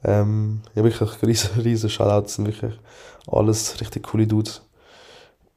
Ähm, 0.05 0.61
ja, 0.75 0.85
wirklich 0.85 1.23
riesen, 1.23 1.61
riesen 1.61 1.91
Shoutouts, 1.91 2.35
sind 2.35 2.47
wirklich 2.47 2.73
alles 3.27 3.81
richtig 3.81 4.05
coole 4.05 4.27
Dudes. 4.27 4.63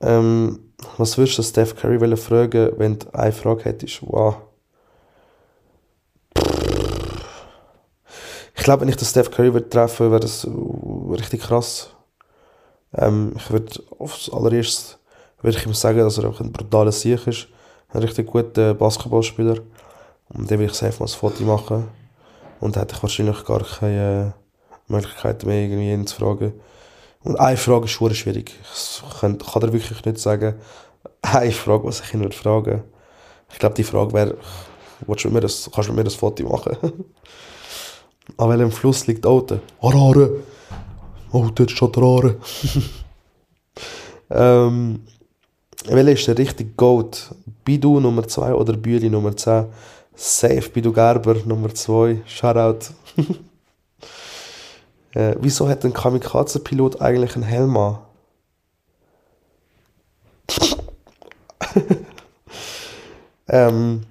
Ähm, 0.02 0.68
was 0.98 1.18
würdest 1.18 1.38
du 1.38 1.44
Steph 1.44 1.76
Curry 1.76 2.18
fragen, 2.18 2.72
wenn 2.78 3.00
du 3.00 3.13
eine 3.13 3.32
Frage 3.32 3.65
hättest? 3.65 4.02
Wow. 4.02 4.38
Ich 8.56 8.63
glaube, 8.63 8.82
wenn 8.82 8.89
ich 8.89 8.98
den 8.98 9.06
Steph 9.06 9.32
Curry 9.32 9.54
würde 9.54 9.70
treffen 9.70 10.12
wäre 10.12 10.20
das 10.20 10.46
richtig 10.46 11.42
krass. 11.42 11.89
Ähm, 12.94 13.34
ich 13.38 13.50
würde 13.52 13.82
aufs 13.98 14.30
allererstes 14.30 15.00
würde 15.42 15.58
ich 15.58 15.65
ihm 15.65 15.74
sagen, 15.74 16.00
dass 16.00 16.18
er 16.18 16.30
auch 16.30 16.39
ein 16.39 16.52
brutaler 16.52 16.92
Sieg 16.92 17.26
ist. 17.28 17.48
Ein 17.89 18.02
richtig 18.02 18.28
guter 18.28 18.74
Basketballspieler. 18.74 19.56
Und 20.30 20.52
dann 20.52 20.60
will 20.60 20.68
ich 20.68 20.74
safe 20.74 21.00
mal 21.00 21.06
ein 21.06 21.10
Foto 21.10 21.44
machen. 21.44 21.88
Und 22.60 22.76
dann 22.76 22.84
hätte 22.84 22.96
ich 22.96 23.04
wahrscheinlich 23.04 23.44
gar 23.46 23.63
keine 23.63 24.34
Möglichkeit 24.88 25.46
mehr, 25.46 25.63
irgendwie 25.63 25.92
ihn 25.92 26.06
zu 26.06 26.18
fragen. 26.18 26.54
Und 27.23 27.39
eine 27.39 27.58
Frage 27.58 27.86
ist 27.86 27.91
schon 27.91 28.13
schwierig. 28.15 28.53
Ich 28.73 29.19
kann, 29.19 29.38
kann 29.38 29.62
dir 29.62 29.73
wirklich 29.73 30.05
nicht 30.05 30.19
sagen, 30.19 30.55
eine 31.21 31.51
Frage, 31.51 31.84
was 31.86 31.99
ich 31.99 32.13
ihn 32.13 32.21
würde 32.21 32.36
fragen. 32.36 32.84
Ich 33.51 33.60
glaube, 33.60 33.75
die 33.75 33.84
Frage 33.84 34.13
wäre, 34.13 34.38
kannst 35.05 35.25
du 35.25 35.29
mit 35.29 35.95
mir 35.95 36.03
das 36.03 36.15
Foto 36.15 36.43
machen? 36.47 36.77
An 38.38 38.49
welchem 38.49 38.71
Fluss 38.71 39.08
liegt 39.08 39.25
Auto? 39.25 39.60
Arare! 39.82 40.43
Oh, 41.32 41.47
dort 41.53 41.71
steht 41.71 41.97
Arare. 41.97 42.38
ähm, 44.29 45.01
welcher 45.86 46.12
ist 46.12 46.27
der 46.27 46.38
richtige 46.38 46.71
Goat? 46.71 47.34
Bidu 47.65 47.99
Nummer 47.99 48.27
2 48.27 48.53
oder 48.53 48.73
Bühli 48.73 49.10
Nummer 49.10 49.36
10? 49.36 49.65
Safe 50.15 50.69
Bidu 50.69 50.93
Gerber 50.93 51.36
Nummer 51.45 51.73
2. 51.73 52.21
Shoutout. 52.25 52.93
äh, 55.19 55.36
wieso 55.41 55.67
hat 55.67 55.84
ein 55.84 55.91
Kamikaze-Pilot 55.91 57.01
eigentlich 57.01 57.36
einen 57.36 57.43
Helm 57.43 57.75
an? 57.75 57.97
ähm, 63.49 64.03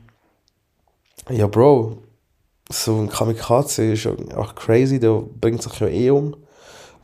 ja, 1.31 1.47
Bro. 1.47 2.03
So 2.71 2.99
ein 2.99 3.09
Kamikaze 3.09 3.93
ist 3.93 4.05
ja 4.05 4.13
auch 4.37 4.55
crazy, 4.55 5.01
der 5.01 5.23
bringt 5.41 5.63
sich 5.63 5.81
ja 5.81 5.89
eh 5.89 6.11
um. 6.11 6.37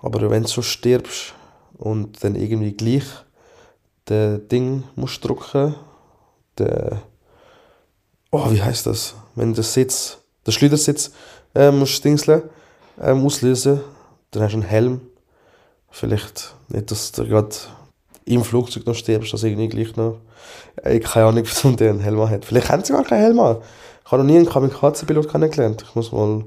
Aber 0.02 0.30
wenn 0.30 0.42
du 0.42 0.48
so 0.48 0.60
stirbst 0.60 1.32
und 1.78 2.22
dann 2.22 2.34
irgendwie 2.34 2.72
gleich 2.72 3.06
den 4.10 4.46
Ding 4.48 4.84
musst 4.96 5.24
drücken. 5.24 5.74
Der, 6.58 7.00
oh, 8.30 8.50
wie 8.50 8.62
heißt 8.62 8.86
das? 8.86 9.14
Wenn 9.34 9.54
der 9.54 9.64
Sitz, 9.64 10.18
der 10.46 10.52
Schleudersitz 10.52 11.10
äh, 11.54 11.70
musst 11.70 12.04
dingseln, 12.04 12.42
ähm, 13.00 13.24
auslösen, 13.24 13.80
dann 14.34 14.42
hast 14.42 14.52
du 14.52 14.58
einen 14.58 14.68
Helm. 14.68 15.00
Vielleicht 15.90 16.54
nicht, 16.68 16.90
dass 16.90 17.12
du 17.12 17.26
gerade 17.26 17.54
im 18.24 18.42
Flugzeug 18.42 18.86
noch 18.86 18.94
stirbst, 18.94 19.32
dass 19.32 19.44
irgendwie 19.44 19.68
gleich 19.68 19.96
noch. 19.96 20.18
Ich 20.84 21.04
keine 21.04 21.26
Ahnung, 21.26 21.44
warum 21.62 21.76
der 21.76 21.90
einen 21.90 22.00
Helm 22.00 22.28
hat. 22.28 22.44
Vielleicht 22.44 22.68
haben 22.68 22.84
sie 22.84 22.92
gar 22.92 23.04
keinen 23.04 23.20
Helm 23.20 23.36
Ich 23.36 24.12
habe 24.12 24.22
noch 24.22 24.24
nie 24.24 24.36
einen 24.36 24.48
Kamikaze-Pilot 24.48 25.30
kennengelernt. 25.30 25.84
Ich 25.86 25.94
muss 25.94 26.10
mal, 26.10 26.44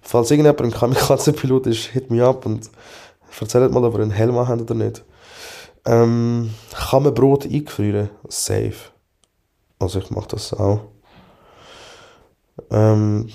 falls 0.00 0.30
irgendjemand 0.30 0.62
ein 0.62 0.70
Kamikaze-Pilot 0.72 1.66
ist, 1.68 1.86
hit 1.86 2.10
me 2.10 2.24
up 2.24 2.46
und 2.46 2.70
erzählt 3.40 3.70
mal, 3.72 3.84
ob 3.84 3.94
er 3.94 4.00
einen 4.00 4.10
Helm 4.10 4.36
hat 4.46 4.60
oder 4.60 4.74
nicht. 4.74 5.04
Ähm, 5.86 6.50
kann 6.74 7.02
man 7.04 7.14
Brot 7.14 7.46
eingefrieren? 7.46 8.10
Safe. 8.28 8.74
Also 9.78 10.00
ich 10.00 10.10
mache 10.10 10.28
das 10.28 10.52
auch. 10.52 10.80
Ähm, 12.70 13.28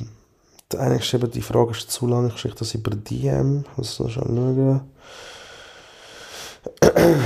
der 0.71 0.79
eine 0.79 0.97
geschrieben, 0.97 1.29
die 1.29 1.41
Frage 1.41 1.71
ist 1.71 1.91
zu 1.91 2.07
lang, 2.07 2.27
ich 2.27 2.37
schicke 2.37 2.55
das 2.55 2.73
über 2.73 2.91
DM. 2.91 3.65
Muss 3.75 3.99
noch 3.99 4.09
schauen. 4.09 4.81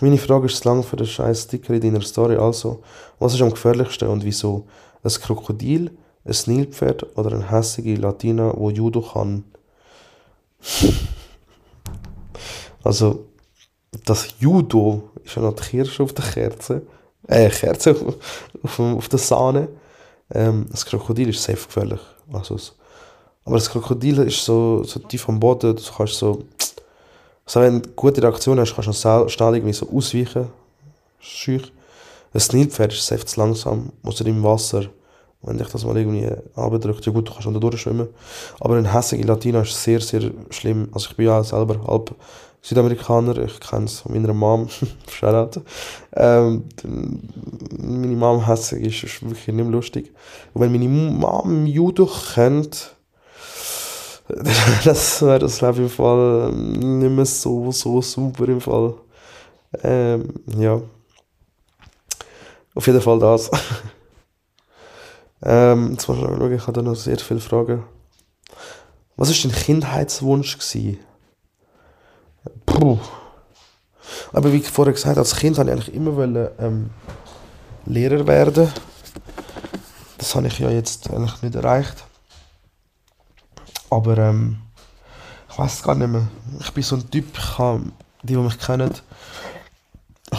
Meine 0.00 0.18
Frage 0.18 0.46
ist 0.46 0.62
zu 0.62 0.68
lang 0.68 0.82
für 0.82 0.96
den 0.96 1.06
scheiß 1.06 1.44
Sticker 1.44 1.74
in 1.74 1.80
deiner 1.80 2.00
Story. 2.00 2.36
Also, 2.36 2.82
was 3.18 3.34
ist 3.34 3.42
am 3.42 3.50
gefährlichsten 3.50 4.08
und 4.08 4.24
wieso? 4.24 4.66
Ein 5.04 5.12
Krokodil, 5.12 5.96
ein 6.24 6.36
Nilpferd 6.46 7.16
oder 7.16 7.32
eine 7.32 7.48
hässige 7.50 7.94
Latina, 7.94 8.52
wo 8.56 8.70
Judo 8.70 9.00
kann? 9.00 9.44
also, 12.82 13.26
das 14.04 14.34
Judo 14.40 15.10
ist 15.24 15.36
ja 15.36 15.42
noch 15.42 15.54
die 15.54 15.62
Kirsche 15.62 16.02
auf 16.02 16.12
der 16.14 16.24
Kerze. 16.24 16.82
Äh, 17.28 17.48
Kerze 17.50 17.92
auf, 17.94 18.16
auf, 18.64 18.80
auf 18.80 19.08
der 19.08 19.20
Sahne. 19.20 19.68
Ähm, 20.34 20.66
das 20.70 20.84
Krokodil 20.84 21.28
ist 21.28 21.42
safe 21.42 21.66
gefährlich. 21.66 22.00
Also, 22.30 22.56
aber 23.44 23.56
das 23.56 23.70
Krokodil 23.70 24.18
ist 24.18 24.44
so, 24.44 24.84
so 24.84 25.00
tief 25.00 25.28
am 25.28 25.40
Boden, 25.40 25.74
du 25.74 25.82
kannst 25.96 26.14
so. 26.14 26.44
Also 27.44 27.60
wenn 27.60 27.82
du 27.82 27.88
gute 27.90 28.22
Reaktion 28.22 28.60
hast, 28.60 28.74
kannst 28.74 29.04
du 29.04 29.28
schnell 29.28 29.54
irgendwie 29.56 29.72
so 29.72 29.88
ausweichen. 29.90 30.48
Schüch. 31.18 31.72
Ein 32.34 32.42
Nilpferd 32.52 32.92
ist 32.92 33.28
zu 33.28 33.40
langsam, 33.40 33.92
muss 34.02 34.20
er 34.20 34.26
im 34.26 34.42
Wasser. 34.42 34.84
Wenn 35.42 35.58
dich 35.58 35.68
das 35.68 35.84
mal 35.84 35.96
irgendwie 35.96 36.30
abdrückt, 36.54 37.04
ja 37.04 37.12
gut, 37.12 37.28
du 37.28 37.32
kannst 37.32 37.46
unter 37.48 37.58
durchschwimmen. 37.58 38.08
Aber 38.60 38.78
in 38.78 38.90
hässliche 38.90 39.26
Latina 39.26 39.62
ist 39.62 39.82
sehr, 39.82 40.00
sehr 40.00 40.30
schlimm. 40.50 40.88
Also 40.92 41.10
ich 41.10 41.16
bin 41.16 41.26
ja 41.26 41.42
selber 41.42 41.84
halb 41.84 42.14
Südamerikaner, 42.64 43.38
ich 43.38 43.58
kenne 43.58 43.86
es 43.86 44.00
von 44.00 44.12
meiner 44.12 44.32
Mom, 44.32 44.68
Shoutout. 45.10 45.62
Ähm, 46.14 46.64
meine 46.84 48.16
Mom 48.16 48.46
hässig 48.46 48.86
ist, 48.86 49.02
ist 49.02 49.22
wirklich 49.22 49.48
nicht 49.48 49.56
mehr 49.56 49.64
lustig. 49.64 50.12
Und 50.54 50.62
wenn 50.62 50.70
meine 50.70 50.88
Mom 50.88 51.66
Judo 51.66 52.08
kennt, 52.34 52.94
das 54.84 55.22
wäre 55.22 55.40
das 55.40 55.60
ich 55.60 55.78
im 55.78 55.88
Fall 55.88 56.52
nicht 56.52 57.10
mehr 57.10 57.26
so, 57.26 57.72
so 57.72 58.00
super 58.00 58.48
im 58.48 58.60
Fall. 58.60 58.94
Ähm, 59.82 60.32
ja. 60.56 60.80
Auf 62.76 62.86
jeden 62.86 63.00
Fall 63.00 63.18
das. 63.18 63.50
ähm, 65.42 65.90
jetzt 65.92 66.08
mal 66.08 66.16
schauen, 66.16 66.52
ich 66.52 66.62
habe 66.62 66.72
da 66.72 66.82
noch 66.82 66.94
sehr 66.94 67.18
viele 67.18 67.40
Fragen. 67.40 67.82
Was 69.16 69.30
war 69.30 69.50
dein 69.50 69.58
Kindheitswunsch? 69.58 70.58
Gewesen? 70.58 70.98
Puh. 72.72 72.98
Aber 74.32 74.52
wie 74.52 74.56
ich 74.56 74.68
vorher 74.68 74.94
gesagt 74.94 75.16
habe, 75.16 75.20
als 75.20 75.36
Kind 75.36 75.56
wollte 75.56 75.70
ich 75.70 75.76
eigentlich 75.76 75.94
immer 75.94 76.16
wollen, 76.16 76.48
ähm, 76.58 76.90
Lehrer 77.84 78.26
werden. 78.26 78.68
Das 80.18 80.34
habe 80.34 80.46
ich 80.46 80.58
ja 80.58 80.70
jetzt 80.70 81.10
eigentlich 81.10 81.42
nicht 81.42 81.54
erreicht. 81.54 82.04
Aber 83.90 84.16
ähm, 84.16 84.58
ich 85.50 85.58
weiß 85.58 85.74
es 85.74 85.82
gar 85.82 85.94
nicht 85.94 86.08
mehr. 86.08 86.28
Ich 86.60 86.70
bin 86.70 86.82
so 86.82 86.96
ein 86.96 87.10
Typ, 87.10 87.36
ich 87.36 87.56
kann, 87.56 87.92
die, 88.22 88.34
die 88.34 88.38
mich 88.38 88.58
kennen, 88.58 88.94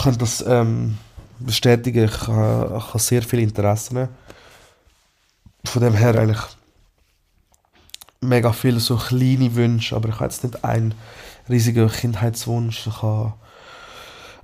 können 0.01 0.17
das 0.17 0.43
ähm, 0.47 0.97
bestätigen. 1.39 2.05
Ich, 2.05 2.27
habe, 2.27 2.77
ich 2.77 2.87
habe 2.87 2.99
sehr 2.99 3.21
viele 3.21 3.43
Interessen. 3.43 4.07
Von 5.65 5.81
dem 5.83 5.93
her 5.93 6.17
eigentlich 6.17 6.41
mega 8.21 8.51
viele 8.53 8.79
so 8.79 8.97
kleine 8.97 9.53
Wünsche, 9.53 9.95
aber 9.95 10.09
ich 10.09 10.15
habe 10.15 10.25
jetzt 10.25 10.43
nicht 10.43 10.63
einen 10.63 10.95
riesigen 11.49 11.89
Kindheitswunsch. 11.89 12.87
Ich 12.87 13.01
habe 13.01 13.33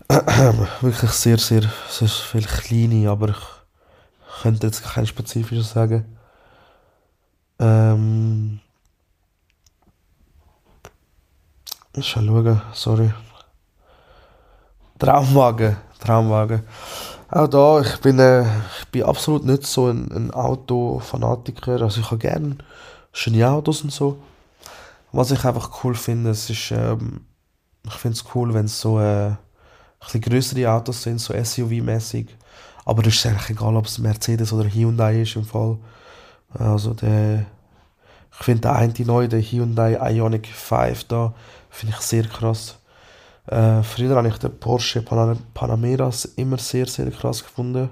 wirklich 0.82 1.12
sehr, 1.12 1.38
sehr, 1.38 1.64
sehr 1.90 2.08
viele 2.08 2.48
kleine, 2.48 3.10
aber 3.10 3.30
ich 3.30 4.42
könnte 4.42 4.68
jetzt 4.68 4.84
kein 4.84 5.08
spezifisches 5.08 5.72
sagen. 5.72 6.06
Ähm, 7.60 8.60
ich 11.96 12.08
schau 12.08 12.22
schauen, 12.22 12.62
sorry. 12.74 13.14
Traumwagen, 14.98 15.78
Traumwagen. 16.00 16.64
Auch 17.32 17.48
da, 17.48 17.82
ich 17.82 17.98
bin, 18.02 18.20
äh, 18.20 18.44
ich 18.80 18.88
bin 18.92 19.04
absolut 19.04 19.46
nicht 19.46 19.66
so 19.66 19.88
ein, 19.88 20.12
ein 20.12 20.32
Autofanatiker. 20.32 21.82
Also 21.82 22.02
ich 22.02 22.08
habe 22.08 22.18
gerne 22.18 22.58
schöne 23.12 23.48
Autos 23.48 23.82
und 23.84 23.92
so. 23.92 24.18
Was 25.12 25.32
ich 25.32 25.44
einfach 25.44 25.84
cool 25.84 25.96
finde, 25.96 26.32
es 26.32 26.50
ist, 26.50 26.72
ähm, 26.72 27.22
ich 27.86 27.94
finde 27.94 28.16
es 28.16 28.26
cool, 28.36 28.54
wenn 28.54 28.66
es 28.66 28.80
so 28.80 29.00
äh, 29.00 29.30
ein 29.30 29.38
bisschen 30.00 30.22
größere 30.22 30.72
Autos 30.72 31.04
sind, 31.04 31.20
so 31.20 31.34
SUV-mäßig. 31.34 32.28
Aber 32.86 33.06
es 33.06 33.16
ist 33.16 33.26
eigentlich 33.26 33.52
egal, 33.52 33.76
ob 33.76 33.86
es 33.86 33.98
Mercedes 33.98 34.54
oder 34.54 34.70
Hyundai 34.70 35.22
ist 35.22 35.36
im 35.36 35.46
Fall. 35.46 35.78
Also 36.54 36.94
der, 36.94 37.46
ich 38.32 38.46
finde 38.46 38.62
der 38.62 38.76
eine 38.76 38.94
neue, 39.06 39.28
der 39.28 39.42
Hyundai 39.42 39.98
Ioniq 40.12 40.48
5 40.48 41.04
da, 41.06 41.34
finde 41.70 41.96
ich 41.98 42.02
sehr 42.02 42.24
krass. 42.24 42.80
Äh, 43.48 43.84
früher 43.84 44.16
habe 44.16 44.28
ich 44.28 44.38
den 44.38 44.60
Porsche 44.60 45.02
Panameras 45.02 46.26
immer 46.26 46.58
sehr, 46.58 46.86
sehr 46.88 47.10
krass 47.12 47.44
gefunden. 47.44 47.90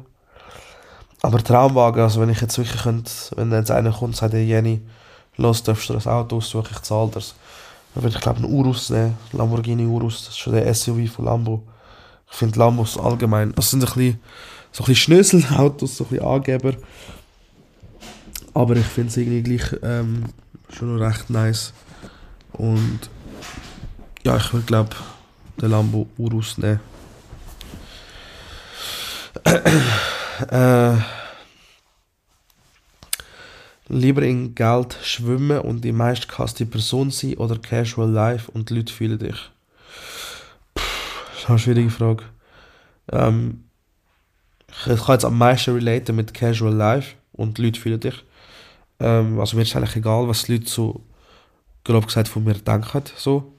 Aber 1.21 1.43
Traumwagen, 1.43 2.03
also 2.03 2.21
wenn 2.21 2.29
ich 2.29 2.41
jetzt 2.41 2.57
wirklich 2.57 2.83
könnte, 2.83 3.11
wenn 3.35 3.51
jetzt 3.51 3.71
einer 3.71 3.91
kommt 3.91 4.15
sagt, 4.15 4.33
hey 4.33 4.45
Jenny, 4.45 4.81
los, 5.37 5.63
darfst 5.63 5.89
du 5.89 5.93
das 5.93 6.07
Auto 6.07 6.37
aussuchen, 6.37 6.69
ich 6.71 6.81
zahle 6.81 7.11
das. 7.13 7.35
Dann 7.93 8.03
würde 8.03 8.15
ich 8.15 8.21
glaube 8.21 8.39
einen 8.39 8.51
Urus 8.51 8.89
nehmen, 8.89 9.17
Lamborghini 9.31 9.85
Urus, 9.85 10.25
das 10.25 10.29
ist 10.29 10.39
schon 10.39 10.53
der 10.53 10.73
SUV 10.73 11.09
von 11.11 11.25
Lambo. 11.25 11.63
Ich 12.29 12.37
finde 12.37 12.59
Lambos 12.59 12.99
allgemein, 12.99 13.53
das 13.53 13.71
sind 13.71 13.83
ein 13.83 13.85
bisschen, 13.85 14.19
so 14.71 14.83
ein 14.83 14.87
bisschen 14.87 14.95
Schnöselautos, 14.95 15.97
so 15.97 16.03
ein 16.03 16.09
bisschen 16.09 16.25
Angeber. 16.25 16.73
Aber 18.53 18.75
ich 18.75 18.85
finde 18.85 19.09
es 19.09 19.17
irgendwie 19.17 19.43
gleich 19.43 19.79
ähm, 19.83 20.25
schon 20.69 21.01
recht 21.01 21.29
nice. 21.29 21.73
Und 22.53 22.99
ja, 24.23 24.37
ich 24.37 24.51
würde 24.51 24.65
glaube 24.65 24.95
den 25.61 25.71
Lambo 25.71 26.07
Urus 26.17 26.57
nehmen. 26.57 26.79
äh, 30.49 30.97
Lieber 33.89 34.21
in 34.21 34.53
Geld 34.53 34.97
schwimmen 35.01 35.59
und 35.59 35.83
die 35.83 35.93
meistgehasste 35.93 36.65
Person 36.65 37.09
sein 37.09 37.35
oder 37.35 37.57
Casual 37.57 38.09
Life 38.09 38.51
und 38.51 38.69
die 38.69 38.75
Leute 38.75 38.93
fühlen 38.93 39.17
dich? 39.17 39.51
Puh, 40.73 40.81
das 41.31 41.43
ist 41.43 41.49
eine 41.49 41.59
schwierige 41.59 41.89
Frage. 41.89 42.23
Ähm, 43.11 43.63
ich 44.67 45.03
kann 45.03 45.13
jetzt 45.13 45.25
am 45.25 45.37
meisten 45.37 45.73
relaten 45.73 46.15
mit 46.15 46.33
Casual 46.33 46.73
Life 46.73 47.15
und 47.31 47.57
die 47.57 47.63
Leute 47.63 47.79
fühlen 47.79 47.99
dich. 47.99 48.23
Ähm, 48.99 49.39
also 49.39 49.55
mir 49.55 49.63
ist 49.63 49.75
eigentlich 49.75 49.95
egal, 49.95 50.27
was 50.27 50.43
die 50.43 50.53
Leute 50.53 50.69
so 50.69 51.01
grob 51.83 52.07
gesagt 52.07 52.27
von 52.27 52.43
mir 52.43 52.55
denken. 52.55 53.03
So. 53.15 53.53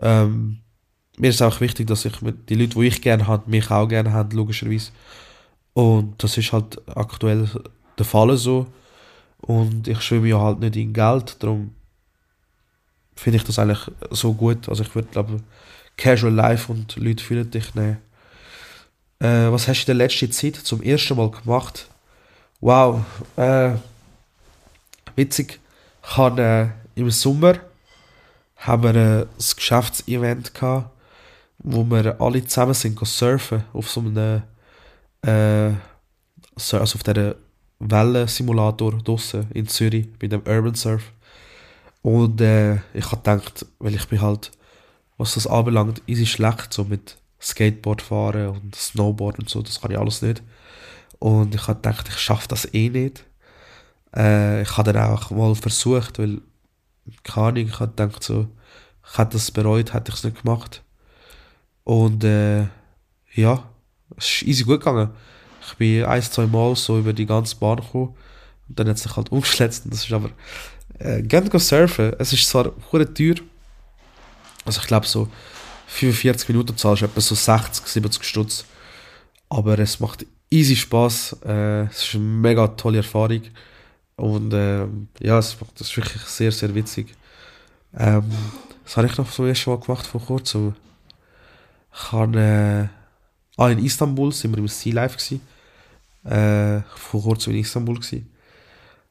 Ähm, 0.00 0.58
mir 1.18 1.30
ist 1.30 1.42
auch 1.42 1.60
wichtig, 1.60 1.88
dass 1.88 2.04
ich 2.04 2.22
mit 2.22 2.48
die 2.48 2.54
Leute, 2.54 2.78
die 2.78 2.86
ich 2.86 3.02
gerne 3.02 3.26
habe, 3.26 3.50
mich 3.50 3.70
auch 3.70 3.88
gerne 3.88 4.12
haben, 4.12 4.30
logischerweise. 4.36 4.92
Und 5.72 6.22
das 6.22 6.38
ist 6.38 6.52
halt 6.52 6.80
aktuell 6.96 7.48
der 7.98 8.06
Fall 8.06 8.36
so. 8.36 8.66
Und 9.40 9.88
ich 9.88 10.00
schwimme 10.00 10.28
ja 10.28 10.40
halt 10.40 10.60
nicht 10.60 10.76
in 10.76 10.92
Geld, 10.92 11.42
darum 11.42 11.74
finde 13.14 13.38
ich 13.38 13.44
das 13.44 13.58
eigentlich 13.58 13.90
so 14.10 14.32
gut. 14.32 14.68
Also 14.68 14.82
ich 14.82 14.94
würde 14.94 15.08
glaube 15.08 15.40
Casual 15.96 16.32
Life 16.32 16.70
und 16.70 16.96
Leute 16.96 17.22
fühlen 17.22 17.50
dich 17.50 17.74
nehmen. 17.74 17.98
Äh, 19.20 19.50
was 19.50 19.66
hast 19.66 19.84
du 19.84 19.92
in 19.92 19.98
der 19.98 20.06
letzten 20.06 20.30
Zeit 20.30 20.56
zum 20.56 20.82
ersten 20.82 21.16
Mal 21.16 21.30
gemacht? 21.30 21.88
Wow, 22.60 23.04
äh, 23.36 23.72
witzig. 25.16 25.58
Ich 26.02 26.16
habe 26.16 26.72
äh, 26.96 27.00
im 27.00 27.10
Sommer 27.10 27.54
haben 28.56 28.82
wir 28.82 28.94
äh, 28.94 29.22
ein 29.22 29.28
Geschäftsevent 29.56 30.54
gehabt, 30.54 30.90
wo 31.58 31.84
wir 31.84 32.20
alle 32.20 32.44
zusammen 32.44 32.74
sind 32.74 32.98
surfen 33.06 33.64
auf 33.72 33.90
so 33.90 34.00
einem 34.00 34.42
äh, 35.22 35.72
also 36.54 36.78
auf 36.80 37.02
dieser 37.02 37.34
Wellensimulator 37.78 38.98
draussen 38.98 39.50
in 39.52 39.68
Zürich 39.68 40.08
bei 40.18 40.26
dem 40.26 40.42
Urban 40.46 40.74
Surf. 40.74 41.12
Und 42.02 42.40
äh, 42.40 42.76
ich 42.94 43.06
habe 43.06 43.16
gedacht, 43.16 43.66
weil 43.78 43.94
ich 43.94 44.06
bin 44.08 44.20
halt, 44.20 44.50
was 45.16 45.34
das 45.34 45.46
anbelangt, 45.46 46.02
easy 46.06 46.26
schlecht, 46.26 46.72
so 46.72 46.84
mit 46.84 47.16
Skateboard 47.40 48.02
fahren 48.02 48.48
und 48.48 48.74
Snowboard 48.74 49.38
und 49.38 49.48
so, 49.48 49.62
das 49.62 49.80
kann 49.80 49.90
ich 49.90 49.98
alles 49.98 50.22
nicht. 50.22 50.42
Und 51.18 51.54
ich 51.54 51.62
habe 51.62 51.76
gedacht, 51.76 52.08
ich 52.08 52.18
schaffe 52.18 52.48
das 52.48 52.72
eh 52.74 52.88
nicht. 52.88 53.24
Äh, 54.14 54.62
ich 54.62 54.76
habe 54.76 54.92
dann 54.92 55.10
auch 55.10 55.30
mal 55.30 55.54
versucht, 55.54 56.18
weil, 56.18 56.40
keine 57.22 57.46
Ahnung, 57.48 57.66
ich 57.66 57.80
habe 57.80 57.90
gedacht 57.90 58.22
so, 58.22 58.48
ich 59.04 59.18
hätte 59.18 59.32
das 59.32 59.50
bereut, 59.50 59.92
hätte 59.92 60.10
ich 60.12 60.18
es 60.18 60.24
nicht 60.24 60.42
gemacht. 60.42 60.82
Und 61.84 62.24
äh, 62.24 62.66
ja, 63.34 63.68
es 64.16 64.26
ist 64.26 64.42
easy 64.42 64.64
gut 64.64 64.80
gegangen. 64.80 65.10
Ich 65.70 65.76
bin 65.76 66.04
ein, 66.04 66.22
zwei 66.22 66.46
Mal 66.46 66.74
so 66.76 66.98
über 66.98 67.12
die 67.12 67.26
ganze 67.26 67.56
Bahn 67.56 67.76
gekommen 67.76 68.14
und 68.68 68.78
dann 68.78 68.88
hat 68.88 68.96
es 68.96 69.02
sich 69.02 69.16
halt 69.16 69.30
umgeschletzt. 69.32 69.84
Das 69.86 70.04
ist 70.04 70.12
aber, 70.12 70.30
äh, 70.98 71.22
go 71.22 71.58
surfen. 71.58 72.12
Es 72.18 72.32
ist 72.32 72.48
zwar 72.48 72.72
hure 72.90 73.12
teuer, 73.12 73.36
also 74.64 74.80
ich 74.80 74.86
glaube 74.86 75.06
so 75.06 75.28
45 75.88 76.48
Minuten 76.48 76.76
zahlst 76.76 77.02
du 77.02 77.06
etwa 77.06 77.20
so 77.20 77.34
60, 77.34 77.86
70 77.86 78.24
Stutz. 78.24 78.64
Aber 79.48 79.78
es 79.78 80.00
macht 80.00 80.26
easy 80.50 80.76
Spaß. 80.76 81.36
Äh, 81.44 81.84
es 81.84 82.04
ist 82.04 82.14
eine 82.14 82.24
mega 82.24 82.68
tolle 82.68 82.98
Erfahrung. 82.98 83.42
Und 84.16 84.52
äh, 84.52 84.86
ja, 85.20 85.38
es 85.38 85.58
macht, 85.60 85.80
das 85.80 85.88
ist 85.88 85.96
wirklich 85.96 86.22
sehr, 86.22 86.52
sehr 86.52 86.74
witzig. 86.74 87.14
Ähm, 87.96 88.24
das 88.84 88.96
habe 88.96 89.06
ich 89.06 89.16
noch 89.16 89.30
so 89.30 89.46
erst 89.46 89.66
mal 89.66 89.78
gemacht 89.78 90.06
vor 90.06 90.20
kurzem. 90.20 90.74
Ich 91.94 92.12
habe, 92.12 92.38
äh, 92.38 93.60
ah, 93.60 93.70
in 93.70 93.84
Istanbul 93.84 94.32
sind 94.32 94.52
wir 94.52 94.58
im 94.58 94.68
Sea 94.68 94.92
Life 94.92 95.16
gewesen 95.16 95.40
äh, 96.24 96.80
vor 96.94 97.22
kurzem 97.22 97.54
in 97.54 97.60
Istanbul 97.60 97.96
gewesen. 97.96 98.32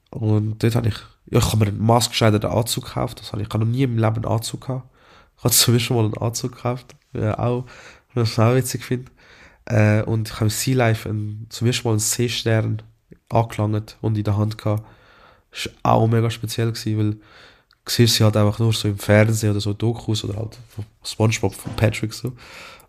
Und 0.10 0.64
dort 0.64 0.76
habe 0.76 0.88
ich, 0.88 0.96
ja, 1.30 1.40
ich 1.40 1.46
habe 1.46 1.58
mir 1.58 1.68
einen 1.68 1.84
maßgeschneiderten 1.84 2.50
Anzug 2.50 2.86
gekauft. 2.86 3.20
Das 3.20 3.32
habe 3.32 3.42
ich, 3.42 3.48
ich 3.48 3.54
habe 3.54 3.66
noch 3.66 3.72
nie 3.72 3.84
im 3.84 3.98
Leben 3.98 4.16
einen 4.16 4.26
Anzug 4.26 4.62
gehabt. 4.62 4.90
Ich 5.38 5.44
habe 5.44 5.54
zum 5.54 5.74
ersten 5.74 5.96
Mal 5.96 6.06
einen 6.06 6.18
Anzug 6.18 6.54
gekauft. 6.54 6.96
Ja, 7.14 7.38
auch, 7.40 7.66
was 8.14 8.32
ich 8.32 8.40
auch 8.40 8.56
witzig 8.56 8.84
finde. 8.84 9.12
Äh, 9.66 10.04
und 10.04 10.30
ich 10.30 10.36
habe 10.36 10.46
im 10.46 10.50
Sea 10.50 10.76
Life 10.76 11.10
ein, 11.10 11.46
zum 11.50 11.68
ersten 11.68 11.88
Mal 11.88 11.92
einen 11.92 12.00
Seestern 12.00 12.82
angelangt 13.30 13.98
und 14.02 14.18
in 14.18 14.24
der 14.24 14.38
Hand 14.38 14.58
gehabt. 14.58 14.84
Das 15.52 15.70
war 15.84 15.94
auch 15.94 16.08
mega 16.08 16.30
speziell, 16.30 16.72
gewesen, 16.72 16.98
weil 16.98 17.12
du 17.12 17.20
siehst 17.86 18.16
sie 18.16 18.24
halt 18.24 18.38
einfach 18.38 18.60
nur 18.60 18.74
so 18.74 18.88
im 18.88 18.98
Fernsehen 18.98 19.52
oder 19.52 19.60
so 19.60 19.74
Dokus 19.74 20.24
oder 20.24 20.38
halt 20.38 20.58
von 20.70 20.86
Spongebob 21.04 21.54
von 21.54 21.76
Patrick 21.76 22.14
so. 22.14 22.34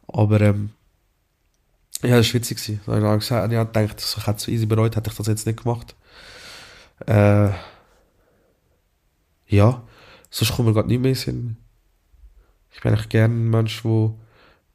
Aber 0.07 0.41
ähm, 0.41 0.71
ja, 2.03 2.17
das 2.17 2.29
war 2.29 2.35
witzig. 2.35 2.81
Da 2.87 2.93
habe 2.93 3.15
ich 3.15 3.21
gesagt, 3.21 3.53
ja, 3.53 3.65
gedacht, 3.65 4.05
ich 4.17 4.27
hätte 4.27 4.37
es 4.37 4.43
so 4.43 4.51
easy 4.51 4.67
bereut, 4.67 4.95
hätte 4.97 5.11
ich 5.11 5.17
das 5.17 5.27
jetzt 5.27 5.47
nicht 5.47 5.63
gemacht. 5.63 5.95
Äh, 7.07 7.51
ja, 9.49 9.83
sonst 10.31 10.55
kommt 10.55 10.69
mir 10.69 10.75
gerade 10.75 10.89
nicht 10.89 11.01
mehr 11.01 11.15
Sinn. 11.15 11.57
Ich 12.73 12.81
bin 12.81 12.93
eigentlich 12.93 13.09
gerne 13.09 13.35
ein 13.35 13.51
Mensch, 13.51 13.83
der 13.83 13.91
wo, 13.91 14.19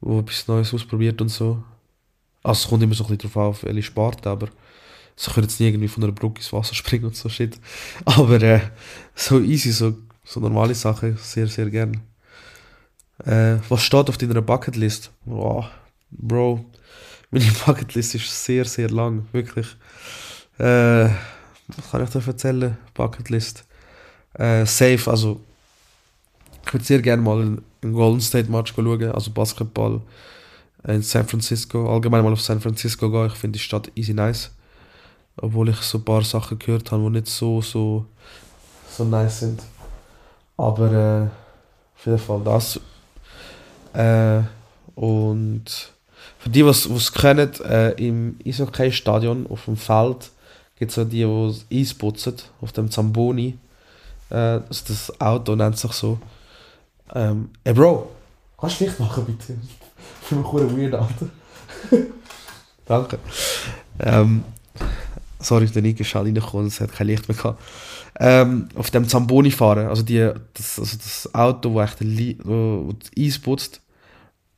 wo 0.00 0.20
etwas 0.20 0.46
Neues 0.48 0.74
ausprobiert 0.74 1.20
und 1.20 1.28
so. 1.28 1.62
Also 2.42 2.64
es 2.64 2.68
kommt 2.68 2.82
immer 2.82 2.94
so 2.94 3.04
ein 3.04 3.16
bisschen 3.16 3.30
drauf 3.30 3.36
auf, 3.36 3.64
welche 3.64 3.82
Sparte, 3.82 4.28
aber 4.28 4.48
ich 5.16 5.28
würde 5.28 5.42
jetzt 5.42 5.60
nie 5.60 5.68
irgendwie 5.68 5.88
von 5.88 6.02
einer 6.02 6.12
Brücke 6.12 6.38
ins 6.40 6.52
Wasser 6.52 6.74
springen 6.74 7.06
und 7.06 7.16
so 7.16 7.28
shit. 7.28 7.58
Aber 8.04 8.42
äh, 8.42 8.60
so 9.14 9.40
easy, 9.40 9.72
so, 9.72 9.96
so 10.24 10.40
normale 10.40 10.74
Sachen, 10.74 11.16
sehr, 11.16 11.46
sehr 11.46 11.70
gern. 11.70 12.02
Äh, 13.24 13.56
was 13.68 13.82
steht 13.82 14.08
auf 14.08 14.18
deiner 14.18 14.42
Bucketlist? 14.42 15.10
Wow, 15.24 15.66
Bro, 16.10 16.64
meine 17.34 17.52
Bucketlist 17.66 18.14
ist 18.14 18.44
sehr, 18.44 18.64
sehr 18.64 18.90
lang, 18.90 19.26
wirklich. 19.32 19.66
Äh, 20.58 21.08
was 21.66 21.90
kann 21.90 22.04
ich 22.04 22.10
dir 22.10 22.26
erzählen? 22.26 22.76
Bucketlist. 22.94 23.64
Äh, 24.34 24.64
safe, 24.66 25.10
also 25.10 25.40
ich 26.64 26.72
würde 26.72 26.84
sehr 26.84 27.02
gerne 27.02 27.22
mal 27.22 27.40
einen 27.40 27.92
Golden 27.92 28.20
State 28.20 28.50
Match 28.50 28.72
schauen, 28.74 29.10
also 29.10 29.32
Basketball 29.32 30.00
in 30.86 31.02
San 31.02 31.26
Francisco. 31.26 31.92
Allgemein 31.92 32.22
mal 32.22 32.32
auf 32.32 32.40
San 32.40 32.60
Francisco 32.60 33.10
gehen. 33.10 33.26
Ich 33.26 33.34
finde 33.34 33.58
die 33.58 33.64
Stadt 33.64 33.90
easy 33.96 34.14
nice. 34.14 34.52
Obwohl 35.36 35.70
ich 35.70 35.76
so 35.78 35.98
ein 35.98 36.04
paar 36.04 36.22
Sachen 36.22 36.58
gehört 36.58 36.92
habe, 36.92 37.02
die 37.02 37.10
nicht 37.10 37.26
so, 37.26 37.60
so, 37.60 38.06
so 38.88 39.04
nice 39.04 39.40
sind. 39.40 39.60
Aber 40.56 40.92
äh, 40.92 41.26
auf 41.96 42.06
jeden 42.06 42.18
Fall 42.18 42.42
das. 42.44 42.80
Äh, 43.92 44.42
und 44.94 45.93
die, 46.46 46.62
die 46.62 46.68
es 46.68 47.12
kennen, 47.12 47.50
äh, 47.64 47.92
im 47.92 48.36
Eishockey-Stadion 48.44 49.46
auf 49.48 49.64
dem 49.64 49.76
Feld 49.76 50.30
gibt 50.78 50.90
es 50.90 50.96
ja 50.96 51.04
die, 51.04 51.24
die 51.70 51.80
Eis 51.80 51.94
putzen, 51.94 52.34
auf 52.60 52.72
dem 52.72 52.90
Zamboni. 52.90 53.58
Äh, 54.30 54.60
das, 54.68 54.84
das 54.84 55.20
Auto 55.20 55.54
nennt 55.54 55.78
sich 55.78 55.92
so. 55.92 56.18
Ähm, 57.14 57.50
ey 57.62 57.72
Bro, 57.72 58.10
kannst 58.58 58.80
du 58.80 58.84
Licht 58.84 58.98
machen 58.98 59.24
bitte? 59.24 59.56
Ich 60.22 60.28
bin 60.28 60.38
mir 60.40 60.76
weird, 60.76 60.94
Alter. 60.94 61.28
Danke. 62.86 63.18
Ähm, 64.00 64.44
sorry, 65.38 65.66
der 65.66 65.82
Nick 65.82 66.00
ist 66.00 66.08
schon 66.08 66.22
reingekommen, 66.22 66.66
es 66.66 66.80
hat 66.80 66.92
kein 66.92 67.06
Licht 67.06 67.28
mehr 67.28 67.36
gehabt. 67.36 67.62
Ähm, 68.18 68.68
auf 68.74 68.90
dem 68.90 69.08
Zamboni 69.08 69.50
fahren, 69.50 69.88
also, 69.88 70.02
die, 70.02 70.30
das, 70.54 70.78
also 70.78 70.96
das 70.96 71.34
Auto, 71.34 71.72
wo 71.72 71.80
echt 71.80 72.00
Li 72.00 72.38
wo 72.42 72.92
das 72.98 73.10
Eis 73.18 73.38
putzt, 73.38 73.80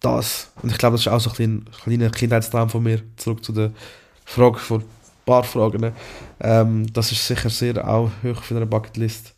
das. 0.00 0.50
Und 0.62 0.70
ich 0.70 0.78
glaube, 0.78 0.94
das 0.94 1.02
ist 1.02 1.08
auch 1.12 1.20
so 1.20 1.30
ein 1.42 1.64
kleiner 1.82 2.10
Kindheitstraum 2.10 2.70
von 2.70 2.82
mir, 2.82 3.02
zurück 3.16 3.44
zu 3.44 3.52
der 3.52 3.72
Frage 4.24 4.58
von 4.58 4.80
ein 4.80 4.86
paar 5.24 5.44
Fragen. 5.44 5.80
Ne? 5.80 5.92
Ähm, 6.40 6.92
das 6.92 7.12
ist 7.12 7.26
sicher 7.26 7.50
sehr 7.50 7.88
auch 7.88 8.10
hoch 8.22 8.38
auf 8.38 8.50
einer 8.50 8.66
Bucketlist. 8.66 9.34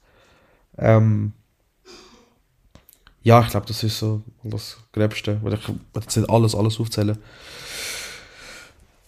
Ähm, 0.77 1.33
ja, 3.23 3.43
ich 3.43 3.49
glaube, 3.49 3.67
das 3.67 3.83
ist 3.83 3.99
so 3.99 4.23
das 4.43 4.79
Gröbste. 4.93 5.39
Weil 5.43 5.55
ich 5.55 5.69
will 5.69 5.79
jetzt 5.95 6.17
nicht 6.17 6.31
alles, 6.31 6.55
alles 6.55 6.81
aufzählen. 6.81 7.19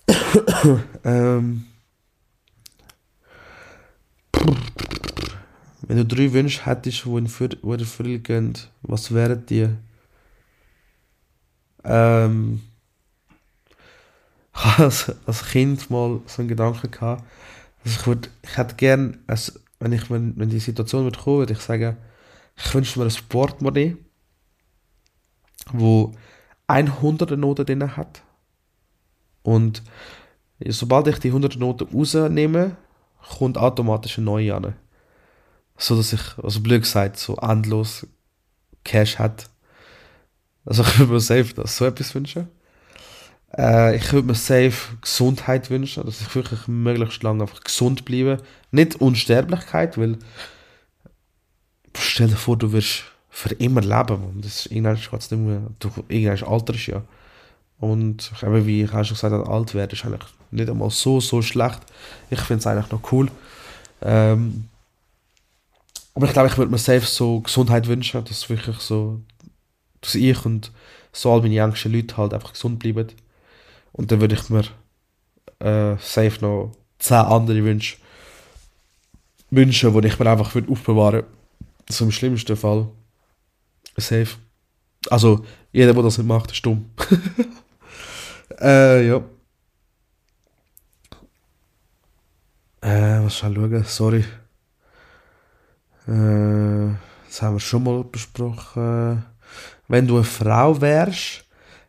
ähm, 1.04 1.66
wenn 5.82 5.96
du 5.96 6.04
drei 6.04 6.32
Wünsche 6.32 6.66
hättest, 6.66 7.04
die 7.04 7.16
in, 7.16 7.26
Erfüllung 7.26 8.22
gehen, 8.22 8.58
was 8.82 9.12
wären 9.14 9.44
die? 9.46 9.68
Ähm, 11.84 12.62
ich 14.54 14.64
hatte 14.64 14.84
als, 14.84 15.12
als 15.26 15.44
Kind 15.46 15.90
mal 15.90 16.20
so 16.26 16.42
einen 16.42 16.48
Gedanken 16.48 16.90
gehabt, 16.90 17.24
also 17.84 17.98
ich, 17.98 18.06
würd, 18.06 18.30
ich 18.42 18.56
hätte 18.56 18.74
gerne, 18.76 19.18
also 19.26 19.52
wenn, 19.78 19.92
ich, 19.92 20.10
wenn, 20.10 20.36
wenn 20.36 20.50
die 20.50 20.58
Situation 20.58 21.04
würde 21.04 21.18
kommen, 21.18 21.38
würde 21.38 21.52
ich 21.54 21.60
sagen, 21.60 21.96
ich 22.56 22.74
wünsche 22.74 22.98
mir 22.98 23.06
ein 23.06 23.10
Sportmodell, 23.10 23.96
wo 25.72 26.12
100 26.66 27.38
Noten 27.38 27.64
drin 27.64 27.96
hat. 27.96 28.22
Und 29.42 29.82
sobald 30.66 31.06
ich 31.08 31.18
die 31.18 31.28
100 31.28 31.56
Noten 31.56 31.88
rausnehme, 31.88 32.76
kommt 33.38 33.56
automatisch 33.56 34.18
eine 34.18 34.26
neue 34.26 34.54
an. 34.54 34.74
So 35.76 35.96
dass 35.96 36.12
ich, 36.12 36.38
also 36.42 36.60
blöd 36.60 36.82
gesagt, 36.82 37.18
so 37.18 37.36
endlos 37.36 38.06
Cash 38.84 39.18
hat. 39.18 39.48
Also 40.64 40.82
ich 40.86 40.98
würde 40.98 41.12
mir 41.12 41.20
safe 41.20 41.54
das 41.54 41.76
so 41.76 41.84
etwas 41.84 42.14
wünschen. 42.14 42.48
Äh, 43.56 43.96
ich 43.96 44.12
würde 44.12 44.28
mir 44.28 44.34
safe 44.34 44.96
Gesundheit 45.00 45.70
wünschen, 45.70 46.04
dass 46.04 46.20
ich 46.20 46.34
wirklich 46.34 46.68
möglichst 46.68 47.22
lange 47.22 47.42
einfach 47.42 47.62
gesund 47.62 48.04
bleibe. 48.04 48.38
Nicht 48.70 49.00
Unsterblichkeit, 49.00 49.98
weil 49.98 50.18
stell 51.96 52.28
dir 52.28 52.36
vor, 52.36 52.56
du 52.56 52.72
wirst 52.72 53.04
für 53.28 53.54
immer 53.54 53.80
leben. 53.80 54.24
Und 54.24 54.44
das 54.44 54.66
ist, 54.66 54.72
irgendwann 54.72 54.94
nicht 54.94 55.30
mehr, 55.30 55.62
du, 55.78 55.90
irgendwann 56.08 56.48
alterst 56.48 56.86
ja. 56.86 57.02
Und 57.78 58.30
eben 58.42 58.66
wie 58.66 58.82
ich 58.82 58.92
auch 58.92 59.04
schon 59.04 59.14
gesagt 59.14 59.32
habe, 59.32 59.48
alt 59.48 59.74
werden 59.74 59.92
ist 59.92 60.04
eigentlich 60.04 60.28
nicht 60.50 60.68
einmal 60.68 60.90
so, 60.90 61.20
so 61.20 61.40
schlecht. 61.40 61.80
Ich 62.28 62.40
finde 62.40 62.60
es 62.60 62.66
eigentlich 62.66 62.90
noch 62.90 63.12
cool. 63.12 63.28
Ähm, 64.02 64.68
aber 66.14 66.26
ich 66.26 66.32
glaube, 66.32 66.48
ich 66.48 66.58
würde 66.58 66.70
mir 66.70 66.78
selbst 66.78 67.14
so 67.14 67.40
Gesundheit 67.40 67.86
wünschen, 67.86 68.22
dass 68.24 68.50
wirklich 68.50 68.76
so, 68.78 69.20
dass 70.00 70.14
ich 70.14 70.44
und 70.44 70.72
so 71.12 71.32
all 71.32 71.42
meine 71.42 71.54
jüngsten 71.54 71.92
Leute 71.92 72.16
halt 72.16 72.34
einfach 72.34 72.52
gesund 72.52 72.78
bleiben. 72.78 73.08
Und 73.92 74.12
dann 74.12 74.20
würde 74.20 74.34
ich 74.34 74.48
mir 74.48 74.64
äh, 75.58 75.96
safe 76.00 76.38
noch 76.40 76.72
zehn 76.98 77.16
andere 77.16 77.64
Wünsche 77.64 77.96
wünschen, 79.50 80.00
die 80.00 80.08
ich 80.08 80.18
mir 80.18 80.30
einfach 80.30 80.54
würde 80.54 80.70
aufbewahren 80.70 81.22
würde. 81.22 81.26
So 81.88 82.04
im 82.04 82.12
schlimmsten 82.12 82.56
Fall. 82.56 82.88
Safe. 83.96 84.36
Also, 85.08 85.44
jeder, 85.72 85.92
der 85.92 86.02
das 86.02 86.18
nicht 86.18 86.26
macht, 86.26 86.52
ist 86.52 86.64
dumm. 86.64 86.90
äh, 88.60 89.08
ja. 89.08 89.22
Äh, 92.82 93.24
was 93.24 93.38
soll 93.38 93.52
ich 93.52 93.56
schauen? 93.56 93.84
Sorry. 93.84 94.24
Äh, 96.06 96.94
das 97.26 97.42
haben 97.42 97.56
wir 97.56 97.60
schon 97.60 97.82
mal 97.82 98.04
besprochen. 98.04 99.24
Wenn 99.90 100.06
du 100.06 100.16
eine 100.16 100.24
Frau 100.24 100.80
wärst, 100.80 101.44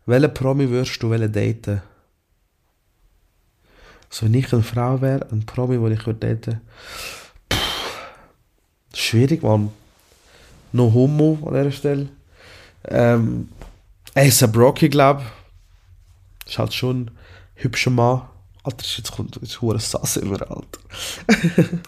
welche 0.08 0.30
Promi 0.30 0.70
würdest 0.70 1.02
du 1.04 1.16
daten? 1.16 1.82
Also 4.10 4.26
wenn 4.26 4.34
ich 4.34 4.52
eine 4.52 4.64
Frau 4.64 5.00
wäre, 5.02 5.28
ein 5.32 5.46
Promi, 5.46 5.78
den 5.78 5.98
ich 5.98 6.06
würde 6.06 6.36
daten 6.36 6.62
schwierig, 8.94 9.44
man. 9.44 9.72
No 10.72 10.92
Homo 10.94 11.38
an 11.46 11.54
dieser 11.54 11.72
Stelle. 11.72 12.10
Ähm, 12.86 13.50
Asa 14.16 14.48
Brocky, 14.48 14.90
glaube 14.90 15.22
ich. 15.22 16.50
Ist 16.50 16.58
halt 16.58 16.74
schon 16.74 17.02
ein 17.02 17.12
hübscher 17.56 17.92
Mann. 17.92 18.22
Alter, 18.64 18.86
jetzt 18.98 19.12
kommt 19.12 19.38
jetzt 19.42 19.62
hure 19.62 19.80
Sass 19.80 20.18
über, 20.18 20.40
Alter. 20.50 21.80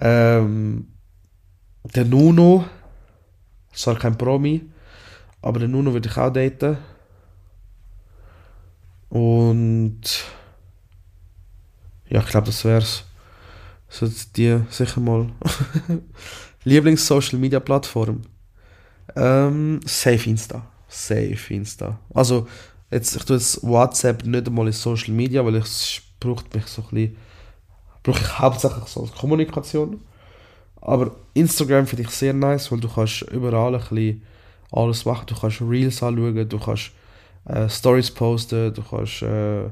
ähm, 0.00 0.88
der 1.94 2.04
Nuno, 2.04 2.64
zwar 3.72 3.98
kein 3.98 4.16
Promi, 4.16 4.69
aber 5.42 5.60
den 5.60 5.70
Nuno 5.70 5.92
würde 5.92 6.08
ich 6.08 6.16
auch 6.16 6.32
daten. 6.32 6.78
Und 9.08 10.24
ja, 12.08 12.20
ich 12.20 12.26
glaube, 12.26 12.46
das 12.46 12.64
wär's. 12.64 13.04
Solltet 13.88 14.38
ihr 14.38 14.66
sicher 14.70 15.00
mal. 15.00 15.30
Lieblings-Social-Media-Plattform? 16.64 18.22
Ähm, 19.16 19.80
Safe 19.84 20.30
Insta. 20.30 20.62
Safe 20.88 21.54
Insta. 21.54 21.98
Also, 22.14 22.46
jetzt, 22.90 23.16
ich 23.16 23.24
tue 23.24 23.36
jetzt 23.36 23.62
WhatsApp 23.62 24.24
nicht 24.24 24.46
einmal 24.46 24.66
in 24.66 24.72
Social 24.72 25.14
Media, 25.14 25.44
weil 25.44 25.56
es 25.56 26.00
braucht 26.20 26.54
mich 26.54 26.66
so 26.66 26.82
ein 26.82 26.88
bisschen, 26.90 27.16
brauche 28.02 28.20
ich 28.20 28.38
hauptsächlich 28.38 28.84
so 28.84 29.02
als 29.02 29.12
Kommunikation. 29.12 30.00
Aber 30.80 31.16
Instagram 31.34 31.86
finde 31.86 32.04
ich 32.04 32.10
sehr 32.10 32.32
nice, 32.32 32.70
weil 32.70 32.80
du 32.80 32.88
kannst 32.88 33.22
überall 33.22 33.74
ein 33.74 33.80
bisschen 33.80 34.22
alles 34.72 35.04
machen. 35.04 35.26
Du 35.26 35.34
kannst 35.34 35.60
Reels 35.60 36.02
anschauen, 36.02 36.48
du 36.48 36.58
kannst 36.58 36.92
äh, 37.46 37.68
Stories 37.68 38.10
posten, 38.10 38.72
du 38.72 38.82
kannst 38.82 39.22
äh, 39.22 39.64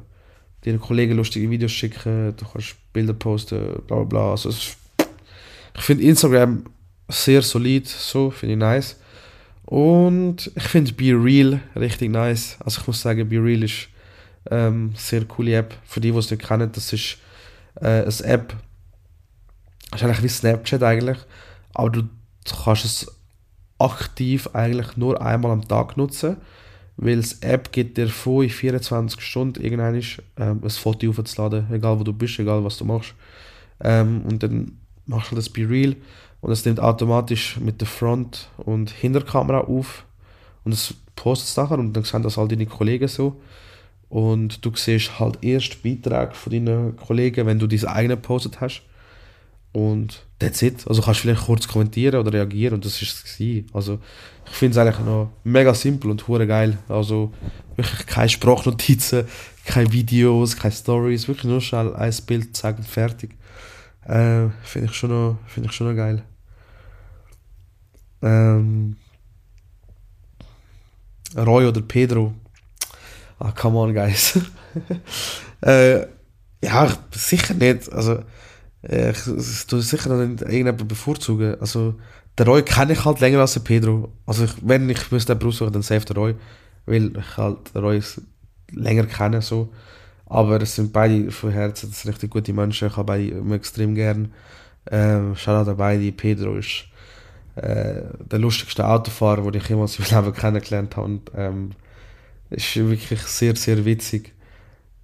deinen 0.65 0.81
Kollegen 0.81 1.17
lustige 1.17 1.51
Videos 1.51 1.73
schicken, 1.73 2.35
du 2.37 2.45
kannst 2.45 2.77
Bilder 2.93 3.15
posten, 3.15 3.83
bla 3.87 3.97
bla 3.97 4.05
bla. 4.05 4.31
Also 4.31 4.49
ist 4.49 4.77
Ich 5.77 5.83
finde 5.83 6.05
Instagram 6.05 6.65
sehr 7.09 7.43
solid, 7.43 7.87
so 7.87 8.31
finde 8.31 8.55
ich 8.55 8.59
nice. 8.59 8.97
Und 9.65 10.51
ich 10.55 10.65
finde 10.65 10.93
Be 10.93 11.13
Real 11.13 11.61
richtig 11.77 12.11
nice. 12.11 12.57
Also 12.61 12.81
ich 12.81 12.87
muss 12.87 13.01
sagen, 13.01 13.29
Be 13.29 13.37
Real 13.37 13.63
ist 13.63 13.89
ähm, 14.51 14.93
sehr 14.97 15.25
coole 15.27 15.57
App. 15.57 15.75
Für 15.85 16.01
die, 16.01 16.11
die 16.11 16.19
es 16.19 16.31
nicht 16.31 16.47
kennen, 16.47 16.71
das 16.73 16.93
ist 16.93 17.19
äh, 17.81 18.03
eine 18.03 18.25
App. 18.25 18.57
Das 19.91 20.01
ist 20.01 20.07
eigentlich 20.07 20.23
wie 20.23 20.29
Snapchat 20.29 20.83
eigentlich. 20.83 21.19
Aber 21.75 21.91
du 21.91 22.09
kannst 22.65 22.85
es 22.85 23.18
aktiv 23.79 24.51
eigentlich 24.53 24.97
nur 24.97 25.21
einmal 25.21 25.53
am 25.53 25.67
Tag 25.67 25.97
nutzen. 25.97 26.37
Weil 26.97 27.17
das 27.17 27.35
App 27.43 27.71
gibt 27.71 27.97
dir 27.97 28.09
vor 28.09 28.43
in 28.43 28.51
24 28.51 29.21
Stunden 29.21 29.63
irgendwann 29.63 29.95
ähm, 30.37 30.61
ein 30.63 30.71
Foto 30.71 31.09
aufzuladen, 31.09 31.67
egal 31.73 31.99
wo 32.01 32.03
du 32.03 32.13
bist, 32.13 32.41
egal 32.41 32.65
was 32.65 32.77
du 32.77 32.85
machst. 32.85 33.15
Ähm, 33.81 34.23
und 34.29 34.43
dann 34.43 34.73
machst 35.07 35.31
du 35.31 35.37
das 35.37 35.49
Be 35.49 35.69
Real 35.69 35.95
und 36.41 36.51
es 36.51 36.65
nimmt 36.65 36.81
automatisch 36.81 37.59
mit 37.61 37.81
der 37.81 37.89
Front- 37.89 38.49
und 38.59 38.91
Hinterkamera 38.91 39.61
auf 39.61 40.05
und 40.65 40.73
es 40.73 40.95
postet 41.17 41.49
es 41.49 41.57
nachher 41.57 41.79
und 41.79 41.93
dann 41.93 42.05
sehen 42.05 42.23
das 42.23 42.37
all 42.37 42.49
deine 42.49 42.67
Kollegen 42.67 43.09
so. 43.09 43.41
Und 44.09 44.65
du 44.65 44.73
siehst 44.75 45.19
halt 45.21 45.39
erst 45.43 45.83
Beiträge 45.83 46.33
von 46.33 46.53
deinen 46.53 46.97
Kollegen, 46.97 47.47
wenn 47.47 47.59
du 47.59 47.67
deinen 47.67 47.87
eigenen 47.87 48.23
postet 48.23 48.61
hast. 48.61 48.83
Und 49.79 50.27
that's 50.41 50.61
it. 50.63 50.85
Also 50.89 51.03
kannst 51.03 51.21
du 51.21 51.23
vielleicht 51.23 51.47
kurz 51.47 51.69
kommentieren 51.69 52.19
oder 52.19 52.33
reagieren 52.33 52.75
und 52.75 52.85
das 52.85 53.01
ist 53.01 53.25
es. 53.25 53.65
Also 53.73 54.01
ich 54.45 54.53
finde 54.53 54.73
es 54.73 54.79
eigentlich 54.79 55.07
noch 55.07 55.31
mega 55.45 55.73
simpel 55.73 56.11
und 56.11 56.27
hure 56.27 56.49
geil. 56.49 56.79
Also 56.89 57.33
wirklich 57.77 58.05
keine 58.07 58.29
Sprachnotizen, 58.29 59.29
keine 59.65 59.93
Videos, 59.93 60.57
keine 60.57 60.75
Stories, 60.75 61.29
wirklich 61.29 61.45
nur 61.45 61.61
schnell 61.61 61.95
ein 61.95 62.13
Bild 62.27 62.57
zeigen, 62.57 62.83
fertig. 62.83 63.37
Äh, 64.03 64.49
finde 64.65 64.89
ich 64.89 64.95
schon 64.95 65.11
noch, 65.11 65.39
finde 65.47 65.69
ich 65.69 65.77
schon 65.77 65.87
noch 65.87 65.97
geil. 65.97 66.25
Ähm, 68.21 68.97
Roy 71.37 71.67
oder 71.67 71.83
Pedro. 71.83 72.35
Ah, 73.39 73.53
come 73.53 73.79
on, 73.79 73.95
guys. 73.95 74.41
äh, 75.61 76.01
ja, 76.65 76.99
sicher 77.13 77.55
nicht. 77.55 77.93
Also, 77.93 78.25
ich, 78.83 79.27
ich 79.27 79.67
tue 79.67 79.83
sicher 79.83 80.15
nicht 80.17 80.43
irgendjemanden 80.43 80.89
bevorzugen. 80.89 81.57
Also, 81.61 81.95
der 82.37 82.47
Roy 82.47 82.63
kenne 82.63 82.93
ich 82.93 83.05
halt 83.05 83.21
länger 83.21 83.41
als 83.41 83.55
der 83.55 83.61
Pedro. 83.61 84.13
Also, 84.27 84.45
ich, 84.45 84.53
wenn 84.63 84.89
ich 84.89 85.11
müsste 85.11 85.33
jemanden 85.33 85.49
aussuchen, 85.49 85.73
dann 85.73 85.83
safe 85.83 86.07
der 86.07 86.17
Roy. 86.17 86.35
Weil 86.87 87.17
ich 87.17 87.37
halt 87.37 87.75
den 87.75 87.83
Roy 87.83 88.01
länger 88.73 89.07
kenne, 89.07 89.43
so. 89.43 89.73
Aber 90.27 90.61
es 90.61 90.77
sind 90.77 90.93
beide 90.93 91.31
von 91.31 91.51
Herzen 91.51 91.91
das 91.91 92.07
richtig 92.07 92.31
gute 92.31 92.53
Menschen. 92.53 92.89
Ich 92.89 92.97
habe 92.97 93.07
beide 93.07 93.55
extrem 93.55 93.95
gern. 93.95 94.33
Ähm, 94.91 95.35
Shoutout 95.35 95.71
an 95.71 95.77
beide. 95.77 96.13
Pedro 96.13 96.57
ist 96.57 96.85
äh, 97.57 98.03
der 98.31 98.39
lustigste 98.39 98.87
Autofahrer, 98.87 99.51
den 99.51 99.61
ich 99.61 99.69
jemals 99.69 99.99
im 99.99 100.05
Leben 100.05 100.33
kennengelernt 100.35 100.97
habe. 100.97 101.07
Und, 101.07 101.31
ähm, 101.35 101.71
ist 102.51 102.77
wirklich 102.77 103.21
sehr, 103.23 103.57
sehr 103.57 103.85
witzig. 103.85 104.33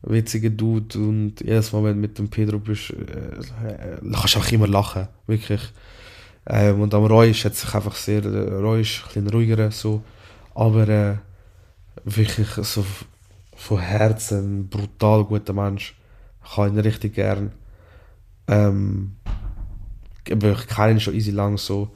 Witziger 0.07 0.51
Dude 0.51 0.99
und 0.99 1.41
jedes 1.41 1.73
Mal, 1.73 1.85
wenn 1.85 1.95
du 1.95 2.01
mit 2.01 2.19
dem 2.19 2.29
Pedro 2.29 2.59
bist, 2.59 2.91
äh, 2.91 3.97
kannst 4.13 4.35
du 4.35 4.39
auch 4.39 4.53
immer 4.53 4.67
lachen. 4.67 5.09
Wirklich. 5.27 5.63
Ähm, 6.47 6.83
und 6.83 6.93
am 6.93 7.07
Roy 7.07 7.31
ist 7.31 7.43
jetzt 7.43 7.61
sich 7.61 7.75
einfach 7.75 7.95
sehr, 7.95 8.25
Roy 8.25 8.83
ist 8.83 9.01
ein 9.01 9.07
bisschen 9.07 9.29
ruhiger, 9.29 9.71
so. 9.71 10.03
Aber 10.55 10.89
äh, 10.89 11.17
wirklich 12.05 12.49
so 12.49 12.85
von 13.57 13.79
Herzen 13.79 14.61
ein 14.61 14.69
brutal 14.69 15.25
guter 15.25 15.53
Mensch. 15.53 15.97
Ich 16.45 16.55
kann 16.55 16.75
ihn 16.75 16.81
richtig 16.81 17.15
gern. 17.15 17.53
Ähm, 18.47 19.17
ich 20.27 20.39
kenne 20.69 20.93
ihn 20.93 21.01
schon 21.01 21.15
easy 21.15 21.31
lang 21.31 21.57
so. 21.57 21.91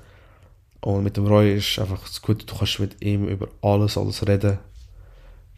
Und 0.80 1.04
mit 1.04 1.16
dem 1.16 1.26
Roy 1.26 1.56
ist 1.56 1.78
einfach 1.78 2.00
das 2.06 2.22
Gute, 2.22 2.46
du 2.46 2.54
kannst 2.56 2.78
mit 2.78 3.02
ihm 3.02 3.28
über 3.28 3.48
alles, 3.60 3.98
alles 3.98 4.26
reden. 4.26 4.58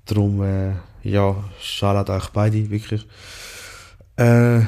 Darum, 0.07 0.43
äh, 0.43 0.73
ja, 1.03 1.37
Shoutout 1.61 2.13
euch 2.13 2.29
beide, 2.29 2.71
wirklich. 2.71 3.07
Äh, 4.17 4.61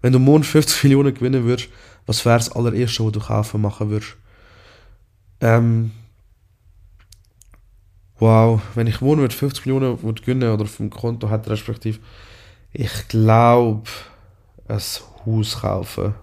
wenn 0.00 0.12
du 0.12 0.18
morgen 0.18 0.44
50 0.44 0.84
Millionen 0.84 1.14
gewinnen 1.14 1.44
würdest, 1.44 1.68
was 2.06 2.24
wäre 2.24 2.38
das 2.38 2.50
allererste, 2.52 3.04
was 3.04 3.12
du 3.12 3.20
kaufen 3.20 3.60
machen 3.60 3.90
würdest? 3.90 4.16
Ähm, 5.40 5.92
wow, 8.18 8.60
wenn 8.74 8.86
ich 8.86 9.00
morgen 9.00 9.28
50 9.28 9.66
Millionen 9.66 10.02
würde 10.02 10.20
gewinnen 10.20 10.52
oder 10.52 10.64
dem 10.64 10.90
Konto 10.90 11.30
hätte, 11.30 11.50
respektive, 11.50 11.98
ich 12.72 13.08
glaube, 13.08 13.88
ein 14.68 14.80
Haus 15.26 15.60
kaufen. 15.60 16.14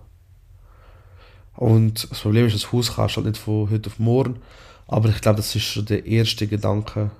Und 1.56 2.10
das 2.10 2.22
Problem 2.22 2.46
ist, 2.46 2.56
das 2.56 2.72
Haus 2.72 2.96
kannst 2.96 3.16
du 3.16 3.22
halt 3.22 3.28
nicht 3.34 3.42
von 3.42 3.70
heute 3.70 3.90
auf 3.90 4.00
morgen. 4.00 4.40
Aber 4.88 5.10
ich 5.10 5.22
glaube, 5.22 5.38
das 5.38 5.56
ist 5.56 5.64
schon 5.64 5.86
der 5.86 6.06
erste 6.06 6.48
Gedanke. 6.48 7.12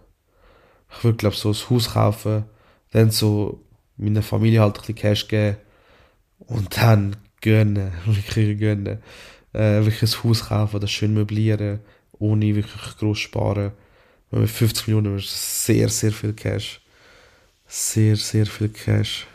Ich 0.92 1.04
würde, 1.04 1.18
glaube 1.18 1.36
so 1.36 1.50
ein 1.50 1.70
Haus 1.70 1.94
kaufen, 1.94 2.46
dann 2.92 3.12
so 3.12 3.62
meiner 3.98 4.24
Familie 4.24 4.62
halt 4.62 4.76
ein 4.76 4.80
bisschen 4.82 4.96
Cash 4.96 5.28
geben 5.28 5.58
und 6.40 6.76
dann 6.78 7.16
gönnen, 7.42 7.92
wirklich 8.06 8.60
gönnen. 8.60 9.00
Äh, 9.54 9.84
wirklich 9.84 10.04
ein 10.04 10.24
Haus 10.24 10.46
kaufen, 10.48 10.80
das 10.80 10.92
schön 10.92 11.14
möblieren, 11.14 11.80
ohne 12.20 12.56
wirklich 12.56 12.98
groß 12.98 13.18
sparen. 13.18 13.72
Mit 14.32 14.50
50 14.50 14.88
Millionen 14.88 15.18
ist 15.18 15.66
sehr, 15.66 15.90
sehr 15.90 16.12
viel 16.12 16.34
Cash. 16.34 16.82
Sehr, 17.68 18.16
sehr 18.16 18.46
viel 18.46 18.70
Cash. 18.70 19.26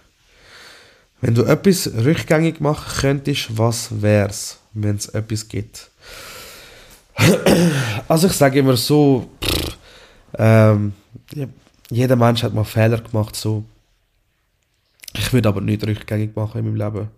Wenn 1.20 1.34
du 1.34 1.44
etwas 1.44 1.90
rückgängig 1.92 2.60
machen 2.60 3.00
könntest, 3.00 3.56
was 3.56 4.02
wär's? 4.02 4.58
wenn 4.74 4.96
es 4.96 5.08
etwas 5.08 5.48
gibt. 5.48 5.90
also 8.08 8.26
ich 8.26 8.32
sage 8.32 8.58
immer 8.58 8.76
so, 8.76 9.30
pff, 9.42 9.78
ähm, 10.36 10.92
jeder 11.90 12.16
Mensch 12.16 12.42
hat 12.42 12.54
mal 12.54 12.64
Fehler 12.64 13.00
gemacht, 13.00 13.36
so. 13.36 13.64
Ich 15.16 15.32
würde 15.32 15.48
aber 15.48 15.60
nicht 15.60 15.86
rückgängig 15.86 16.34
machen 16.34 16.58
in 16.58 16.64
meinem 16.64 16.76
Leben. 16.76 17.08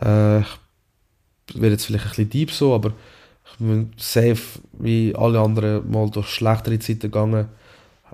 Äh, 0.00 0.40
ich 0.40 1.60
werde 1.60 1.70
jetzt 1.70 1.86
vielleicht 1.86 2.04
ein 2.04 2.10
bisschen 2.10 2.30
deep 2.30 2.50
so, 2.50 2.74
aber 2.74 2.92
ich 3.44 3.58
bin 3.58 3.92
safe 3.96 4.60
wie 4.72 5.14
alle 5.14 5.40
anderen 5.40 5.90
mal 5.90 6.10
durch 6.10 6.28
schlechtere 6.28 6.78
Zeiten 6.78 7.00
gegangen, 7.00 7.48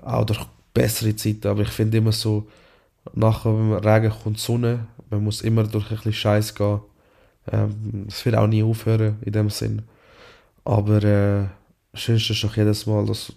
auch 0.01 0.25
durch 0.25 0.45
bessere 0.73 1.15
Zeiten, 1.15 1.47
aber 1.47 1.61
ich 1.61 1.69
finde 1.69 1.97
immer 1.97 2.11
so, 2.11 2.47
nach 3.13 3.43
dem 3.43 3.73
Regen 3.73 4.11
kommt 4.11 4.39
Sonne, 4.39 4.87
man 5.09 5.23
muss 5.23 5.41
immer 5.41 5.63
durch 5.63 5.89
ein 5.89 5.95
bisschen 5.95 6.13
Scheiß 6.13 6.53
gehen 6.55 6.81
ähm, 7.51 8.05
es 8.07 8.25
wird 8.25 8.35
auch 8.35 8.47
nie 8.47 8.63
aufhören 8.63 9.17
in 9.21 9.31
dem 9.31 9.49
Sinn. 9.49 9.83
Aber 10.65 11.03
äh, 11.03 11.45
schönste 11.93 12.33
ist 12.33 12.43
doch 12.43 12.55
jedes 12.55 12.85
Mal, 12.85 13.05
dass 13.05 13.33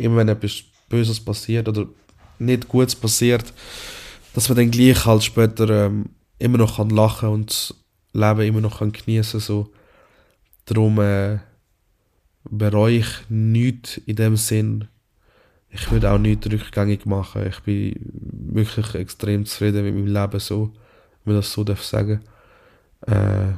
immer 0.00 0.16
wenn 0.16 0.28
etwas 0.28 0.62
Böses 0.88 1.20
passiert 1.20 1.68
oder 1.68 1.86
nicht 2.38 2.68
Gutes 2.68 2.94
passiert, 2.94 3.52
dass 4.34 4.48
man 4.48 4.56
dann 4.56 4.70
gleich 4.70 5.04
halt 5.06 5.22
später 5.22 5.86
ähm, 5.86 6.06
immer 6.38 6.58
noch 6.58 6.76
kann 6.76 6.90
lachen 6.90 7.28
und 7.28 7.50
das 7.50 7.74
Leben 8.12 8.40
immer 8.40 8.60
noch 8.60 8.78
kann 8.78 8.92
genießen 8.92 9.40
so. 9.40 9.70
Darum 10.64 10.98
äh, 11.00 11.38
bereue 12.44 12.98
ich 12.98 13.08
nichts 13.28 13.98
in 13.98 14.16
dem 14.16 14.36
Sinn. 14.36 14.88
Ich 15.68 15.90
würde 15.90 16.10
auch 16.10 16.18
nichts 16.18 16.50
rückgängig 16.50 17.06
machen. 17.06 17.46
Ich 17.46 17.60
bin 17.60 17.94
wirklich 18.52 18.94
extrem 18.94 19.46
zufrieden 19.46 19.84
mit 19.84 19.94
meinem 19.94 20.06
Leben 20.06 20.40
so, 20.40 20.72
wenn 21.24 21.34
man 21.34 21.42
das 21.42 21.52
so 21.52 21.62
darf 21.62 21.84
sagen. 21.84 22.20
Äh, 23.06 23.52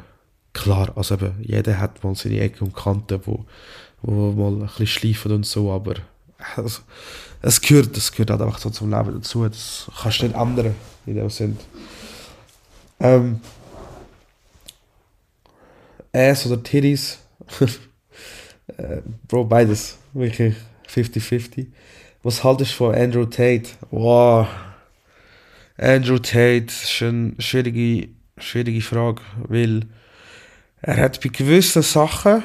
klar, 0.53 0.93
also 0.97 1.15
eben, 1.15 1.35
jeder 1.41 1.79
hat 1.79 2.05
mal 2.05 2.15
seine 2.15 2.41
Ecken 2.41 2.69
und 2.69 2.77
Kanten, 2.77 3.21
wo, 3.25 3.47
wo 4.03 4.33
mal 4.33 4.53
ein 4.53 4.67
bisschen 4.67 4.87
schleifen 4.87 5.33
und 5.33 5.47
so, 5.47 5.73
aber 5.73 5.95
also, 6.57 6.83
es 7.41 7.61
gehört, 7.61 7.97
es 7.97 8.13
gehört 8.13 8.31
halt 8.31 8.43
einfach 8.43 8.59
so 8.59 8.71
zum 8.71 8.91
Leben 8.91 9.15
dazu, 9.15 9.49
das 9.49 9.91
kannst 10.01 10.21
du 10.21 10.27
nicht 10.27 10.37
ändern, 10.37 10.75
in 11.07 11.17
dem 11.17 11.31
Sinn. 11.31 11.59
Ähm, 13.01 13.41
Ass 16.13 16.47
oder 16.47 16.63
Titties, 16.63 17.19
äh, 18.77 19.03
Bro, 19.27 19.45
beides, 19.45 19.99
wirklich 20.13 20.55
50-50. 20.89 21.67
Was 22.23 22.45
haltest 22.45 22.73
du 22.73 22.77
von 22.77 22.95
Andrew 22.95 23.25
Tate? 23.25 23.71
Wow. 23.91 24.47
Andrew 25.77 26.19
Tate 26.19 26.67
ist 26.67 27.03
eine 27.03 27.35
schwierige 27.39 28.09
schwierige 28.43 28.81
Frage, 28.81 29.23
weil 29.49 29.87
er 30.81 30.97
hat 30.97 31.21
bei 31.21 31.29
gewissen 31.29 31.83
Sachen, 31.83 32.43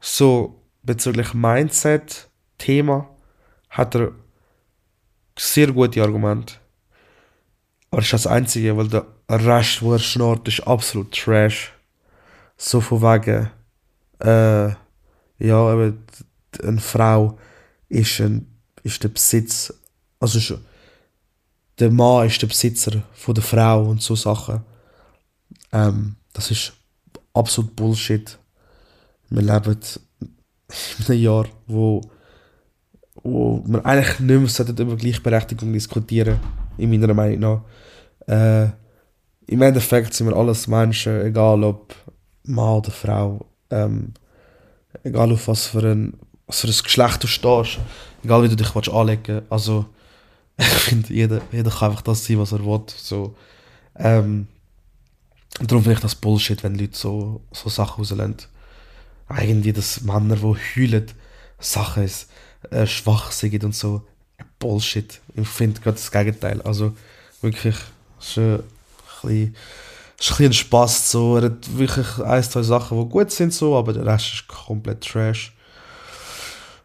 so 0.00 0.62
bezüglich 0.82 1.34
Mindset, 1.34 2.28
Thema, 2.60 3.08
hat 3.70 3.94
er 3.96 4.12
sehr 5.36 5.72
gute 5.72 6.02
Argumente. 6.02 6.54
Aber 7.90 8.02
ist 8.02 8.12
das 8.12 8.26
Einzige, 8.26 8.76
weil 8.76 8.88
der 8.88 9.06
Rest, 9.28 9.82
wo 9.82 9.92
er 9.92 9.98
schnurrt, 9.98 10.46
ist 10.46 10.60
absolut 10.60 11.12
Trash. 11.12 11.72
So 12.56 12.80
von 12.80 13.02
wegen, 13.02 13.50
äh, 14.20 14.68
ja, 15.38 15.72
eben, 15.72 16.04
eine 16.62 16.80
Frau 16.80 17.38
ist, 17.88 18.20
ein, 18.20 18.46
ist 18.82 19.02
der 19.02 19.08
Besitz, 19.08 19.72
also 20.20 20.38
schon, 20.38 20.64
der 21.78 21.90
Mann 21.90 22.26
ist 22.26 22.42
der 22.42 22.48
Besitzer 22.48 23.02
von 23.14 23.34
der 23.34 23.42
Frau 23.42 23.84
und 23.84 24.02
so 24.02 24.14
Sachen. 24.14 24.62
Ähm, 25.72 26.16
das 26.34 26.50
ist 26.50 26.74
absolut 27.32 27.74
Bullshit. 27.74 28.38
Wir 29.30 29.42
leben 29.42 29.78
in 30.20 31.06
einem 31.06 31.18
Jahr, 31.18 31.48
wo, 31.66 32.02
wo 33.22 33.62
man 33.66 33.84
eigentlich 33.84 34.20
nicht 34.20 34.58
mehr 34.58 34.86
über 34.86 34.96
Gleichberechtigung 34.96 35.72
diskutieren 35.72 36.38
in 36.78 36.90
meiner 36.90 37.14
Meinung 37.14 37.40
nach. 37.40 37.60
Äh, 38.26 38.70
Im 39.46 39.62
Endeffekt 39.62 40.14
sind 40.14 40.28
wir 40.28 40.36
alles 40.36 40.66
Menschen, 40.66 41.20
egal 41.22 41.62
ob 41.64 41.94
Mann 42.44 42.78
oder 42.78 42.90
Frau, 42.90 43.46
ähm, 43.70 44.14
egal 45.04 45.32
auf 45.32 45.48
was 45.48 45.66
für 45.66 45.82
ein, 45.82 46.14
was 46.46 46.60
für 46.60 46.68
ein 46.68 46.82
Geschlecht 46.82 47.22
du 47.22 47.26
stehst, 47.26 47.78
egal 48.24 48.42
wie 48.42 48.48
du 48.48 48.56
dich 48.56 48.74
willst 48.74 48.90
anlegen 48.90 49.42
Also, 49.50 49.86
ich 50.56 50.66
finde, 50.66 51.12
jeder, 51.12 51.40
jeder 51.52 51.70
kann 51.70 51.90
einfach 51.90 52.02
das 52.02 52.24
sein, 52.24 52.38
was 52.38 52.52
er 52.52 52.64
will. 52.64 52.82
So, 52.96 53.34
ähm, 53.96 54.46
darum 55.58 55.82
finde 55.82 55.94
ich 55.94 56.00
das 56.00 56.14
Bullshit, 56.14 56.62
wenn 56.62 56.76
Leute 56.76 56.96
so, 56.96 57.42
so 57.52 57.68
Sachen 57.68 58.00
rauslassen. 58.00 58.36
Irgendwie, 59.28 59.72
dass 59.72 60.00
Männer, 60.00 60.36
die 60.36 60.42
heulen, 60.42 61.06
Sachen 61.58 62.02
äh, 62.70 62.86
schwach 62.86 63.32
sind 63.32 63.64
und 63.64 63.74
so. 63.74 64.02
Bullshit. 64.58 65.20
Ich 65.34 65.48
finde 65.48 65.80
gerade 65.80 65.96
das 65.96 66.10
Gegenteil. 66.10 66.60
Also, 66.62 66.94
wirklich, 67.40 67.76
es 68.20 68.28
ist 68.28 68.38
ein 68.38 68.62
bisschen 69.22 69.54
ein 70.46 70.70
bisschen. 70.70 70.88
So. 70.88 71.36
Er 71.36 71.44
hat 71.44 71.78
wirklich 71.78 72.18
ein, 72.18 72.42
zwei 72.42 72.62
Sachen, 72.62 72.98
die 72.98 73.08
gut 73.08 73.30
sind, 73.30 73.54
so, 73.54 73.76
aber 73.76 73.92
der 73.92 74.06
Rest 74.06 74.34
ist 74.34 74.48
komplett 74.48 75.02
Trash. 75.02 75.54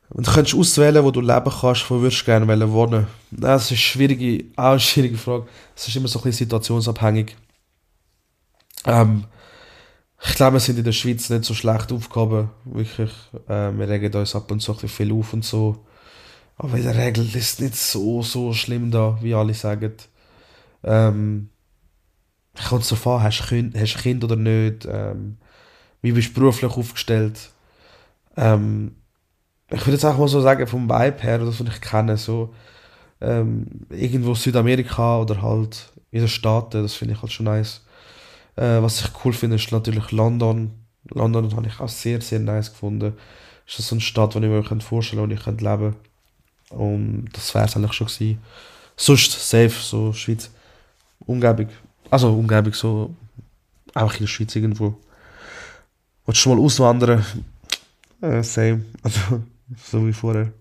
Und 0.09 0.27
du 0.27 0.31
könntest 0.31 0.55
auswählen, 0.55 1.03
wo 1.03 1.11
du 1.11 1.19
leben 1.19 1.51
kannst, 1.59 1.89
wo 1.89 1.99
würdest 1.99 2.21
du 2.21 2.25
gerne 2.25 2.71
wohnen. 2.71 3.07
Das 3.31 3.65
ist 3.65 3.71
eine 3.71 3.77
schwierige, 3.77 4.45
auch 4.55 4.71
eine 4.71 4.79
schwierige 4.79 5.17
Frage. 5.17 5.47
Es 5.75 5.87
ist 5.87 5.95
immer 5.95 6.07
so 6.07 6.19
ein 6.19 6.23
bisschen 6.23 6.45
situationsabhängig. 6.45 7.35
Ähm, 8.85 9.25
ich 10.27 10.35
glaube, 10.35 10.55
wir 10.55 10.59
sind 10.59 10.77
in 10.77 10.83
der 10.83 10.91
Schweiz 10.91 11.29
nicht 11.29 11.45
so 11.45 11.53
schlecht 11.53 11.91
aufgehoben. 11.91 12.49
Wirklich. 12.65 13.11
Äh, 13.47 13.71
wir 13.71 13.87
regen 13.89 14.13
uns 14.13 14.35
ab 14.35 14.51
und 14.51 14.59
zu 14.59 14.77
ein 14.77 14.87
viel 14.87 15.13
auf 15.13 15.33
und 15.33 15.45
so. 15.45 15.85
Aber 16.57 16.77
in 16.77 16.83
der 16.83 16.97
Regel 16.97 17.25
ist 17.25 17.35
es 17.35 17.59
nicht 17.59 17.75
so, 17.75 18.21
so 18.21 18.53
schlimm 18.53 18.91
da, 18.91 19.17
wie 19.21 19.33
alle 19.33 19.53
sagen. 19.53 19.93
Ähm, 20.83 21.49
kommt 22.67 22.89
darauf 22.89 23.07
an, 23.07 23.23
hast 23.23 23.39
du 23.41 23.45
kind, 23.47 23.73
kind 23.73 24.23
oder 24.23 24.35
nicht, 24.35 24.87
ähm, 24.89 25.37
wie 26.01 26.11
bist 26.11 26.29
du 26.29 26.39
beruflich 26.39 26.71
aufgestellt. 26.71 27.51
Ähm, 28.37 28.95
ich 29.69 29.81
würde 29.81 29.93
jetzt 29.93 30.05
auch 30.05 30.17
mal 30.17 30.27
so 30.27 30.41
sagen, 30.41 30.67
vom 30.67 30.89
Vibe 30.89 31.21
her, 31.21 31.39
das 31.39 31.59
was 31.59 31.67
ich 31.67 31.81
kenne, 31.81 32.17
so 32.17 32.53
ähm, 33.21 33.67
irgendwo 33.89 34.35
Südamerika 34.35 35.19
oder 35.19 35.41
halt 35.41 35.91
in 36.11 36.19
den 36.19 36.27
Staaten, 36.27 36.83
das 36.83 36.93
finde 36.93 37.15
ich 37.15 37.21
halt 37.21 37.31
schon 37.31 37.45
nice. 37.45 37.84
Äh, 38.55 38.81
was 38.81 39.01
ich 39.01 39.11
cool 39.23 39.33
finde, 39.33 39.57
ist 39.57 39.71
natürlich 39.71 40.11
London. 40.11 40.71
London 41.09 41.55
habe 41.55 41.67
ich 41.67 41.79
auch 41.79 41.89
sehr, 41.89 42.21
sehr 42.21 42.39
nice 42.39 42.71
gefunden. 42.71 43.13
Ist 43.67 43.79
das 43.79 43.87
so 43.87 43.95
eine 43.95 44.01
Stadt, 44.01 44.35
wo 44.35 44.39
ich 44.39 44.45
mir 44.45 44.63
vorstellen 44.81 45.21
könnte, 45.21 45.35
wo 45.35 45.39
ich 45.39 45.43
könnte 45.43 45.65
leben 45.65 45.95
Und 46.69 47.29
das 47.33 47.53
wäre 47.53 47.65
es 47.65 47.75
eigentlich 47.75 47.93
schon 47.93 48.07
gewesen. 48.07 48.41
Sonst 48.95 49.31
safe, 49.49 49.69
so 49.69 50.13
Schweiz. 50.13 50.49
Umgebung 51.25 51.69
also 52.09 52.33
Umgebung 52.33 52.73
so, 52.73 53.15
auch 53.93 54.13
in 54.13 54.19
der 54.19 54.27
Schweiz 54.27 54.55
irgendwo. 54.55 54.95
Willst 56.25 56.45
du 56.45 56.49
mal 56.49 56.59
auswandern? 56.61 57.25
Äh, 58.21 58.43
same. 58.43 58.85
Also, 59.03 59.43
so 59.83 60.07
wie 60.07 60.13
vorher. 60.13 60.51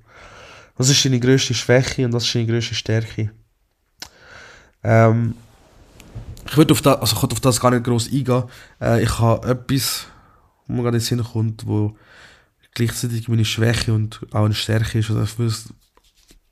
Was 0.76 0.88
ist 0.88 1.05
deine 1.05 1.20
grösste 1.20 1.55
Schwäche 1.55 2.05
und 2.05 2.12
was 2.12 2.24
ist 2.24 2.34
deine 2.34 2.47
grösste 2.47 2.74
Stärke? 2.74 3.30
Ähm, 4.82 5.34
ich 6.47 6.57
würde 6.57 6.72
auf 6.72 6.82
das, 6.82 7.01
also 7.01 7.16
ich 7.16 7.22
auf 7.22 7.40
das 7.40 7.61
gar 7.61 7.70
nicht 7.70 7.84
groß 7.84 8.12
eingehen. 8.12 8.45
Äh, 8.80 9.03
ich 9.03 9.18
habe 9.18 9.49
etwas, 9.49 10.07
wo 10.66 10.74
mir 10.74 10.82
gerade 10.82 10.97
in 10.97 11.03
den 11.03 11.07
Sinn 11.07 11.24
kommt, 11.24 11.66
wo 11.66 11.97
gleichzeitig 12.74 13.28
meine 13.28 13.45
Schwäche 13.45 13.92
und 13.92 14.20
auch 14.32 14.45
eine 14.45 14.55
Stärke 14.55 14.99
ist. 14.99 15.11
Also 15.11 15.22
ich 15.22 15.38
würde, 15.38 15.55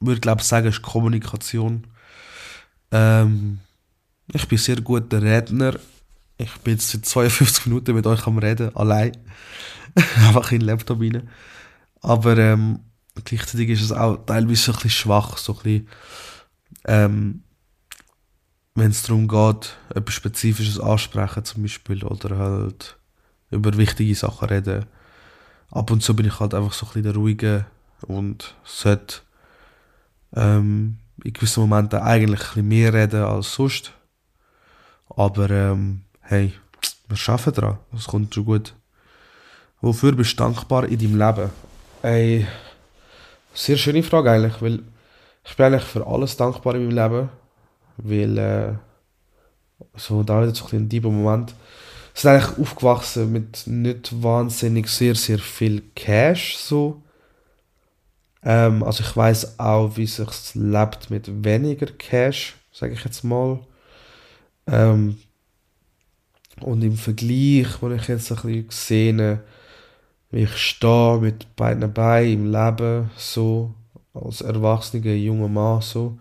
würde 0.01 0.21
glaube 0.21 0.43
sagen, 0.43 0.69
ist 0.69 0.83
Kommunikation. 0.83 1.87
Ähm, 2.91 3.59
ich 4.33 4.47
bin 4.49 4.59
sehr 4.59 4.81
guter 4.81 5.21
Redner. 5.21 5.75
Ich 6.39 6.55
bin 6.59 6.75
jetzt 6.75 6.91
seit 6.91 7.07
52 7.07 7.67
Minuten 7.67 7.95
mit 7.95 8.07
euch 8.07 8.27
am 8.27 8.39
Reden, 8.39 8.75
allein. 8.75 9.13
Einfach 9.95 10.53
in 10.53 10.61
den 10.61 10.67
Laptop 10.67 11.01
rein. 11.01 11.29
Aber 12.01 12.37
ähm, 12.39 12.81
gleichzeitig 13.25 13.71
ist 13.71 13.83
es 13.83 13.93
auch 13.93 14.25
teilweise 14.25 14.73
ein 14.73 14.75
bisschen 14.75 14.91
schwach, 14.91 15.37
so 15.37 15.53
ein 15.53 15.63
bisschen, 15.63 15.89
ähm, 16.87 17.43
wenn 18.75 18.91
es 18.91 19.03
darum 19.03 19.29
geht, 19.29 19.77
etwas 19.95 20.15
Spezifisches 20.15 20.81
ansprechen 20.81 21.45
zum 21.45 21.63
Beispiel 21.63 22.05
oder 22.05 22.39
halt 22.39 22.97
über 23.51 23.77
wichtige 23.77 24.15
Sachen 24.15 24.49
reden. 24.49 24.87
Ab 25.71 25.91
und 25.91 26.03
zu 26.03 26.17
bin 26.17 26.27
ich 26.27 26.41
halt 26.41 26.55
einfach 26.55 26.73
so 26.73 26.87
ein 26.87 26.89
bisschen 26.89 27.03
der 27.05 27.15
Ruhige 27.15 27.67
und 28.07 28.55
sollte 28.65 29.21
ähm, 30.35 30.99
in 31.23 31.33
gewissen 31.33 31.61
Momenten 31.61 32.01
eigentlich 32.01 32.41
ein 32.41 32.47
bisschen 32.47 32.69
mehr 32.69 32.93
reden 32.93 33.25
als 33.25 33.55
sonst. 33.55 33.93
Aber 35.09 35.51
ähm, 35.51 36.03
hey, 36.23 36.53
wir 37.09 37.19
arbeiten 37.29 37.55
daran. 37.55 37.79
Das 37.93 38.07
kommt 38.07 38.35
schon 38.35 38.45
gut. 38.45 38.75
Wofür 39.81 40.13
bist 40.13 40.39
du 40.39 40.45
dankbar 40.45 40.87
in 40.87 40.99
deinem 40.99 41.19
Leben? 41.19 41.51
Ey, 42.03 42.47
sehr 43.53 43.77
schöne 43.77 44.03
Frage 44.03 44.31
eigentlich, 44.31 44.63
weil 44.63 44.83
ich 45.45 45.57
bin 45.57 45.67
eigentlich 45.67 45.83
für 45.83 46.07
alles 46.07 46.37
dankbar 46.37 46.75
in 46.77 46.87
meinem 46.89 47.13
Leben. 47.13 47.42
Weil, 47.97 48.39
äh, 48.39 48.75
so, 49.95 50.23
da 50.23 50.43
wieder 50.43 50.55
so 50.55 50.67
ein 50.77 50.89
tiefer 50.89 51.11
Moment. 51.11 51.55
Wir 52.15 52.21
sind 52.21 52.31
eigentlich 52.31 52.59
aufgewachsen 52.59 53.33
mit 53.33 53.67
nicht 53.67 54.23
wahnsinnig 54.23 54.89
sehr, 54.89 55.15
sehr 55.15 55.39
viel 55.39 55.83
Cash, 55.95 56.57
so. 56.57 57.03
Ähm, 58.45 58.83
also 58.83 59.03
ich 59.03 59.17
weiß 59.17 59.59
auch, 59.59 59.97
wie 59.97 60.07
sich 60.07 60.55
lebt 60.55 61.11
mit 61.11 61.45
weniger 61.45 61.87
Cash, 61.87 62.57
sage 62.73 62.95
ich 62.95 63.05
jetzt 63.05 63.25
mal. 63.25 63.61
Ähm, 64.67 65.19
und 66.61 66.83
im 66.83 66.97
Vergleich, 66.97 67.81
wo 67.81 67.91
ich 67.91 68.09
jetzt 68.09 68.31
ein 68.31 68.67
bisschen 68.67 69.19
sehe, 69.19 69.41
wie 70.31 70.43
ich 70.43 70.57
stehe 70.57 71.19
mit 71.19 71.55
beiden 71.57 71.93
Beinen 71.93 72.33
im 72.33 72.53
Leben, 72.53 73.11
so, 73.17 73.75
als 74.15 74.41
erwachsener 74.41 75.15
junger 75.15 75.49
Mann, 75.49 75.81
so, 75.81 76.19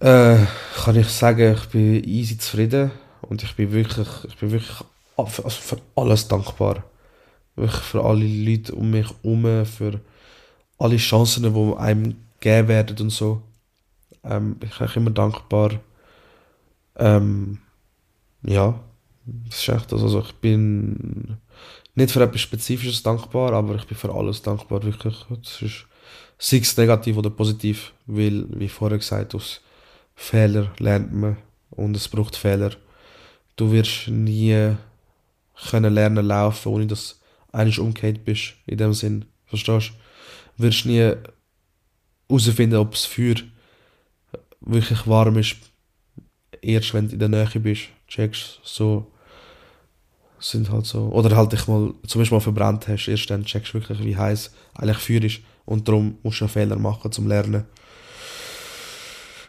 äh, 0.00 0.38
kann 0.82 0.96
ich 0.96 1.08
sagen, 1.08 1.54
ich 1.54 1.68
bin 1.68 2.04
easy 2.04 2.38
zufrieden 2.38 2.90
und 3.22 3.42
ich 3.42 3.54
bin 3.54 3.72
wirklich, 3.72 4.08
ich 4.26 4.36
bin 4.36 4.50
wirklich 4.50 4.76
für, 5.26 5.44
also 5.44 5.60
für 5.60 5.78
alles 5.96 6.28
dankbar. 6.28 6.84
Wirklich 7.56 7.82
für 7.82 8.04
alle 8.04 8.26
Leute 8.26 8.74
um 8.74 8.90
mich 8.90 9.08
herum, 9.08 9.66
für 9.66 10.00
alle 10.78 10.96
Chancen, 10.96 11.42
die 11.42 11.76
einem 11.76 12.16
gegeben 12.40 12.68
werden 12.68 12.96
und 13.00 13.10
so. 13.10 13.42
Ähm, 14.24 14.56
ich 14.62 14.78
bin 14.78 14.88
immer 14.94 15.10
dankbar 15.10 15.80
ähm, 17.00 17.58
ja, 18.42 18.78
das 19.24 19.60
ist 19.60 19.68
echt 19.68 19.92
das. 19.92 20.02
Also 20.02 20.20
ich 20.20 20.32
bin 20.34 21.38
nicht 21.94 22.12
für 22.12 22.22
etwas 22.22 22.40
Spezifisches 22.40 23.02
dankbar, 23.02 23.52
aber 23.52 23.74
ich 23.76 23.86
bin 23.86 23.96
für 23.96 24.14
alles 24.14 24.42
dankbar, 24.42 24.82
wirklich. 24.82 25.16
Das 25.28 25.62
ist, 25.62 25.86
sei 26.38 26.58
es 26.58 26.76
negativ 26.76 27.16
oder 27.16 27.30
positiv, 27.30 27.92
weil, 28.06 28.46
wie 28.50 28.68
vorher 28.68 28.98
gesagt, 28.98 29.34
aus 29.34 29.60
Fehlern 30.14 30.70
lernt 30.78 31.12
man 31.12 31.36
und 31.70 31.96
es 31.96 32.08
braucht 32.08 32.36
Fehler. 32.36 32.72
Du 33.56 33.72
wirst 33.72 34.08
nie 34.08 34.76
können 35.68 35.92
lernen 35.92 36.26
laufen, 36.26 36.68
ohne 36.68 36.86
dass 36.86 37.18
du 37.52 37.58
eigentlich 37.58 37.78
umgekehrt 37.78 38.24
bist, 38.24 38.54
in 38.66 38.78
dem 38.78 38.94
Sinn. 38.94 39.24
Verstehst 39.46 39.92
du? 40.56 40.62
Wirst 40.62 40.86
nie 40.86 41.12
herausfinden, 42.28 42.76
ob 42.76 42.92
das 42.92 43.04
Feuer 43.04 43.36
wirklich 44.60 45.06
warm 45.06 45.38
ist, 45.38 45.56
erst 46.62 46.94
wenn 46.94 47.08
du 47.08 47.14
in 47.14 47.18
der 47.18 47.28
Nähe 47.28 47.60
bist, 47.60 47.88
checkst 48.06 48.60
so 48.62 49.10
sind 50.38 50.70
halt 50.70 50.86
so 50.86 51.08
oder 51.08 51.36
halt 51.36 51.52
dich 51.52 51.66
mal 51.68 51.92
zum 52.06 52.20
Beispiel 52.20 52.36
mal 52.36 52.40
verbrannt 52.40 52.88
hast, 52.88 53.08
erst 53.08 53.28
dann 53.30 53.44
checkst 53.44 53.74
du 53.74 53.78
wirklich, 53.78 54.02
wie 54.02 54.16
heiß 54.16 54.50
eigentlich 54.74 54.96
Feuer 54.98 55.22
ist 55.24 55.40
und 55.66 55.86
darum 55.86 56.18
musst 56.22 56.40
du 56.40 56.44
einen 56.44 56.52
Fehler 56.52 56.78
machen 56.78 57.12
zum 57.12 57.28
Lernen. 57.28 57.64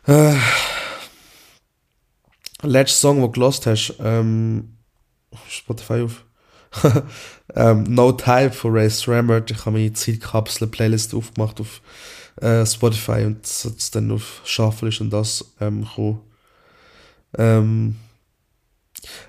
Äh, 0.08 0.34
letzter 2.64 2.98
Song, 2.98 3.18
den 3.18 3.26
du 3.26 3.32
gelost 3.32 3.68
hast, 3.68 3.96
ähm, 4.00 4.78
Spotify 5.48 6.02
auf. 6.02 6.26
ähm, 7.56 7.84
no 7.84 8.12
Time 8.14 8.52
von 8.52 8.72
Ray 8.72 8.90
Srammert. 8.90 9.52
Ich 9.52 9.60
habe 9.66 9.72
meine 9.72 9.94
Zeitkapsel-Playlist 9.94 11.14
aufgemacht 11.14 11.60
auf 11.60 11.82
äh, 12.42 12.66
Spotify 12.66 13.26
und 13.26 13.46
es 13.46 13.92
dann 13.92 14.12
auf 14.12 14.42
Shuffle 14.46 14.90
ist 14.90 15.02
und 15.02 15.12
das 15.12 15.54
ähm. 15.60 15.86
Ähm, 17.38 17.96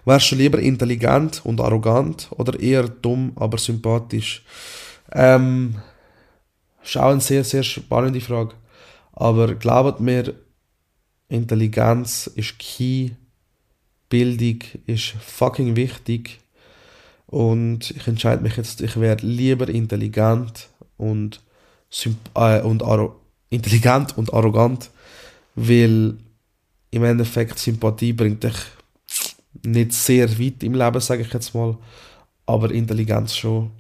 wärst 0.05 0.33
du 0.33 0.37
lieber 0.37 0.59
intelligent 0.59 1.45
und 1.45 1.61
arrogant 1.61 2.29
oder 2.31 2.59
eher 2.59 2.89
dumm, 2.89 3.33
aber 3.37 3.59
sympathisch? 3.59 4.45
Ähm, 5.13 5.77
ist 6.83 6.97
auch 6.97 7.11
eine 7.11 7.21
sehr, 7.21 7.45
sehr 7.45 7.63
spannende 7.63 8.21
Frage. 8.21 8.55
Aber 9.13 9.55
glaubt 9.55 10.01
mir, 10.01 10.35
Intelligenz 11.33 12.27
ist 12.27 12.59
key, 12.59 13.13
Bildung 14.11 14.59
ist 14.87 15.15
fucking 15.21 15.77
wichtig. 15.77 16.41
Und 17.27 17.91
ich 17.91 18.07
entscheide 18.07 18.43
mich 18.43 18.59
jetzt, 18.59 18.83
ich 18.83 19.01
werde 19.01 19.27
lieber 19.27 19.67
intelligent 19.67 20.69
und, 20.99 21.41
äh, 22.35 22.61
und 22.61 22.83
intelligent 23.49 24.19
und 24.19 24.35
arrogant, 24.35 24.91
weil 25.55 26.19
im 26.91 27.05
Endeffekt 27.05 27.59
Sympathie 27.59 28.13
bringt 28.13 28.45
dich 28.45 28.57
nicht 29.63 29.95
sehr 29.95 30.39
weit 30.39 30.63
im 30.63 30.75
Leben, 30.75 31.01
sage 31.01 31.23
ich 31.23 31.33
jetzt 31.33 31.55
mal, 31.55 31.79
aber 32.45 32.71
Intelligenz 32.71 33.35
schon. 33.35 33.71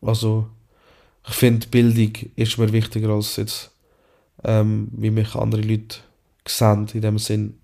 Also 0.00 0.48
ich 1.28 1.34
finde, 1.34 1.66
Bildung 1.66 2.12
ist 2.36 2.56
mir 2.56 2.72
wichtiger 2.72 3.10
als 3.10 3.36
jetzt, 3.36 3.70
ähm, 4.44 4.88
wie 4.92 5.10
mich 5.10 5.34
andere 5.34 5.60
Leute 5.60 5.98
sehen, 6.48 6.88
in 6.94 7.00
dem 7.00 7.18
Sinn. 7.18 7.60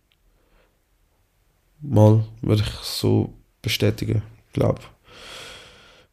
Mal 1.80 2.24
würde 2.42 2.62
ich 2.62 2.70
so 2.82 3.34
bestätigen, 3.60 4.22
glaube 4.52 4.80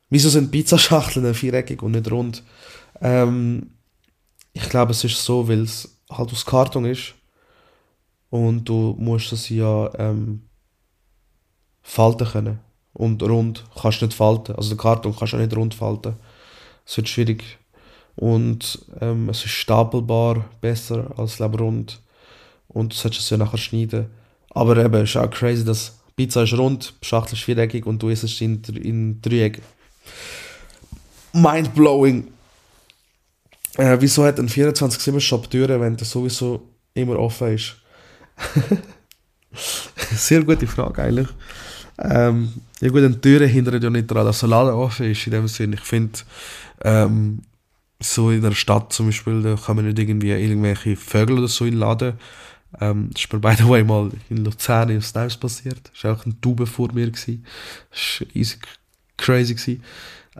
Wieso 0.10 0.30
sind 0.30 0.52
Pizzaschachteln 0.52 1.34
viereckig 1.34 1.82
und 1.84 1.92
nicht 1.92 2.10
rund? 2.10 2.44
Ähm, 3.02 3.72
ich 4.54 4.68
glaube, 4.68 4.92
es 4.92 5.04
ist 5.04 5.24
so, 5.24 5.48
weil 5.48 5.62
es 5.62 6.00
halt 6.12 6.32
aus 6.32 6.46
Karton 6.46 6.86
ist 6.86 7.14
und 8.30 8.66
du 8.68 8.96
musst 8.98 9.32
es 9.32 9.50
ja 9.50 9.92
ähm, 9.98 10.50
falten 11.82 12.28
können. 12.28 12.60
Und 12.94 13.22
rund 13.24 13.64
kannst 13.80 14.02
du 14.02 14.06
nicht 14.06 14.16
falten. 14.16 14.56
Also 14.56 14.70
den 14.70 14.78
Karton 14.78 15.16
kannst 15.16 15.34
du 15.34 15.38
auch 15.38 15.42
nicht 15.42 15.56
rund 15.56 15.74
falten. 15.74 16.16
Es 16.86 16.98
wird 16.98 17.08
schwierig. 17.08 17.44
Und 18.16 18.86
ähm, 19.00 19.30
es 19.30 19.46
ist 19.46 19.52
stapelbar 19.52 20.46
besser 20.60 21.14
als 21.18 21.40
rund. 21.40 22.02
Und 22.70 22.94
du 22.94 22.98
solltest 22.98 23.24
es 23.24 23.30
ja 23.30 23.38
nachher 23.38 23.58
schneiden. 23.58 24.08
Aber 24.52 24.78
eben, 24.78 25.04
ist 25.04 25.18
auch 25.18 25.30
crazy, 25.30 25.66
dass 25.66 26.00
Pizza 26.16 26.44
ist 26.44 26.54
rund, 26.54 26.94
Schachtel 27.02 27.36
ist 27.36 27.44
viereckig 27.44 27.86
und 27.86 28.02
du 28.02 28.10
isst 28.10 28.24
es 28.24 28.42
in, 28.42 28.62
in 28.82 29.22
Dreieck. 29.22 29.62
Mindblowing. 31.34 32.28
Äh, 33.78 33.98
wieso 34.00 34.26
hat 34.26 34.40
ein 34.40 34.50
24-7-Shop 34.50 35.50
Türen, 35.50 35.80
wenn 35.82 35.96
der 35.96 36.06
sowieso 36.06 36.68
immer 36.94 37.18
offen 37.20 37.56
ist? 37.56 37.76
Sehr 40.12 40.44
gute 40.44 40.68
Frage 40.68 41.02
eigentlich. 41.02 41.28
Ähm, 41.98 42.54
ja 42.82 42.90
gut, 42.90 43.04
eine 43.04 43.20
Tür 43.20 43.46
hindert 43.46 43.84
ja 43.84 43.90
nicht 43.90 44.10
daran, 44.10 44.26
dass 44.26 44.40
der 44.40 44.50
Laden 44.50 44.74
offen 44.74 45.12
ist, 45.12 45.26
in 45.26 45.32
dem 45.32 45.48
Sinne. 45.48 45.76
Ich 45.76 45.82
finde, 45.82 46.20
ähm, 46.84 47.42
so 48.02 48.32
in 48.32 48.42
der 48.42 48.54
Stadt 48.54 48.94
zum 48.94 49.08
Beispiel, 49.08 49.42
da 49.42 49.56
kann 49.56 49.76
man 49.76 49.86
nicht 49.86 50.00
irgendwie 50.00 50.32
irgendwelche 50.32 50.96
Vögel 50.96 51.40
oder 51.40 51.48
so 51.48 51.66
in 51.66 51.72
den 51.72 51.80
Laden. 51.80 52.14
Ähm, 52.80 53.10
das 53.12 53.24
ist 53.24 53.34
mir 53.34 53.40
by 53.40 53.56
the 53.58 53.68
way 53.68 53.84
mal 53.84 54.12
in 54.30 54.44
Luzern 54.46 54.90
in 54.90 55.02
Snipes 55.02 55.38
passiert. 55.38 55.90
Das 55.94 56.04
war 56.04 56.16
auch 56.16 56.26
ein 56.26 56.40
Tube 56.42 56.68
vor 56.68 56.92
mir. 56.94 57.10
Gewesen. 57.10 57.46
Das 57.90 58.22
war 58.22 58.36
easy 58.36 58.58
crazy. 59.18 59.56
Gewesen. 59.56 59.84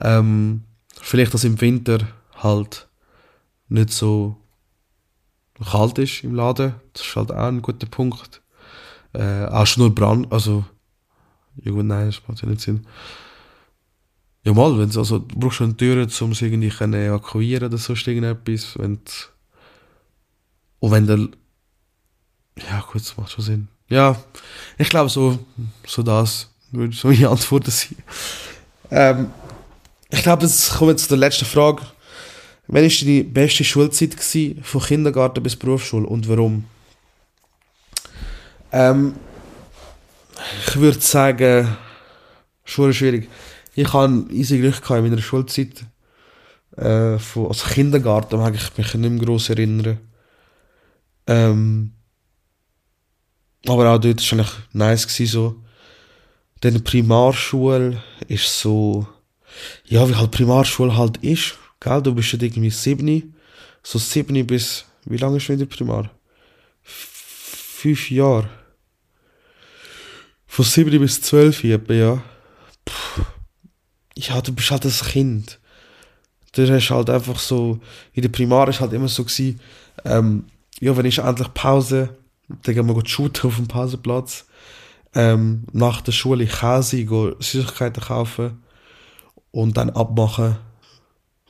Ähm, 0.02 0.64
vielleicht, 1.02 1.34
dass 1.34 1.44
im 1.44 1.60
Winter 1.60 2.08
halt 2.36 2.88
nicht 3.68 3.92
so 3.92 4.38
kalt 5.64 5.98
ist 5.98 6.24
im 6.24 6.36
Laden. 6.36 6.76
Das 6.94 7.06
ist 7.06 7.16
halt 7.16 7.32
auch 7.32 7.48
ein 7.48 7.62
guter 7.62 7.88
Punkt. 7.88 8.42
Äh, 9.14 9.46
auch 9.46 9.66
schon 9.66 9.84
nur 9.84 9.96
Brand, 9.96 10.32
also 10.32 10.66
ja 11.64 11.72
gut, 11.72 11.86
nein, 11.86 12.08
das 12.08 12.22
macht 12.28 12.42
ja 12.42 12.48
nicht 12.48 12.62
Sinn. 12.62 12.86
Ja 14.44 14.54
mal, 14.54 14.78
wenn's, 14.78 14.98
also, 14.98 15.20
du 15.20 15.38
brauchst 15.38 15.62
eine 15.62 15.76
Tür, 15.76 16.08
um 16.22 16.32
es 16.32 16.42
irgendwie 16.42 16.70
können 16.70 16.94
evakuieren 16.94 17.68
oder 17.68 17.78
sonst 17.78 18.08
irgendetwas. 18.08 18.78
Wenn 18.78 19.00
und 20.80 20.92
wenn 20.92 21.08
der... 21.08 21.28
Ja 22.70 22.82
gut, 22.82 23.02
das 23.02 23.18
macht 23.18 23.32
schon 23.32 23.44
Sinn. 23.44 23.68
Ja, 23.90 24.16
ich 24.78 24.90
glaube 24.90 25.10
so, 25.10 25.40
so 25.86 26.04
das 26.04 26.50
würde 26.72 26.96
so 26.96 27.08
meine 27.10 27.30
Antwort 27.30 27.66
sein. 27.68 27.96
Ähm, 28.92 29.32
ich 30.10 30.24
glaube, 30.24 30.44
jetzt 30.44 30.74
kommen 30.74 30.92
wir 30.92 30.98
zu 30.98 31.10
der 31.10 31.18
letzten 31.18 31.46
Frage. 31.46 31.84
Wann 32.68 32.84
war 32.84 32.90
deine 32.90 33.24
beste 33.24 33.64
Schulzeit 33.64 34.12
gewesen, 34.12 34.64
von 34.64 34.82
Kindergarten 34.82 35.42
bis 35.42 35.56
Berufsschule 35.56 36.06
und 36.06 36.28
warum? 36.30 36.66
Ähm, 38.72 39.16
ich 40.68 40.76
würde 40.76 41.02
sagen, 41.02 41.76
Schule 42.64 42.94
schwierig. 42.94 43.28
Ich 43.74 43.92
hatte 43.92 44.26
easy 44.30 44.60
Glück 44.60 44.88
in 44.90 45.02
meiner 45.02 45.22
Schulzeit. 45.22 45.86
Äh, 46.78 47.18
von, 47.18 47.48
also 47.48 47.68
Kindergarten 47.68 48.38
mag 48.38 48.54
ich 48.54 48.78
mich 48.78 48.94
nicht 48.94 49.12
mehr 49.12 49.26
gross 49.26 49.50
erinnern. 49.50 50.00
Ähm, 51.28 51.92
aber 53.68 53.92
auch 53.92 54.00
dort 54.00 54.04
war 54.06 54.24
es 54.24 54.34
eigentlich 54.34 54.52
nice. 54.74 55.08
Gewesen, 55.08 55.32
so. 55.32 55.56
Dann 56.62 56.84
Primarschule 56.84 58.02
ist 58.28 58.60
so, 58.60 59.08
ja, 59.86 60.08
wie 60.10 60.16
halt 60.16 60.32
Primarschule 60.32 60.98
halt 60.98 61.18
ist. 61.18 61.58
Gell? 61.80 62.02
Du 62.02 62.14
bist 62.14 62.32
ja 62.34 62.42
irgendwie 62.42 62.70
sieben, 62.70 63.34
so 63.84 63.98
sieben 63.98 64.46
bis, 64.46 64.86
wie 65.06 65.18
lange 65.18 65.38
ist 65.38 65.48
wieder 65.50 65.66
Primar? 65.66 66.10
F 66.84 67.20
fünf 67.80 68.12
Jahre. 68.12 68.50
Von 70.52 70.66
7 70.66 71.00
bis 71.00 71.22
12 71.22 71.64
etwa, 71.64 71.94
ja. 71.94 72.24
Puh. 72.84 73.24
Ja, 74.18 74.42
du 74.42 74.52
bist 74.52 74.72
halt 74.72 74.84
ein 74.84 74.92
Kind. 74.92 75.60
Du 76.52 76.68
hast 76.68 76.90
halt 76.90 77.10
einfach 77.10 77.40
so, 77.40 77.80
in 78.14 78.24
der 78.24 78.30
Primar 78.30 78.68
ist 78.68 78.82
halt 78.82 78.92
immer 78.92 79.08
so 79.08 79.24
gewesen, 79.24 79.62
ähm, 80.04 80.46
ja, 80.82 80.98
wenn 80.98 81.06
ich 81.06 81.20
endlich 81.20 81.54
Pause, 81.54 82.18
gehen 82.64 82.88
wir 82.88 83.08
shooten 83.08 83.48
auf 83.48 83.56
dem 83.56 83.68
Pausenplatz. 83.68 84.46
Ähm, 85.16 85.66
nach 85.72 86.02
der 86.02 86.12
Schule 86.12 86.46
Käse, 86.46 87.04
gehen 87.06 87.36
Süßigkeiten 87.40 88.04
kaufen 88.04 88.64
und 89.52 89.78
dann 89.78 89.90
abmachen. 89.90 90.58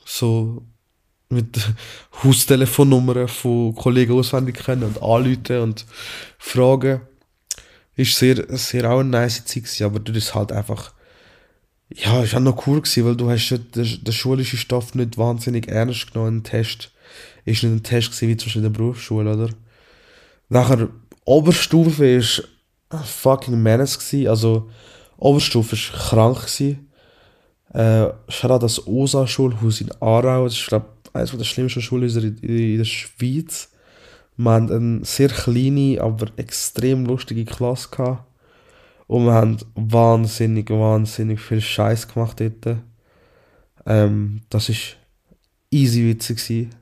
So 0.04 0.62
mit 1.28 1.58
Haustelefonnummern 2.24 3.28
von 3.28 3.74
Kollegen 3.74 4.12
auswendig 4.12 4.56
können 4.56 4.82
und 4.84 5.02
anrufen 5.02 5.60
und 5.60 5.86
fragen 6.38 7.02
ist 8.00 8.16
sehr, 8.16 8.44
sehr 8.56 8.90
auch 8.90 9.00
eine 9.00 9.10
nice 9.10 9.44
Zeit 9.44 9.64
gewesen, 9.64 9.84
aber 9.84 10.00
das 10.00 10.16
ist 10.16 10.34
halt 10.34 10.52
einfach, 10.52 10.92
ja, 11.92 12.22
ist 12.22 12.34
auch 12.34 12.40
noch 12.40 12.66
cool 12.66 12.80
gewesen, 12.80 13.04
weil 13.04 13.16
du 13.16 13.30
hast 13.30 13.50
den, 13.50 14.04
den 14.04 14.12
schulischen 14.12 14.58
Stoff 14.58 14.94
nicht 14.94 15.18
wahnsinnig 15.18 15.68
ernst 15.68 16.12
genommen, 16.12 16.38
ein 16.38 16.44
Test. 16.44 16.92
Ist 17.44 17.62
nicht 17.62 17.72
ein 17.72 17.82
Test 17.82 18.10
gewesen, 18.10 18.28
wie 18.28 18.36
zum 18.36 18.46
Beispiel 18.46 18.64
in 18.64 18.72
der 18.72 18.78
Berufsschule, 18.78 19.32
oder? 19.32 19.50
Nachher, 20.50 20.88
Oberstufe 21.24 22.06
ist 22.06 22.46
fucking 22.90 23.62
menace 23.62 23.98
gewesen, 23.98 24.28
also, 24.28 24.68
Oberstufe 25.16 25.76
ist 25.76 25.92
krank 25.92 26.40
gewesen. 26.40 26.90
Äh, 27.72 28.08
schau 28.28 28.58
das 28.58 28.84
OSA-Schulhaus 28.86 29.80
in 29.80 29.92
Aarau, 30.00 30.44
das 30.44 30.54
ist, 30.54 30.66
glaube 30.66 30.86
ich, 31.04 31.14
eines 31.14 31.30
der 31.30 31.44
schlimmsten 31.44 31.80
Schulhäuser 31.80 32.22
in, 32.22 32.36
in 32.38 32.78
der 32.78 32.84
Schweiz. 32.84 33.70
Wir 34.36 34.50
hatten 34.50 34.72
eine 34.72 35.04
sehr 35.04 35.28
kleine, 35.28 36.00
aber 36.00 36.26
extrem 36.36 37.06
lustige 37.06 37.44
Klasse. 37.44 37.88
Gehabt. 37.90 38.24
Und 39.06 39.26
wir 39.26 39.32
haben 39.32 39.58
wahnsinnig, 39.74 40.70
wahnsinnig 40.70 41.40
viel 41.40 41.60
Scheiß 41.60 42.08
gemacht 42.08 42.40
dort. 42.40 42.78
Ähm, 43.86 44.40
das 44.50 44.68
war 44.68 44.76
easy 45.70 46.06
witzig. 46.06 46.38
Gewesen. 46.38 46.79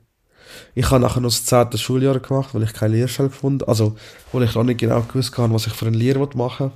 Ich 0.75 0.89
habe 0.91 1.01
nachher 1.01 1.21
noch 1.21 1.29
das 1.29 1.45
10. 1.45 1.77
Schuljahr 1.77 2.19
gemacht, 2.19 2.53
weil 2.53 2.63
ich 2.63 2.73
keine 2.73 2.95
Lehrstelle 2.95 3.29
gefunden. 3.29 3.65
Also, 3.67 3.95
weil 4.31 4.43
ich 4.43 4.55
auch 4.55 4.63
nicht 4.63 4.79
genau 4.79 5.01
gewusst 5.01 5.37
habe, 5.37 5.53
was 5.53 5.67
ich 5.67 5.73
für 5.73 5.87
eine 5.87 5.97
Lehre 5.97 6.27
machen 6.35 6.71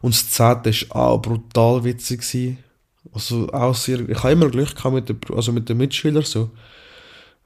Und 0.00 0.14
das 0.14 0.30
10. 0.30 0.90
war 0.90 1.08
auch 1.08 1.22
brutal 1.22 1.84
witzig. 1.84 2.20
Gewesen. 2.20 2.58
Also, 3.12 3.52
auch 3.52 3.74
sehr, 3.74 4.08
ich 4.08 4.18
habe 4.22 4.32
immer 4.32 4.50
Glück 4.50 4.74
gehabt 4.74 4.94
mit 4.94 5.08
den, 5.08 5.18
also 5.34 5.52
mit 5.52 5.68
den 5.68 5.76
Mitschülern. 5.76 6.24
So. 6.24 6.50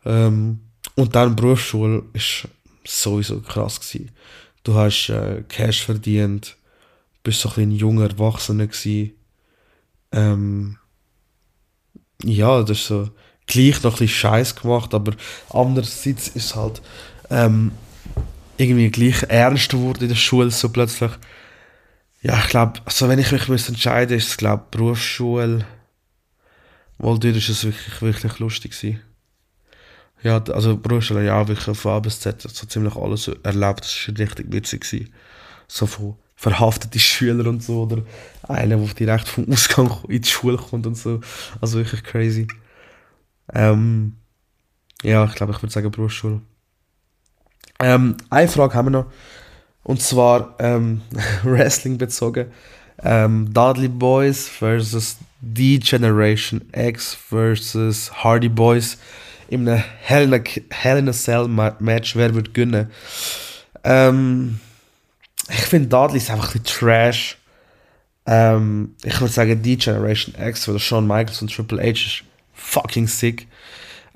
Ähm, 0.04 0.60
und 0.94 1.14
dann 1.14 1.36
Berufsschule 1.36 2.04
ist 2.12 2.48
sowieso 2.84 3.40
krass 3.40 3.80
gewesen. 3.80 4.10
Du 4.64 4.74
hast 4.74 5.10
äh, 5.10 5.44
Cash 5.48 5.84
verdient, 5.84 6.56
bist 7.22 7.40
so 7.40 7.50
ein, 7.50 7.62
ein 7.62 7.70
junger 7.70 8.10
Erwachsener. 8.10 8.68
Ähm, 10.12 10.78
ja, 12.22 12.62
das 12.62 12.78
ist 12.78 12.86
so 12.86 13.10
gleich 13.46 13.82
noch 13.82 13.94
ein 13.94 13.98
bisschen 13.98 14.08
Scheiß 14.08 14.56
gemacht, 14.56 14.94
aber 14.94 15.12
andererseits 15.50 16.28
ist 16.28 16.36
es 16.36 16.56
halt 16.56 16.82
ähm, 17.30 17.72
irgendwie 18.56 18.90
gleich 18.90 19.22
ernst 19.28 19.70
geworden 19.70 20.02
in 20.02 20.08
der 20.08 20.16
Schule 20.16 20.50
so 20.50 20.68
plötzlich. 20.68 21.12
Ja, 22.22 22.38
ich 22.38 22.48
glaube, 22.48 22.80
also 22.84 23.08
wenn 23.08 23.18
ich 23.18 23.30
mich 23.30 23.48
müsste 23.48 23.72
entscheiden, 23.72 24.16
ist 24.16 24.28
es 24.28 24.36
glaube 24.36 24.64
Berufsschule. 24.70 25.64
Weil 26.98 27.18
dort 27.18 27.36
ist 27.36 27.48
es 27.48 27.64
wirklich, 27.64 28.00
wirklich 28.00 28.38
lustig 28.38 28.72
gewesen. 28.72 29.00
Ja, 30.22 30.42
also 30.42 30.76
Berufsschule, 30.76 31.24
ja, 31.24 31.46
wirklich 31.46 31.76
von 31.76 31.92
A 31.92 32.00
bis 32.00 32.20
Z 32.20 32.40
so 32.40 32.66
ziemlich 32.66 32.96
alles 32.96 33.28
erlebt. 33.42 33.80
Das 33.80 34.08
war 34.08 34.18
richtig 34.18 34.50
witzig. 34.50 34.80
Gewesen. 34.80 35.12
So 35.68 35.86
von 35.86 36.16
verhafteten 36.36 37.00
Schülern 37.00 37.46
und 37.46 37.62
so, 37.62 37.82
oder 37.82 38.02
einer, 38.42 38.76
der 38.76 38.94
direkt 38.94 39.28
vom 39.28 39.50
Ausgang 39.52 39.90
in 40.08 40.22
die 40.22 40.28
Schule 40.28 40.56
kommt 40.56 40.86
und 40.86 40.96
so. 40.96 41.20
Also 41.60 41.78
wirklich 41.78 42.02
crazy. 42.02 42.46
Ähm, 43.52 44.16
ja, 45.02 45.24
ich 45.24 45.34
glaube, 45.34 45.52
ich 45.52 45.62
würde 45.62 45.72
sagen 45.72 45.90
Berufsschule. 45.90 46.40
Ähm, 47.80 48.16
eine 48.30 48.48
Frage 48.48 48.74
haben 48.74 48.86
wir 48.86 48.90
noch. 48.90 49.06
Und 49.82 50.02
zwar 50.02 50.56
ähm, 50.58 51.02
Wrestling 51.44 51.98
bezogen. 51.98 52.46
Ähm, 53.02 53.52
Dudley 53.52 53.88
Boys 53.88 54.48
versus 54.48 55.18
D 55.40 55.78
Generation 55.78 56.62
X 56.72 57.14
versus 57.14 58.10
Hardy 58.24 58.48
Boys 58.48 58.98
in 59.48 59.68
einem 59.68 59.82
Hell 60.00 60.24
in 60.24 60.34
a, 60.34 60.40
Hell 60.70 60.98
in 60.98 61.08
a 61.08 61.12
Cell 61.12 61.46
Match. 61.46 62.16
Wer 62.16 62.34
wird 62.34 62.54
gewinnen? 62.54 62.90
Ähm, 63.84 64.60
ich 65.48 65.66
finde 65.66 65.88
Dudley 65.88 66.18
ist 66.18 66.30
einfach 66.30 66.54
ein 66.54 66.62
bisschen 66.62 66.78
trash. 66.78 67.38
Ähm, 68.26 68.96
ich 69.04 69.20
würde 69.20 69.32
sagen, 69.32 69.62
D 69.62 69.76
Generation 69.76 70.34
X 70.34 70.68
oder 70.68 70.80
Shawn 70.80 71.06
Michaels 71.06 71.42
und 71.42 71.54
Triple 71.54 71.80
H 71.80 71.90
ist 71.90 72.24
fucking 72.56 73.06
sick. 73.06 73.46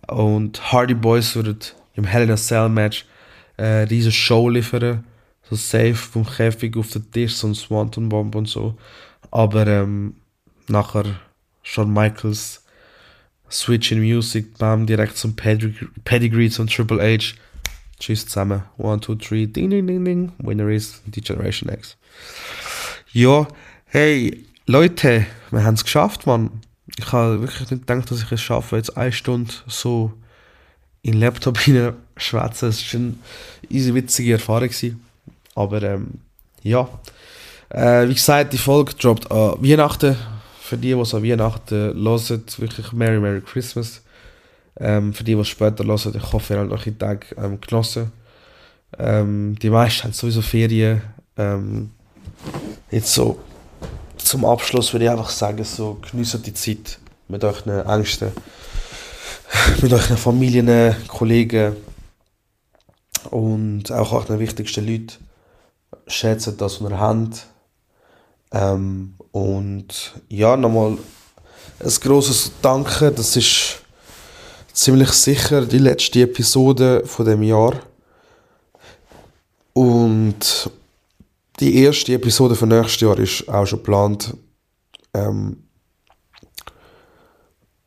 Und 0.09 0.73
Hardy 0.73 0.95
Boys 0.95 1.37
würden 1.37 1.59
im 1.95 2.05
Hell 2.05 2.25
in 2.25 2.31
a 2.31 2.37
Cell 2.37 2.69
Match 2.69 3.07
äh, 3.57 3.87
diese 3.87 4.11
Show 4.11 4.49
liefern. 4.49 5.05
So 5.49 5.57
safe 5.57 5.95
vom 5.95 6.25
Käfig 6.25 6.77
auf 6.77 6.91
den 6.91 7.11
Tisch, 7.11 7.35
so 7.35 7.49
ein 7.49 7.55
Swanton 7.55 8.09
Bomb 8.09 8.35
und 8.35 8.49
so. 8.49 8.77
Aber 9.31 9.67
ähm, 9.67 10.15
nachher 10.69 11.05
Shawn 11.63 11.93
Michaels 11.93 12.65
Switch 13.51 13.91
in 13.91 14.01
Music, 14.01 14.57
bam, 14.59 14.87
direkt 14.87 15.17
zum 15.17 15.35
Pedigree, 15.35 15.87
Pedigree 16.05 16.49
zum 16.49 16.69
Triple 16.69 17.03
H. 17.03 17.35
Tschüss 17.99 18.27
zusammen. 18.27 18.63
One, 18.79 19.01
two, 19.01 19.17
three, 19.17 19.47
ding, 19.47 19.71
ding, 19.71 19.87
ding, 19.87 20.05
ding. 20.05 20.33
Winner 20.39 20.69
is 20.69 21.03
die 21.07 21.21
Generation 21.21 21.69
X. 21.69 21.97
Ja, 23.13 23.49
hey, 23.87 24.47
Leute, 24.67 25.27
wir 25.51 25.65
haben 25.65 25.75
es 25.75 25.85
geschafft, 25.85 26.27
Mann. 26.27 26.63
Ich 26.97 27.13
habe 27.13 27.41
wirklich 27.41 27.71
nicht 27.71 27.87
gedacht, 27.87 28.11
dass 28.11 28.23
ich 28.23 28.33
es 28.33 28.41
schaffe, 28.41 28.77
jetzt 28.77 28.97
eine 28.97 29.13
Stunde 29.13 29.53
so 29.67 30.13
in 31.03 31.13
den 31.13 31.21
Laptop 31.21 31.59
schwätzen. 32.17 32.69
Es 32.69 32.95
war 32.95 33.01
eine 33.01 33.15
easy 33.69 33.95
witzige 33.95 34.33
Erfahrung. 34.33 34.69
Gewesen. 34.69 35.03
Aber 35.55 35.83
ähm, 35.83 36.09
ja, 36.63 36.89
äh, 37.71 38.09
wie 38.09 38.15
gesagt, 38.15 38.53
die 38.53 38.59
Folge 38.59 38.95
droppt 38.95 39.31
an 39.31 39.55
Weihnachten. 39.63 40.17
Für 40.61 40.77
die, 40.77 40.95
die 40.95 41.01
es 41.01 41.15
an 41.15 41.23
Weihnachten 41.23 41.75
hören, 41.75 42.43
wirklich 42.59 42.93
Merry 42.93 43.19
Merry 43.19 43.41
Christmas. 43.41 44.03
Ähm, 44.79 45.13
für 45.13 45.25
die, 45.25 45.35
die 45.35 45.41
es 45.41 45.49
später 45.49 45.85
hören, 45.85 46.15
ich 46.15 46.33
hoffe, 46.33 46.55
ihr 46.55 46.61
habt 46.61 46.73
euch 46.73 46.85
die 46.85 46.97
Tage 46.97 47.27
ähm, 47.37 47.61
genossen. 47.61 48.13
Ähm, 48.99 49.57
die 49.61 49.71
meisten 49.71 50.05
haben 50.05 50.13
sowieso 50.13 50.43
Ferien. 50.43 51.03
Ähm, 51.37 51.91
jetzt 52.91 53.13
so 53.13 53.39
zum 54.31 54.45
Abschluss 54.45 54.93
würde 54.93 55.07
ich 55.07 55.11
einfach 55.11 55.31
sagen, 55.31 55.65
so 55.65 55.99
geniessen 56.09 56.41
die 56.45 56.55
Zeit 56.55 57.01
mit 57.27 57.43
euren 57.43 57.85
Ängsten, 57.85 58.31
mit 59.83 59.93
euren 59.93 60.17
Familien, 60.17 60.95
Kollegen 61.09 61.75
und 63.31 63.91
auch 63.91 64.13
euren 64.13 64.39
wichtigsten 64.39 64.87
Leuten. 64.87 65.15
Schätzt 66.07 66.47
das, 66.61 66.81
was 66.81 66.91
ihr 66.91 67.01
habt. 67.01 67.47
Ähm, 68.53 69.15
und 69.33 70.13
ja, 70.29 70.57
nochmal 70.57 70.97
ein 71.81 71.95
grosses 72.01 72.53
Danke. 72.63 73.11
Das 73.11 73.37
ist 73.37 73.83
ziemlich 74.73 75.11
sicher 75.11 75.67
die 75.67 75.79
letzte 75.79 76.23
Episode 76.23 77.03
von 77.05 77.27
dem 77.27 77.43
Jahr. 77.43 77.73
Und 79.73 80.71
die 81.61 81.83
erste 81.83 82.15
Episode 82.15 82.55
von 82.55 82.71
nächstes 82.71 83.01
Jahr 83.01 83.19
ist 83.19 83.49
auch 83.49 83.67
schon 83.67 83.81
geplant. 83.81 84.35
Ähm, 85.13 85.65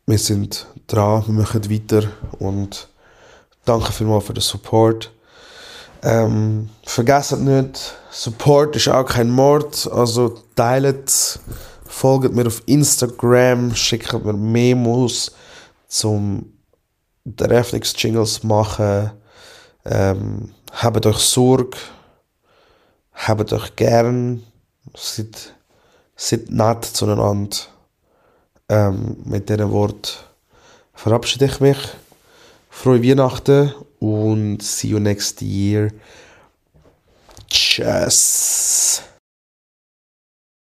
wir 0.05 0.17
sind 0.19 0.67
dran, 0.88 1.24
wir 1.28 1.34
machen 1.34 1.69
weiter 1.71 2.03
und 2.39 2.88
danke 3.65 3.91
vielmals 3.91 4.26
für 4.26 4.34
den 4.34 4.41
Support. 4.41 5.11
Ähm, 6.03 6.69
vergesst 6.84 7.39
nicht, 7.39 7.95
Support 8.11 8.76
ist 8.76 8.89
auch 8.89 9.05
kein 9.05 9.30
Mord, 9.30 9.89
also 9.91 10.41
teilt, 10.55 11.39
folgt 11.86 12.34
mir 12.34 12.45
auf 12.45 12.61
Instagram, 12.65 13.74
schickt 13.74 14.13
mir 14.24 14.34
Memos 14.34 15.32
zum 15.88 16.53
der 17.24 17.49
Eröffnungsjingles 17.49 18.43
machen. 18.43 19.11
Ähm, 19.86 20.53
habt 20.74 21.05
euch 21.05 21.17
Sorge, 21.17 21.78
habt 23.14 23.53
euch 23.53 23.76
gern, 23.76 24.43
seid, 24.95 25.53
seid 26.16 26.49
nett 26.49 26.86
zueinander. 26.86 27.57
Ähm, 28.70 29.18
mit 29.26 29.49
diesem 29.49 29.72
Wort 29.72 30.26
verabschiede 30.93 31.45
ich 31.45 31.59
mich. 31.59 31.78
Frohe 32.70 33.03
Weihnachten 33.03 33.74
und 33.99 34.61
see 34.61 34.88
you 34.89 34.99
next 34.99 35.41
year. 35.41 35.91
Tschüss. 37.47 39.03